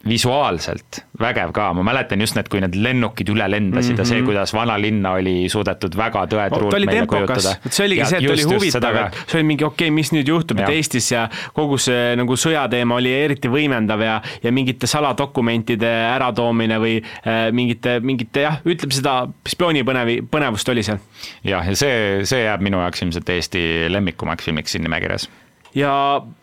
visuaalselt 0.09 1.01
vägev 1.21 1.53
ka, 1.55 1.69
ma 1.77 1.85
mäletan 1.87 2.21
just 2.21 2.37
need, 2.37 2.49
kui 2.51 2.61
need 2.63 2.77
lennukid 2.77 3.31
üle 3.33 3.47
lendasid 3.51 3.93
mm 3.93 3.97
-hmm. 3.97 4.01
ja 4.01 4.05
see, 4.05 4.19
mhm. 4.19 4.27
kuidas 4.27 4.55
vanalinna 4.55 5.13
oli 5.19 5.49
suudetud 5.49 5.97
väga 5.97 6.25
tõetruult 6.33 6.75
oh, 6.75 6.87
meile 6.87 7.07
kujutada. 7.07 7.55
see 7.69 7.87
oligi 7.87 8.01
ja 8.01 8.07
see, 8.07 8.19
et 8.19 8.25
just, 8.25 8.45
oli 8.45 8.55
huvitav, 8.55 8.97
et 9.07 9.19
see 9.27 9.39
oli 9.39 9.49
mingi 9.53 9.65
okei 9.65 9.89
okay,, 9.89 9.95
mis 9.95 10.13
nüüd 10.13 10.29
juhtub, 10.29 10.61
et 10.61 10.69
Eestis 10.69 11.11
ja 11.13 11.29
kogu 11.53 11.79
see 11.79 12.17
nagu 12.17 12.37
sõjateema 12.37 12.99
oli 12.99 13.13
eriti 13.13 13.49
võimendav 13.49 14.03
ja, 14.03 14.21
ja 14.43 14.53
mingite 14.53 14.87
saladokumentide 14.91 15.93
äratoomine 16.17 16.81
või 16.81 16.99
äh, 17.01 17.53
mingite, 17.53 18.01
mingite 18.01 18.47
jah, 18.49 18.61
ütleme 18.65 18.95
seda 18.95 19.17
spioonipõnevi, 19.49 20.21
põnevust 20.31 20.69
oli 20.69 20.83
seal. 20.83 20.99
jah, 21.45 21.65
ja 21.67 21.77
see, 21.77 22.25
see 22.25 22.45
jääb 22.45 22.61
minu 22.61 22.83
jaoks 22.83 23.03
ilmselt 23.03 23.29
Eesti 23.29 23.65
lemmikumaks 23.89 24.45
filmiks 24.45 24.75
siin 24.75 24.83
nimekirjas 24.83 25.29
ja 25.75 25.93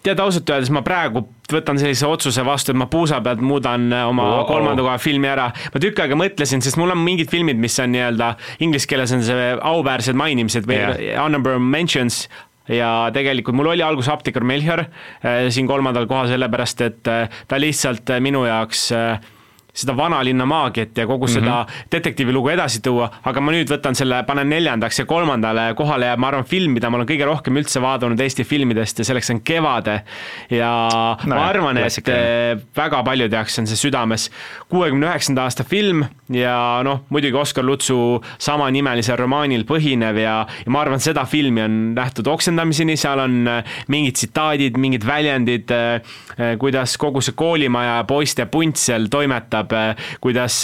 tead 0.03 0.19
ausalt 0.19 0.49
öeldes 0.51 0.71
ma 0.73 0.83
praegu 0.85 1.25
võtan 1.51 1.79
sellise 1.79 2.07
otsuse 2.07 2.43
vastu, 2.47 2.71
et 2.71 2.79
ma 2.79 2.87
puusa 2.91 3.19
pealt 3.23 3.41
muudan 3.43 3.89
äh, 3.93 4.05
oma 4.07 4.27
oh, 4.41 4.45
kolmanda 4.49 4.83
koha 4.85 4.97
filmi 5.01 5.29
ära. 5.31 5.49
ma 5.73 5.81
tükk 5.83 6.03
aega 6.03 6.19
mõtlesin, 6.19 6.63
sest 6.63 6.79
mul 6.79 6.93
on 6.93 7.03
mingid 7.03 7.31
filmid, 7.31 7.59
mis 7.61 7.79
on 7.83 7.91
nii-öelda, 7.95 8.35
inglise 8.63 8.89
keeles 8.91 9.15
on 9.15 9.25
see 9.25 9.51
auväärsed 9.57 10.17
mainimised 10.17 10.67
või 10.69 10.79
yeah. 10.79 11.19
honorable 11.23 11.59
mentions, 11.59 12.25
ja 12.71 13.09
tegelikult 13.13 13.57
mul 13.57 13.71
oli 13.73 13.83
alguses 13.85 14.11
Apteeker 14.13 14.45
Melchior 14.47 14.85
äh, 14.85 15.47
siin 15.53 15.69
kolmandal 15.69 16.07
kohal, 16.09 16.29
sellepärast 16.31 16.87
et 16.87 17.11
äh, 17.11 17.43
ta 17.47 17.59
lihtsalt 17.59 18.11
minu 18.23 18.45
jaoks 18.47 18.89
äh, 18.95 19.31
seda 19.73 19.95
vanalinna 19.97 20.45
maagiat 20.45 20.97
ja 20.97 21.07
kogu 21.07 21.27
seda 21.27 21.61
mm 21.61 21.67
-hmm. 21.67 21.91
detektiivilugu 21.91 22.49
edasi 22.49 22.81
tuua, 22.81 23.09
aga 23.23 23.41
ma 23.41 23.51
nüüd 23.51 23.71
võtan 23.71 23.95
selle, 23.95 24.23
panen 24.23 24.49
neljandaks 24.49 24.99
ja 24.99 25.05
kolmandale 25.05 25.73
kohale 25.75 26.05
ja 26.05 26.17
ma 26.17 26.27
arvan, 26.27 26.43
film, 26.43 26.71
mida 26.71 26.89
ma 26.89 26.97
olen 26.97 27.07
kõige 27.07 27.25
rohkem 27.25 27.57
üldse 27.57 27.81
vaadanud 27.81 28.19
Eesti 28.19 28.43
filmidest 28.43 28.99
ja 28.99 29.05
selleks 29.05 29.29
on 29.31 29.41
Kevade. 29.41 30.01
ja 30.49 30.89
no, 31.25 31.35
ma 31.35 31.45
arvan, 31.47 31.77
et 31.77 32.67
väga 32.75 33.03
paljude 33.03 33.35
jaoks 33.35 33.59
on 33.59 33.67
see 33.67 33.77
südames. 33.87 34.29
kuuekümne 34.69 35.07
üheksanda 35.07 35.43
aasta 35.43 35.63
film 35.63 36.03
ja 36.29 36.81
noh, 36.83 37.03
muidugi 37.09 37.37
Oskar 37.37 37.65
Lutsu 37.65 38.21
samanimelisel 38.39 39.17
romaanil 39.17 39.63
põhinev 39.63 40.17
ja, 40.17 40.35
ja 40.65 40.71
ma 40.71 40.81
arvan, 40.81 40.99
seda 40.99 41.25
filmi 41.25 41.61
on 41.61 41.77
nähtud 41.95 42.27
oksendamiseni, 42.27 42.97
seal 42.97 43.19
on 43.19 43.47
eh, 43.47 43.63
mingid 43.87 44.17
tsitaadid, 44.19 44.77
mingid 44.77 45.05
väljendid, 45.07 45.71
eh, 45.71 46.55
kuidas 46.59 46.97
kogu 46.97 47.21
see 47.21 47.35
koolimaja 47.37 48.03
poiste 48.09 48.45
punt 48.51 48.79
seal 48.79 49.07
toimetab 49.11 49.60
vaatab, 49.61 49.73
eh, 49.73 49.95
kuidas 50.21 50.61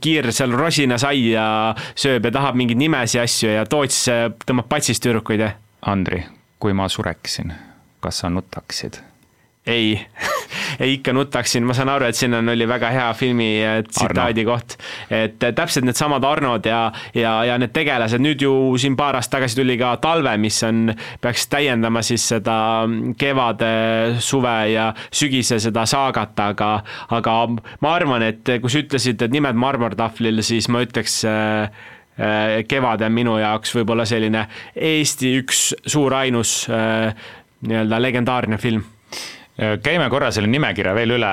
Kiir 0.00 0.32
seal 0.32 0.52
rosinasaia 0.56 1.74
sööb 1.94 2.24
ja 2.24 2.32
tahab 2.32 2.56
mingeid 2.56 2.78
nimesi 2.78 3.20
asju 3.20 3.52
ja 3.56 3.64
Toots 3.66 4.08
eh, 4.08 4.28
tõmbab 4.46 4.68
patsist 4.68 5.02
tüdrukuid 5.02 5.40
ja. 5.40 5.52
Andri, 5.82 6.22
kui 6.58 6.72
ma 6.72 6.88
sureksin, 6.88 7.52
kas 8.00 8.22
sa 8.22 8.30
nutaksid? 8.30 9.00
ei 9.66 9.94
ikka 10.80 11.12
nutaksin, 11.12 11.64
ma 11.66 11.74
saan 11.76 11.90
aru, 11.92 12.06
et 12.08 12.18
siin 12.18 12.34
on, 12.38 12.48
oli 12.52 12.66
väga 12.68 12.90
hea 12.94 13.08
filmi 13.16 13.48
äh, 13.64 13.80
tsitaadi 13.86 14.44
koht. 14.46 14.76
et 15.10 15.42
äh, 15.42 15.54
täpselt 15.54 15.86
needsamad 15.86 16.24
Arnod 16.24 16.66
ja, 16.66 16.84
ja, 17.14 17.34
ja 17.48 17.58
need 17.60 17.74
tegelased, 17.74 18.22
nüüd 18.22 18.42
ju 18.42 18.52
siin 18.80 18.96
paar 18.96 19.18
aastat 19.18 19.38
tagasi 19.38 19.60
tuli 19.60 19.78
ka 19.80 19.94
Talve, 20.02 20.34
mis 20.40 20.60
on, 20.66 20.92
peaks 21.20 21.46
täiendama 21.52 22.02
siis 22.04 22.24
seda 22.34 22.56
mm, 22.86 23.16
kevade, 23.20 23.72
suve 24.20 24.56
ja 24.72 24.90
sügise 25.10 25.58
seda 25.62 25.86
saagat, 25.88 26.38
aga, 26.40 26.72
aga 27.16 27.38
ma 27.82 27.94
arvan, 27.96 28.26
et 28.28 28.54
kui 28.60 28.72
sa 28.72 28.82
ütlesid, 28.82 29.22
et 29.22 29.34
nimed 29.34 29.58
marmortahvlil, 29.58 30.44
siis 30.46 30.70
ma 30.72 30.84
ütleks 30.84 31.22
äh, 31.28 31.82
Kevad 32.68 33.00
on 33.00 33.14
minu 33.16 33.38
jaoks 33.40 33.72
võib-olla 33.72 34.04
selline 34.04 34.42
Eesti 34.76 35.30
üks 35.40 35.62
suur 35.80 36.12
ainus 36.12 36.66
nii-öelda 36.68 38.00
legendaarne 38.04 38.58
film 38.60 38.84
käime 39.84 40.08
korra 40.10 40.30
selle 40.34 40.50
nimekirja 40.50 40.94
veel 40.96 41.16
üle, 41.18 41.32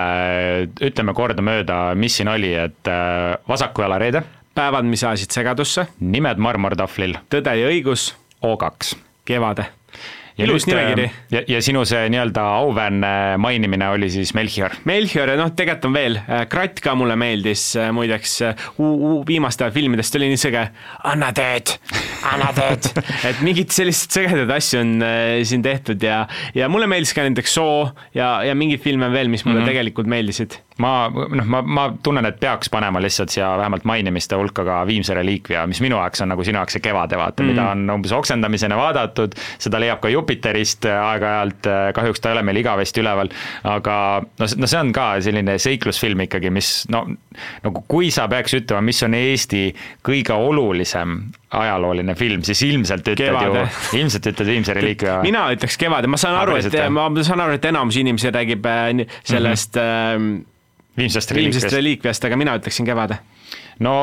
ütleme 0.89 1.15
kordamööda, 1.17 1.80
mis 1.99 2.19
siin 2.19 2.32
oli, 2.32 2.53
et 2.67 2.91
äh, 2.91 3.38
Vasaku 3.49 3.86
jala 3.88 3.99
reede. 4.01 4.23
päevad, 4.55 4.86
mis 4.86 5.03
ajasid 5.03 5.32
segadusse. 5.32 5.88
nimed 5.99 6.38
marmortahvlil. 6.38 7.17
Tõde 7.30 7.55
ja 7.55 7.67
õigus. 7.71 8.13
O2. 8.43 8.95
Kevade 9.27 9.78
ilus 10.46 10.68
nimekiri. 10.70 11.08
Äh, 11.10 11.18
ja, 11.34 11.42
ja 11.56 11.62
sinu 11.64 11.84
see 11.88 12.06
nii-öelda 12.14 12.44
auväärne 12.60 13.12
mainimine 13.42 13.90
oli 13.94 14.10
siis 14.14 14.34
Melchior? 14.38 14.76
Melchior 14.90 15.34
ja 15.34 15.38
noh, 15.40 15.52
tegelikult 15.56 15.90
on 15.90 15.98
veel, 15.98 16.20
äh, 16.22 16.46
Kratt 16.52 16.82
ka 16.84 16.96
mulle 17.00 17.18
meeldis 17.20 17.66
äh, 17.80 17.92
muideks, 17.96 18.38
viimaste 19.28 19.70
filmidest 19.76 20.16
oli 20.20 20.32
nii 20.32 20.42
sõge, 20.42 20.66
anna 21.10 21.32
tööd, 21.36 21.76
anna 22.30 22.52
tööd 22.58 22.90
et 23.30 23.44
mingeid 23.46 23.74
selliseid 23.76 24.20
sõgedaid 24.20 24.56
asju 24.60 24.82
on 24.84 24.96
siin 25.48 25.66
tehtud 25.66 26.04
ja, 26.04 26.24
ja 26.56 26.70
mulle 26.72 26.90
meeldis 26.92 27.14
ka 27.16 27.26
näiteks 27.26 27.58
Soo 27.60 27.90
ja, 28.16 28.40
ja 28.46 28.56
mingeid 28.58 28.84
filme 28.84 29.10
veel, 29.14 29.32
mis 29.32 29.46
mulle 29.46 29.60
mm 29.60 29.66
-hmm. 29.66 29.74
tegelikult 29.74 30.12
meeldisid 30.12 30.60
ma 30.80 30.91
noh, 31.09 31.45
ma, 31.45 31.61
ma 31.61 31.86
tunnen, 32.03 32.25
et 32.30 32.39
peaks 32.39 32.71
panema 32.71 33.01
lihtsalt 33.03 33.34
siia 33.34 33.49
vähemalt 33.59 33.86
mainimiste 33.89 34.38
hulka 34.39 34.63
ka 34.67 34.80
Viimse 34.88 35.15
reliikvia, 35.17 35.65
mis 35.67 35.82
minu 35.84 35.99
jaoks 35.99 36.23
on 36.23 36.32
nagu 36.34 36.45
sinu 36.47 36.61
jaoks 36.61 36.77
see 36.77 36.84
Kevade, 36.84 37.17
vaata 37.19 37.43
mm., 37.43 37.51
mida 37.51 37.65
on 37.73 37.95
umbes 37.97 38.13
oksendamisena 38.15 38.77
vaadatud, 38.80 39.36
seda 39.59 39.82
leiab 39.82 40.01
ka 40.03 40.11
Jupiterist 40.13 40.88
aeg-ajalt, 40.89 41.69
kahjuks 41.97 42.23
ta 42.23 42.32
ei 42.32 42.38
ole 42.38 42.45
meil 42.47 42.61
igavesti 42.61 43.03
üleval, 43.03 43.32
aga 43.67 43.95
no, 44.23 44.47
no 44.47 44.69
see 44.71 44.80
on 44.80 44.93
ka 44.95 45.09
selline 45.25 45.57
seiklusfilm 45.61 46.25
ikkagi, 46.27 46.53
mis 46.53 46.71
no 46.93 47.05
nagu 47.63 47.84
kui 47.91 48.11
sa 48.13 48.27
peaks 48.32 48.55
ütlema, 48.61 48.84
mis 48.86 49.03
on 49.05 49.17
Eesti 49.19 49.63
kõige 50.05 50.36
olulisem 50.36 51.19
ajalooline 51.59 52.13
film, 52.15 52.43
siis 52.45 52.61
ilmselt 52.67 53.07
ütled 53.07 53.25
kevade. 53.25 53.63
ju, 53.65 53.80
ilmselt 53.99 54.30
ütled 54.32 54.51
Viimse 54.53 54.75
reliikvia. 54.77 55.17
mina 55.25 55.47
ütleks 55.55 55.80
Kevade, 55.82 56.07
ma 56.11 56.19
saan 56.21 56.38
aru, 56.39 56.59
et 56.61 56.80
ma 56.93 57.09
saan 57.25 57.43
aru, 57.43 57.57
et 57.57 57.67
enamus 57.71 57.97
inimesi 57.99 58.32
räägib 58.32 58.69
äh, 58.69 59.03
sellest 59.23 59.75
mm 59.75 60.30
-hmm 60.30 60.57
viimsest 60.98 61.32
reliikviast. 61.32 61.62
viimsest 61.62 61.78
reliikviast, 61.78 62.26
aga 62.26 62.40
mina 62.40 62.56
ütleksin 62.60 62.88
Kevade 62.88 63.20
no 63.84 63.94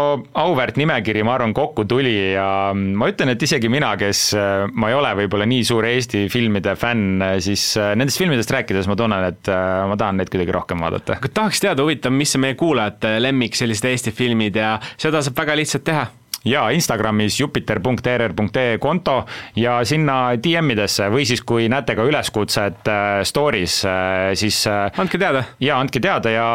auväärt 0.40 0.78
nimekiri, 0.80 1.22
ma 1.26 1.34
arvan, 1.36 1.52
kokku 1.56 1.84
tuli 1.88 2.14
ja 2.32 2.72
ma 2.74 3.10
ütlen, 3.10 3.32
et 3.34 3.42
isegi 3.42 3.70
mina, 3.72 3.92
kes 4.00 4.22
äh, 4.36 4.64
ma 4.72 4.90
ei 4.90 4.96
ole 4.96 5.12
võib-olla 5.20 5.46
nii 5.48 5.64
suur 5.68 5.86
Eesti 5.88 6.26
filmide 6.32 6.76
fänn, 6.80 7.22
siis 7.44 7.68
äh, 7.80 7.92
nendest 7.98 8.20
filmidest 8.20 8.52
rääkides 8.54 8.88
ma 8.90 8.96
tunnen, 8.98 9.28
et 9.30 9.52
äh, 9.52 9.84
ma 9.90 9.98
tahan 10.00 10.20
neid 10.20 10.32
kuidagi 10.32 10.54
rohkem 10.56 10.84
vaadata. 10.84 11.20
tahaks 11.26 11.62
teada, 11.62 11.84
huvitav, 11.84 12.14
mis 12.16 12.34
on 12.38 12.46
meie 12.46 12.58
kuulajate 12.58 13.16
lemmik 13.22 13.58
sellised 13.58 13.90
Eesti 13.90 14.14
filmid 14.16 14.56
ja 14.56 14.76
seda 14.96 15.22
saab 15.24 15.44
väga 15.44 15.58
lihtsalt 15.60 15.84
teha 15.86 16.06
ja 16.46 16.68
Instagramis 16.70 17.40
jupiter.err.ee 17.40 18.78
konto 18.78 19.24
ja 19.56 19.78
sinna 19.84 20.36
DM-idesse 20.42 21.10
või 21.12 21.26
siis, 21.28 21.42
kui 21.46 21.68
näete 21.72 21.96
ka 21.98 22.06
üleskutset 22.06 22.90
äh, 22.90 23.20
story's, 23.26 23.80
äh, 23.84 24.32
siis. 24.38 24.62
Äh, 24.70 24.90
andke 25.00 25.18
teada. 25.18 25.44
ja 25.60 25.80
andke 25.80 26.00
teada 26.00 26.30
ja 26.30 26.48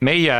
meie 0.00 0.36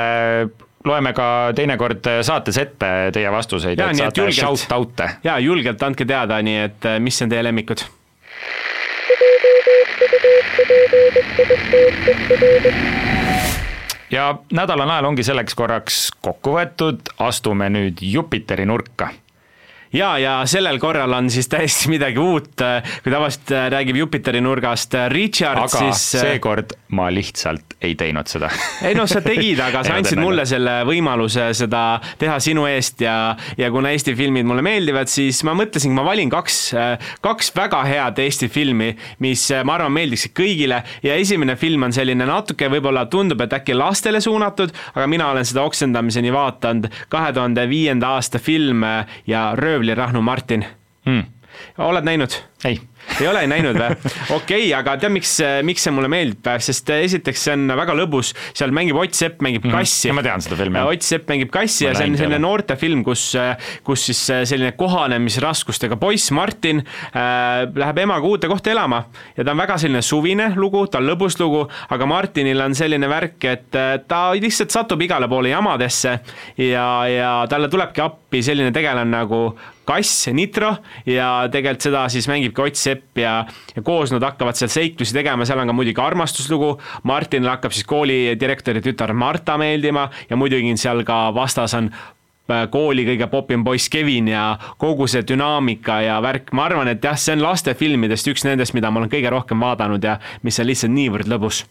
loeme 0.85 1.13
ka 1.15 1.27
teinekord 1.55 2.09
saates 2.27 2.59
ette 2.59 2.93
teie 3.15 3.31
vastuseid, 3.31 3.79
et 3.79 3.99
saate 4.03 4.31
shout 4.35 4.73
out'e. 4.75 5.11
ja 5.25 5.39
julgelt 5.39 5.83
andke 5.83 6.07
teada, 6.09 6.43
nii 6.43 6.63
et 6.69 6.89
mis 7.03 7.23
on 7.23 7.31
teie 7.31 7.45
lemmikud 7.47 7.87
ja 14.13 14.29
nädala 14.53 14.87
najal 14.89 15.11
ongi 15.11 15.25
selleks 15.27 15.57
korraks 15.59 15.99
kokku 16.21 16.57
võetud, 16.59 17.13
astume 17.25 17.71
nüüd 17.73 18.03
Jupiteri 18.05 18.67
nurka. 18.69 19.11
Ja, 19.93 20.15
ja 20.17 20.39
sellel 20.49 20.79
korral 20.81 21.13
on 21.13 21.29
siis 21.31 21.51
täiesti 21.53 21.91
midagi 21.93 22.21
uut, 22.21 22.55
kui 23.05 23.13
tavaliselt 23.13 23.53
räägib 23.75 23.99
Jupiteri 24.01 24.41
nurgast 24.41 24.97
Richard, 25.13 25.69
siis 25.69 26.07
seekord 26.23 26.73
ma 26.97 27.11
lihtsalt 27.13 27.72
ei 27.85 27.97
teinud 27.99 28.31
seda. 28.31 28.49
Ei 28.87 28.97
noh, 28.97 29.07
sa 29.11 29.21
tegid, 29.25 29.61
aga 29.63 29.83
sa 29.85 29.99
andsid 29.99 30.21
mulle 30.21 30.47
selle 30.49 30.81
võimaluse 30.89 31.51
seda 31.57 31.83
teha 32.19 32.39
sinu 32.43 32.65
eest 32.71 33.03
ja, 33.05 33.35
ja 33.59 33.71
kuna 33.75 33.93
Eesti 33.93 34.15
filmid 34.19 34.49
mulle 34.49 34.65
meeldivad, 34.65 35.11
siis 35.13 35.43
ma 35.47 35.55
mõtlesin, 35.59 35.93
ma 35.95 36.05
valin 36.07 36.31
kaks, 36.33 36.59
kaks 37.25 37.53
väga 37.57 37.83
head 37.89 38.23
Eesti 38.23 38.49
filmi, 38.53 38.93
mis 39.25 39.45
ma 39.67 39.77
arvan, 39.77 39.93
meeldiksid 39.95 40.35
kõigile. 40.37 40.81
Ja 41.05 41.19
esimene 41.21 41.57
film 41.61 41.85
on 41.87 41.95
selline 41.95 42.27
natuke 42.29 42.71
võib-olla 42.73 43.05
tundub, 43.13 43.45
et 43.45 43.59
äkki 43.59 43.77
lastele 43.77 44.23
suunatud, 44.25 44.73
aga 44.95 45.09
mina 45.11 45.29
olen 45.35 45.47
seda 45.49 45.67
oksendamiseni 45.69 46.33
vaadanud, 46.35 46.89
kahe 47.13 47.33
tuhande 47.37 47.69
viienda 47.71 48.15
aasta 48.17 48.41
film 48.43 48.87
ja 49.29 49.51
Rööv 49.59 49.83
Röövlirahnu 49.83 50.23
Martin. 50.23 50.65
Hmm.. 51.05 51.23
Oled 51.91 52.07
näinud? 52.07 52.39
ei 52.65 52.81
ei 53.21 53.29
ole 53.29 53.43
näinud 53.51 53.77
või? 53.77 53.95
okei 54.37 54.37
okay,, 54.37 54.69
aga 54.77 54.95
tead, 55.01 55.13
miks, 55.15 55.35
miks 55.67 55.85
see 55.85 55.95
mulle 55.95 56.09
meeldib, 56.13 56.47
sest 56.63 56.91
esiteks 56.95 57.45
see 57.47 57.57
on 57.57 57.75
väga 57.79 57.97
lõbus, 57.99 58.33
seal 58.55 58.73
mängib 58.75 58.99
Ott 59.03 59.17
Sepp 59.19 59.43
mängib 59.45 59.67
mhm. 59.67 59.75
kassi 59.75 60.09
mm,. 60.09 60.19
ma 60.19 60.25
tean 60.25 60.45
seda 60.45 60.59
filmi. 60.59 60.81
Ott 60.89 61.07
Sepp 61.07 61.29
mängib 61.31 61.51
kassi 61.53 61.87
ma 61.87 61.91
ja 61.91 61.99
see 61.99 62.11
on 62.11 62.17
selline 62.21 62.41
noortefilm, 62.43 63.03
kus, 63.07 63.27
kus 63.87 64.07
siis 64.09 64.23
selline 64.51 64.73
kohanemisraskustega 64.79 65.99
poiss 66.01 66.33
Martin 66.35 66.83
äh, 66.83 67.67
läheb 67.67 68.03
emaga 68.05 68.31
uude 68.31 68.51
kohta 68.51 68.73
elama 68.73 69.03
ja 69.37 69.45
ta 69.45 69.53
on 69.55 69.63
väga 69.63 69.79
selline 69.83 70.03
suvine 70.07 70.53
lugu, 70.57 70.87
ta 70.87 71.03
on 71.03 71.11
lõbus 71.11 71.39
lugu, 71.43 71.67
aga 71.93 72.09
Martinil 72.09 72.65
on 72.65 72.77
selline 72.79 73.11
värk, 73.11 73.39
et 73.51 73.79
äh, 73.79 73.95
ta 74.09 74.25
lihtsalt 74.39 74.75
satub 74.75 75.03
igale 75.05 75.29
poole 75.31 75.53
jamadesse 75.53 76.17
ja, 76.63 76.89
ja 77.11 77.35
talle 77.51 77.71
tulebki 77.73 78.05
appi 78.05 78.43
selline 78.47 78.73
tegelane 78.75 79.11
nagu 79.13 79.45
kass, 79.89 80.29
Nitro 80.35 80.73
ja 81.09 81.49
tegelikult 81.53 81.87
seda 81.89 82.05
siis 82.13 82.29
mängibki 82.31 82.63
Ott 82.65 82.79
Sepp 82.79 83.19
ja, 83.19 83.43
ja 83.77 83.85
koos 83.85 84.13
nad 84.15 84.25
hakkavad 84.25 84.59
seal 84.59 84.71
seiklusi 84.73 85.15
tegema, 85.17 85.47
seal 85.49 85.63
on 85.63 85.71
ka 85.71 85.77
muidugi 85.77 86.03
armastuslugu, 86.03 86.73
Martinile 87.09 87.55
hakkab 87.55 87.75
siis 87.75 87.87
koolidirektori 87.91 88.83
tütar 88.85 89.15
Marta 89.17 89.59
meeldima 89.61 90.09
ja 90.31 90.39
muidugi 90.39 90.75
seal 90.81 91.05
ka 91.09 91.19
vastas 91.35 91.75
on 91.79 91.91
äh, 91.93 92.65
kooli 92.73 93.07
kõige 93.09 93.29
popim 93.33 93.67
poiss 93.67 93.91
Kevin 93.93 94.33
ja 94.33 94.47
kogu 94.81 95.09
see 95.11 95.27
dünaamika 95.29 96.01
ja 96.07 96.19
värk, 96.25 96.55
ma 96.57 96.67
arvan, 96.71 96.93
et 96.95 97.05
jah, 97.05 97.19
see 97.19 97.37
on 97.37 97.45
lastefilmidest 97.45 98.33
üks 98.33 98.47
nendest, 98.49 98.77
mida 98.79 98.91
ma 98.91 99.03
olen 99.03 99.13
kõige 99.13 99.33
rohkem 99.35 99.63
vaadanud 99.63 100.05
ja 100.05 100.19
mis 100.47 100.61
on 100.63 100.71
lihtsalt 100.71 100.95
niivõrd 100.95 101.31
lõbus. 101.33 101.65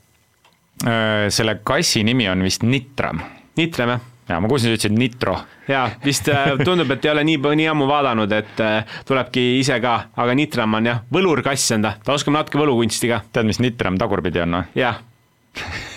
Äh, 0.88 1.28
selle 1.34 1.60
kassi 1.64 2.04
nimi 2.08 2.30
on 2.32 2.44
vist 2.48 2.64
Nitram. 2.68 3.22
Nitram, 3.60 3.98
jah 3.98 4.08
ja 4.32 4.40
ma 4.40 4.50
kuulsin, 4.50 4.72
sa 4.72 4.78
ütlesid 4.78 4.98
Nitro. 4.98 5.36
jaa, 5.68 5.90
vist 6.06 6.30
äh, 6.32 6.52
tundub, 6.64 6.92
et 6.96 7.06
ei 7.06 7.12
ole 7.12 7.24
nii, 7.28 7.40
nii 7.62 7.68
ammu 7.72 7.88
vaadanud, 7.90 8.32
et 8.36 8.64
äh, 8.64 8.98
tulebki 9.08 9.44
ise 9.60 9.80
ka, 9.84 9.98
aga 10.24 10.36
Nitram 10.38 10.80
on 10.80 10.90
jah, 10.92 11.04
võlurkass 11.14 11.76
on 11.78 11.88
ta, 11.88 11.96
ta 12.04 12.16
oskab 12.16 12.38
natuke 12.38 12.62
võlukunsti 12.62 13.12
ka. 13.12 13.22
tead, 13.34 13.50
mis 13.50 13.62
Nitram 13.64 14.00
tagurpidi 14.02 14.44
on 14.46 14.60
või? 14.60 14.82
jah, 14.82 15.02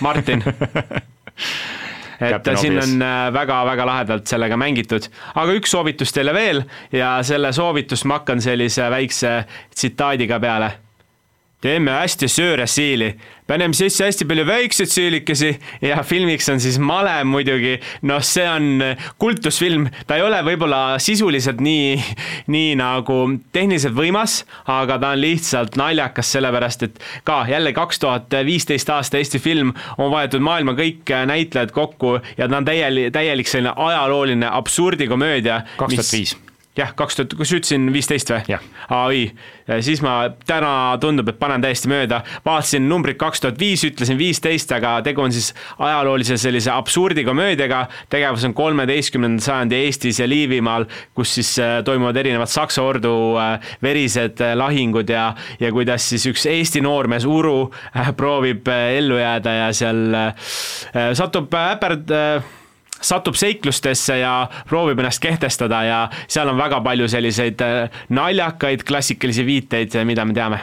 Martin 0.05 0.45
et 2.25 2.49
siin 2.61 2.79
on 2.81 3.05
väga-väga 3.35 3.83
äh, 3.83 3.91
lahedalt 3.91 4.31
sellega 4.31 4.59
mängitud. 4.61 5.11
aga 5.35 5.59
üks 5.59 5.75
soovitus 5.75 6.15
teile 6.15 6.35
veel 6.37 6.65
ja 6.93 7.17
selle 7.27 7.53
soovitust 7.55 8.09
ma 8.11 8.21
hakkan 8.21 8.43
sellise 8.43 8.89
väikse 8.91 9.37
tsitaadiga 9.75 10.41
peale 10.43 10.73
teeme 11.65 11.95
hästi 11.97 12.29
sööre 12.29 12.67
siili, 12.69 13.09
paneme 13.47 13.77
sisse 13.77 14.07
hästi 14.07 14.25
palju 14.29 14.47
väikseid 14.49 14.91
siilikesi 14.91 15.51
ja 15.85 16.03
filmiks 16.07 16.49
on 16.49 16.61
siis 16.61 16.79
Male 16.79 17.17
muidugi. 17.25 17.79
noh, 18.03 18.23
see 18.25 18.47
on 18.49 18.83
kultusfilm, 19.19 19.89
ta 20.07 20.17
ei 20.17 20.25
ole 20.25 20.41
võib-olla 20.47 20.99
sisuliselt 21.03 21.61
nii, 21.65 21.99
nii 22.55 22.75
nagu 22.81 23.19
tehniliselt 23.53 23.97
võimas, 23.97 24.43
aga 24.71 24.99
ta 24.99 25.13
on 25.15 25.21
lihtsalt 25.21 25.77
naljakas, 25.81 26.33
sellepärast 26.37 26.87
et 26.89 27.03
ka 27.25 27.43
jälle 27.49 27.75
kaks 27.77 28.01
tuhat 28.03 28.39
viisteist 28.47 28.91
aasta 28.91 29.21
Eesti 29.21 29.39
film 29.43 29.75
on 29.99 30.13
võetud 30.15 30.45
maailma 30.45 30.77
kõik 30.79 31.13
näitlejad 31.27 31.75
kokku 31.75 32.17
ja 32.39 32.49
ta 32.49 32.63
on 32.63 32.65
täielik, 32.65 33.13
täielik 33.13 33.51
selline 33.51 33.75
ajalooline 33.77 34.49
absurdikomöödia. 34.51 35.63
kaks 35.77 35.95
tuhat 36.01 36.13
viis 36.13 36.37
jah, 36.79 36.95
kaks 36.97 37.19
tuhat, 37.19 37.35
kas 37.39 37.53
ütlesin 37.55 37.87
viisteist 37.95 38.31
või? 38.33 38.57
aa 38.91 39.03
ei, 39.15 39.29
siis 39.85 40.03
ma 40.05 40.17
täna 40.47 40.73
tundub, 41.01 41.29
et 41.31 41.39
panen 41.39 41.63
täiesti 41.63 41.91
mööda, 41.91 42.21
vaatasin 42.47 42.89
numbrit 42.89 43.19
kaks 43.21 43.45
tuhat 43.45 43.61
viis, 43.61 43.85
ütlesin 43.87 44.19
viisteist, 44.19 44.73
aga 44.75 44.97
tegu 45.07 45.23
on 45.25 45.35
siis 45.35 45.53
ajaloolise 45.79 46.39
sellise 46.41 46.73
absurdikomöödiaga. 46.75 47.87
tegevus 48.11 48.45
on 48.45 48.55
kolmeteistkümnenda 48.55 49.43
sajandi 49.43 49.85
Eestis 49.85 50.21
ja 50.21 50.29
Liivimaal, 50.29 50.87
kus 51.15 51.37
siis 51.39 51.55
äh, 51.63 51.77
toimuvad 51.85 52.17
erinevad 52.17 52.51
Saksa 52.51 52.83
ordu 52.83 53.15
äh, 53.39 53.61
verised 53.83 54.41
äh, 54.41 54.57
lahingud 54.59 55.09
ja, 55.11 55.35
ja 55.61 55.73
kuidas 55.73 56.09
siis 56.11 56.27
üks 56.27 56.47
Eesti 56.51 56.83
noormees 56.85 57.25
Uru 57.25 57.71
proovib 58.17 58.69
ellu 58.69 59.19
jääda 59.19 59.55
ja 59.55 59.71
seal 59.77 60.03
satub 61.15 61.55
äperd 61.55 62.11
satub 63.01 63.37
seiklustesse 63.39 64.19
ja 64.19 64.35
proovib 64.69 65.01
ennast 65.03 65.23
kehtestada 65.23 65.83
ja 65.85 65.99
seal 66.27 66.49
on 66.49 66.59
väga 66.59 66.81
palju 66.85 67.09
selliseid 67.11 67.65
äh, 67.65 67.99
naljakaid 68.09 68.85
klassikalisi 68.87 69.47
viiteid, 69.47 69.99
mida 70.05 70.25
me 70.25 70.37
teame. 70.37 70.61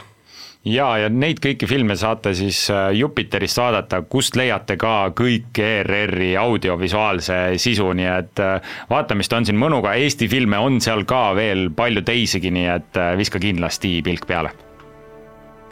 Ja, 0.61 0.91
ja 1.01 1.07
neid 1.09 1.39
kõiki 1.41 1.65
filme 1.65 1.95
saate 1.97 2.35
siis 2.37 2.67
äh, 2.69 2.91
Jupiterist 2.93 3.57
vaadata, 3.57 4.03
kust 4.05 4.37
leiate 4.37 4.77
ka 4.81 5.09
kõik 5.17 5.57
ERR-i 5.57 6.35
audiovisuaalse 6.37 7.39
sisu, 7.61 7.89
nii 7.97 8.09
et 8.13 8.43
äh, 8.43 8.73
vaatamist 8.89 9.33
on 9.33 9.49
siin 9.49 9.57
mõnuga, 9.61 9.95
Eesti 9.97 10.29
filme 10.31 10.61
on 10.61 10.81
seal 10.81 11.05
ka 11.09 11.31
veel 11.37 11.69
palju 11.75 12.05
teisigi, 12.05 12.53
nii 12.53 12.67
et 12.77 13.01
viska 13.17 13.41
kindlasti 13.41 13.99
pilk 14.05 14.29
peale 14.29 14.53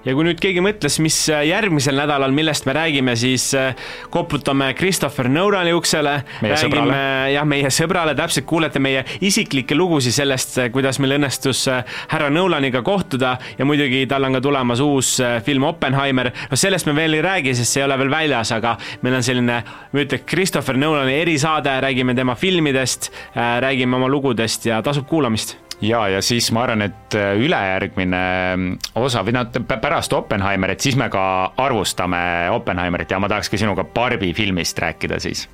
ja 0.05 0.15
kui 0.15 0.25
nüüd 0.27 0.39
keegi 0.41 0.61
mõtles, 0.63 0.97
mis 1.03 1.17
äh, 1.31 1.43
järgmisel 1.49 1.97
nädalal, 1.99 2.33
millest 2.35 2.67
me 2.69 2.75
räägime, 2.77 3.15
siis 3.19 3.49
äh, 3.57 3.75
koputame 4.13 4.71
Christopher 4.77 5.29
Nolani 5.29 5.73
uksele. 5.75 6.15
räägime 6.43 6.99
jah, 7.33 7.47
meie 7.47 7.71
sõbrale, 7.73 8.15
täpselt 8.17 8.47
kuulete 8.49 8.81
meie 8.83 9.03
isiklikke 9.25 9.77
lugusid 9.77 10.15
sellest, 10.15 10.57
äh, 10.59 10.71
kuidas 10.73 11.01
meil 11.03 11.17
õnnestus 11.19 11.65
härra 12.09 12.29
Nolaniga 12.33 12.81
kohtuda. 12.85 13.35
Ja 13.59 13.67
muidugi 13.67 14.05
tal 14.09 14.27
on 14.27 14.37
ka 14.37 14.43
tulemas 14.43 14.83
uus 14.83 15.17
film 15.45 15.67
Oppenheimer. 15.69 16.31
no 16.51 16.57
sellest 16.57 16.87
me 16.87 16.95
veel 16.95 17.19
ei 17.19 17.23
räägi, 17.25 17.55
sest 17.55 17.75
see 17.75 17.83
ei 17.83 17.87
ole 17.87 17.97
veel 17.99 18.11
väljas, 18.11 18.53
aga 18.55 18.75
meil 19.01 19.19
on 19.19 19.25
selline, 19.25 19.61
ma 19.91 20.05
ütleks, 20.05 20.27
Christopher 20.29 20.77
Nolani 20.77 21.19
erisaade, 21.21 21.79
räägime 21.81 22.15
tema 22.15 22.35
filmidest, 22.35 23.11
räägime 23.35 23.95
oma 23.99 24.07
lugudest 24.07 24.69
ja 24.69 24.81
tasub 24.85 25.07
kuulamist 25.09 25.57
ja, 25.81 26.07
ja 26.07 26.21
siis 26.21 26.51
ma 26.55 26.63
arvan, 26.63 26.83
et 26.87 27.15
äh, 27.17 27.35
ülejärgmine 27.39 28.23
mm, 28.55 28.89
osa 28.99 29.23
või 29.25 29.35
noh, 29.37 29.47
pärast 29.69 30.13
Oppenheimerit, 30.13 30.81
siis 30.83 30.97
me 30.99 31.09
ka 31.11 31.23
arvustame 31.57 32.49
Oppenheimerit 32.53 33.11
ja 33.11 33.19
ma 33.21 33.29
tahaks 33.31 33.51
ka 33.51 33.59
sinuga 33.59 33.83
Barbi 33.83 34.33
filmist 34.37 34.79
rääkida 34.79 35.19
siis 35.23 35.47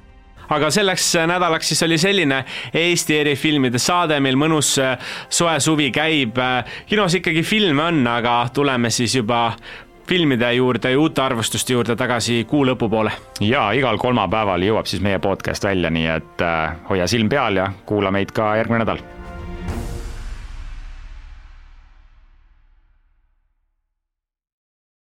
aga 0.49 0.69
selleks 0.73 1.07
nädalaks 1.29 1.71
siis 1.73 1.83
oli 1.87 1.97
selline 1.97 2.43
Eesti 2.73 3.17
erifilmide 3.21 3.81
saade, 3.81 4.19
meil 4.21 4.37
mõnus 4.39 4.75
äh, 4.81 4.97
soe 5.29 5.57
suvi 5.59 5.91
käib. 5.93 6.37
Äh, 6.41 6.77
kinos 6.89 7.17
ikkagi 7.21 7.43
filme 7.45 7.89
on, 7.89 8.05
aga 8.09 8.43
tuleme 8.53 8.93
siis 8.93 9.15
juba 9.17 9.49
filmide 10.05 10.51
juurde 10.53 10.91
ja 10.93 10.99
uute 11.01 11.21
arvustuste 11.23 11.73
juurde 11.73 11.95
tagasi 11.97 12.43
kuu 12.49 12.61
lõpupoole. 12.69 13.11
ja 13.41 13.71
igal 13.73 13.97
kolmapäeval 13.97 14.61
jõuab 14.61 14.85
siis 14.85 15.01
meie 15.01 15.17
podcast 15.19 15.65
välja, 15.65 15.89
nii 15.89 16.07
et 16.13 16.47
hoia 16.91 17.09
silm 17.09 17.29
peal 17.29 17.57
ja 17.57 17.71
kuula 17.89 18.13
meid 18.13 18.29
ka 18.29 18.53
järgmine 18.59 18.85
nädal 18.85 19.01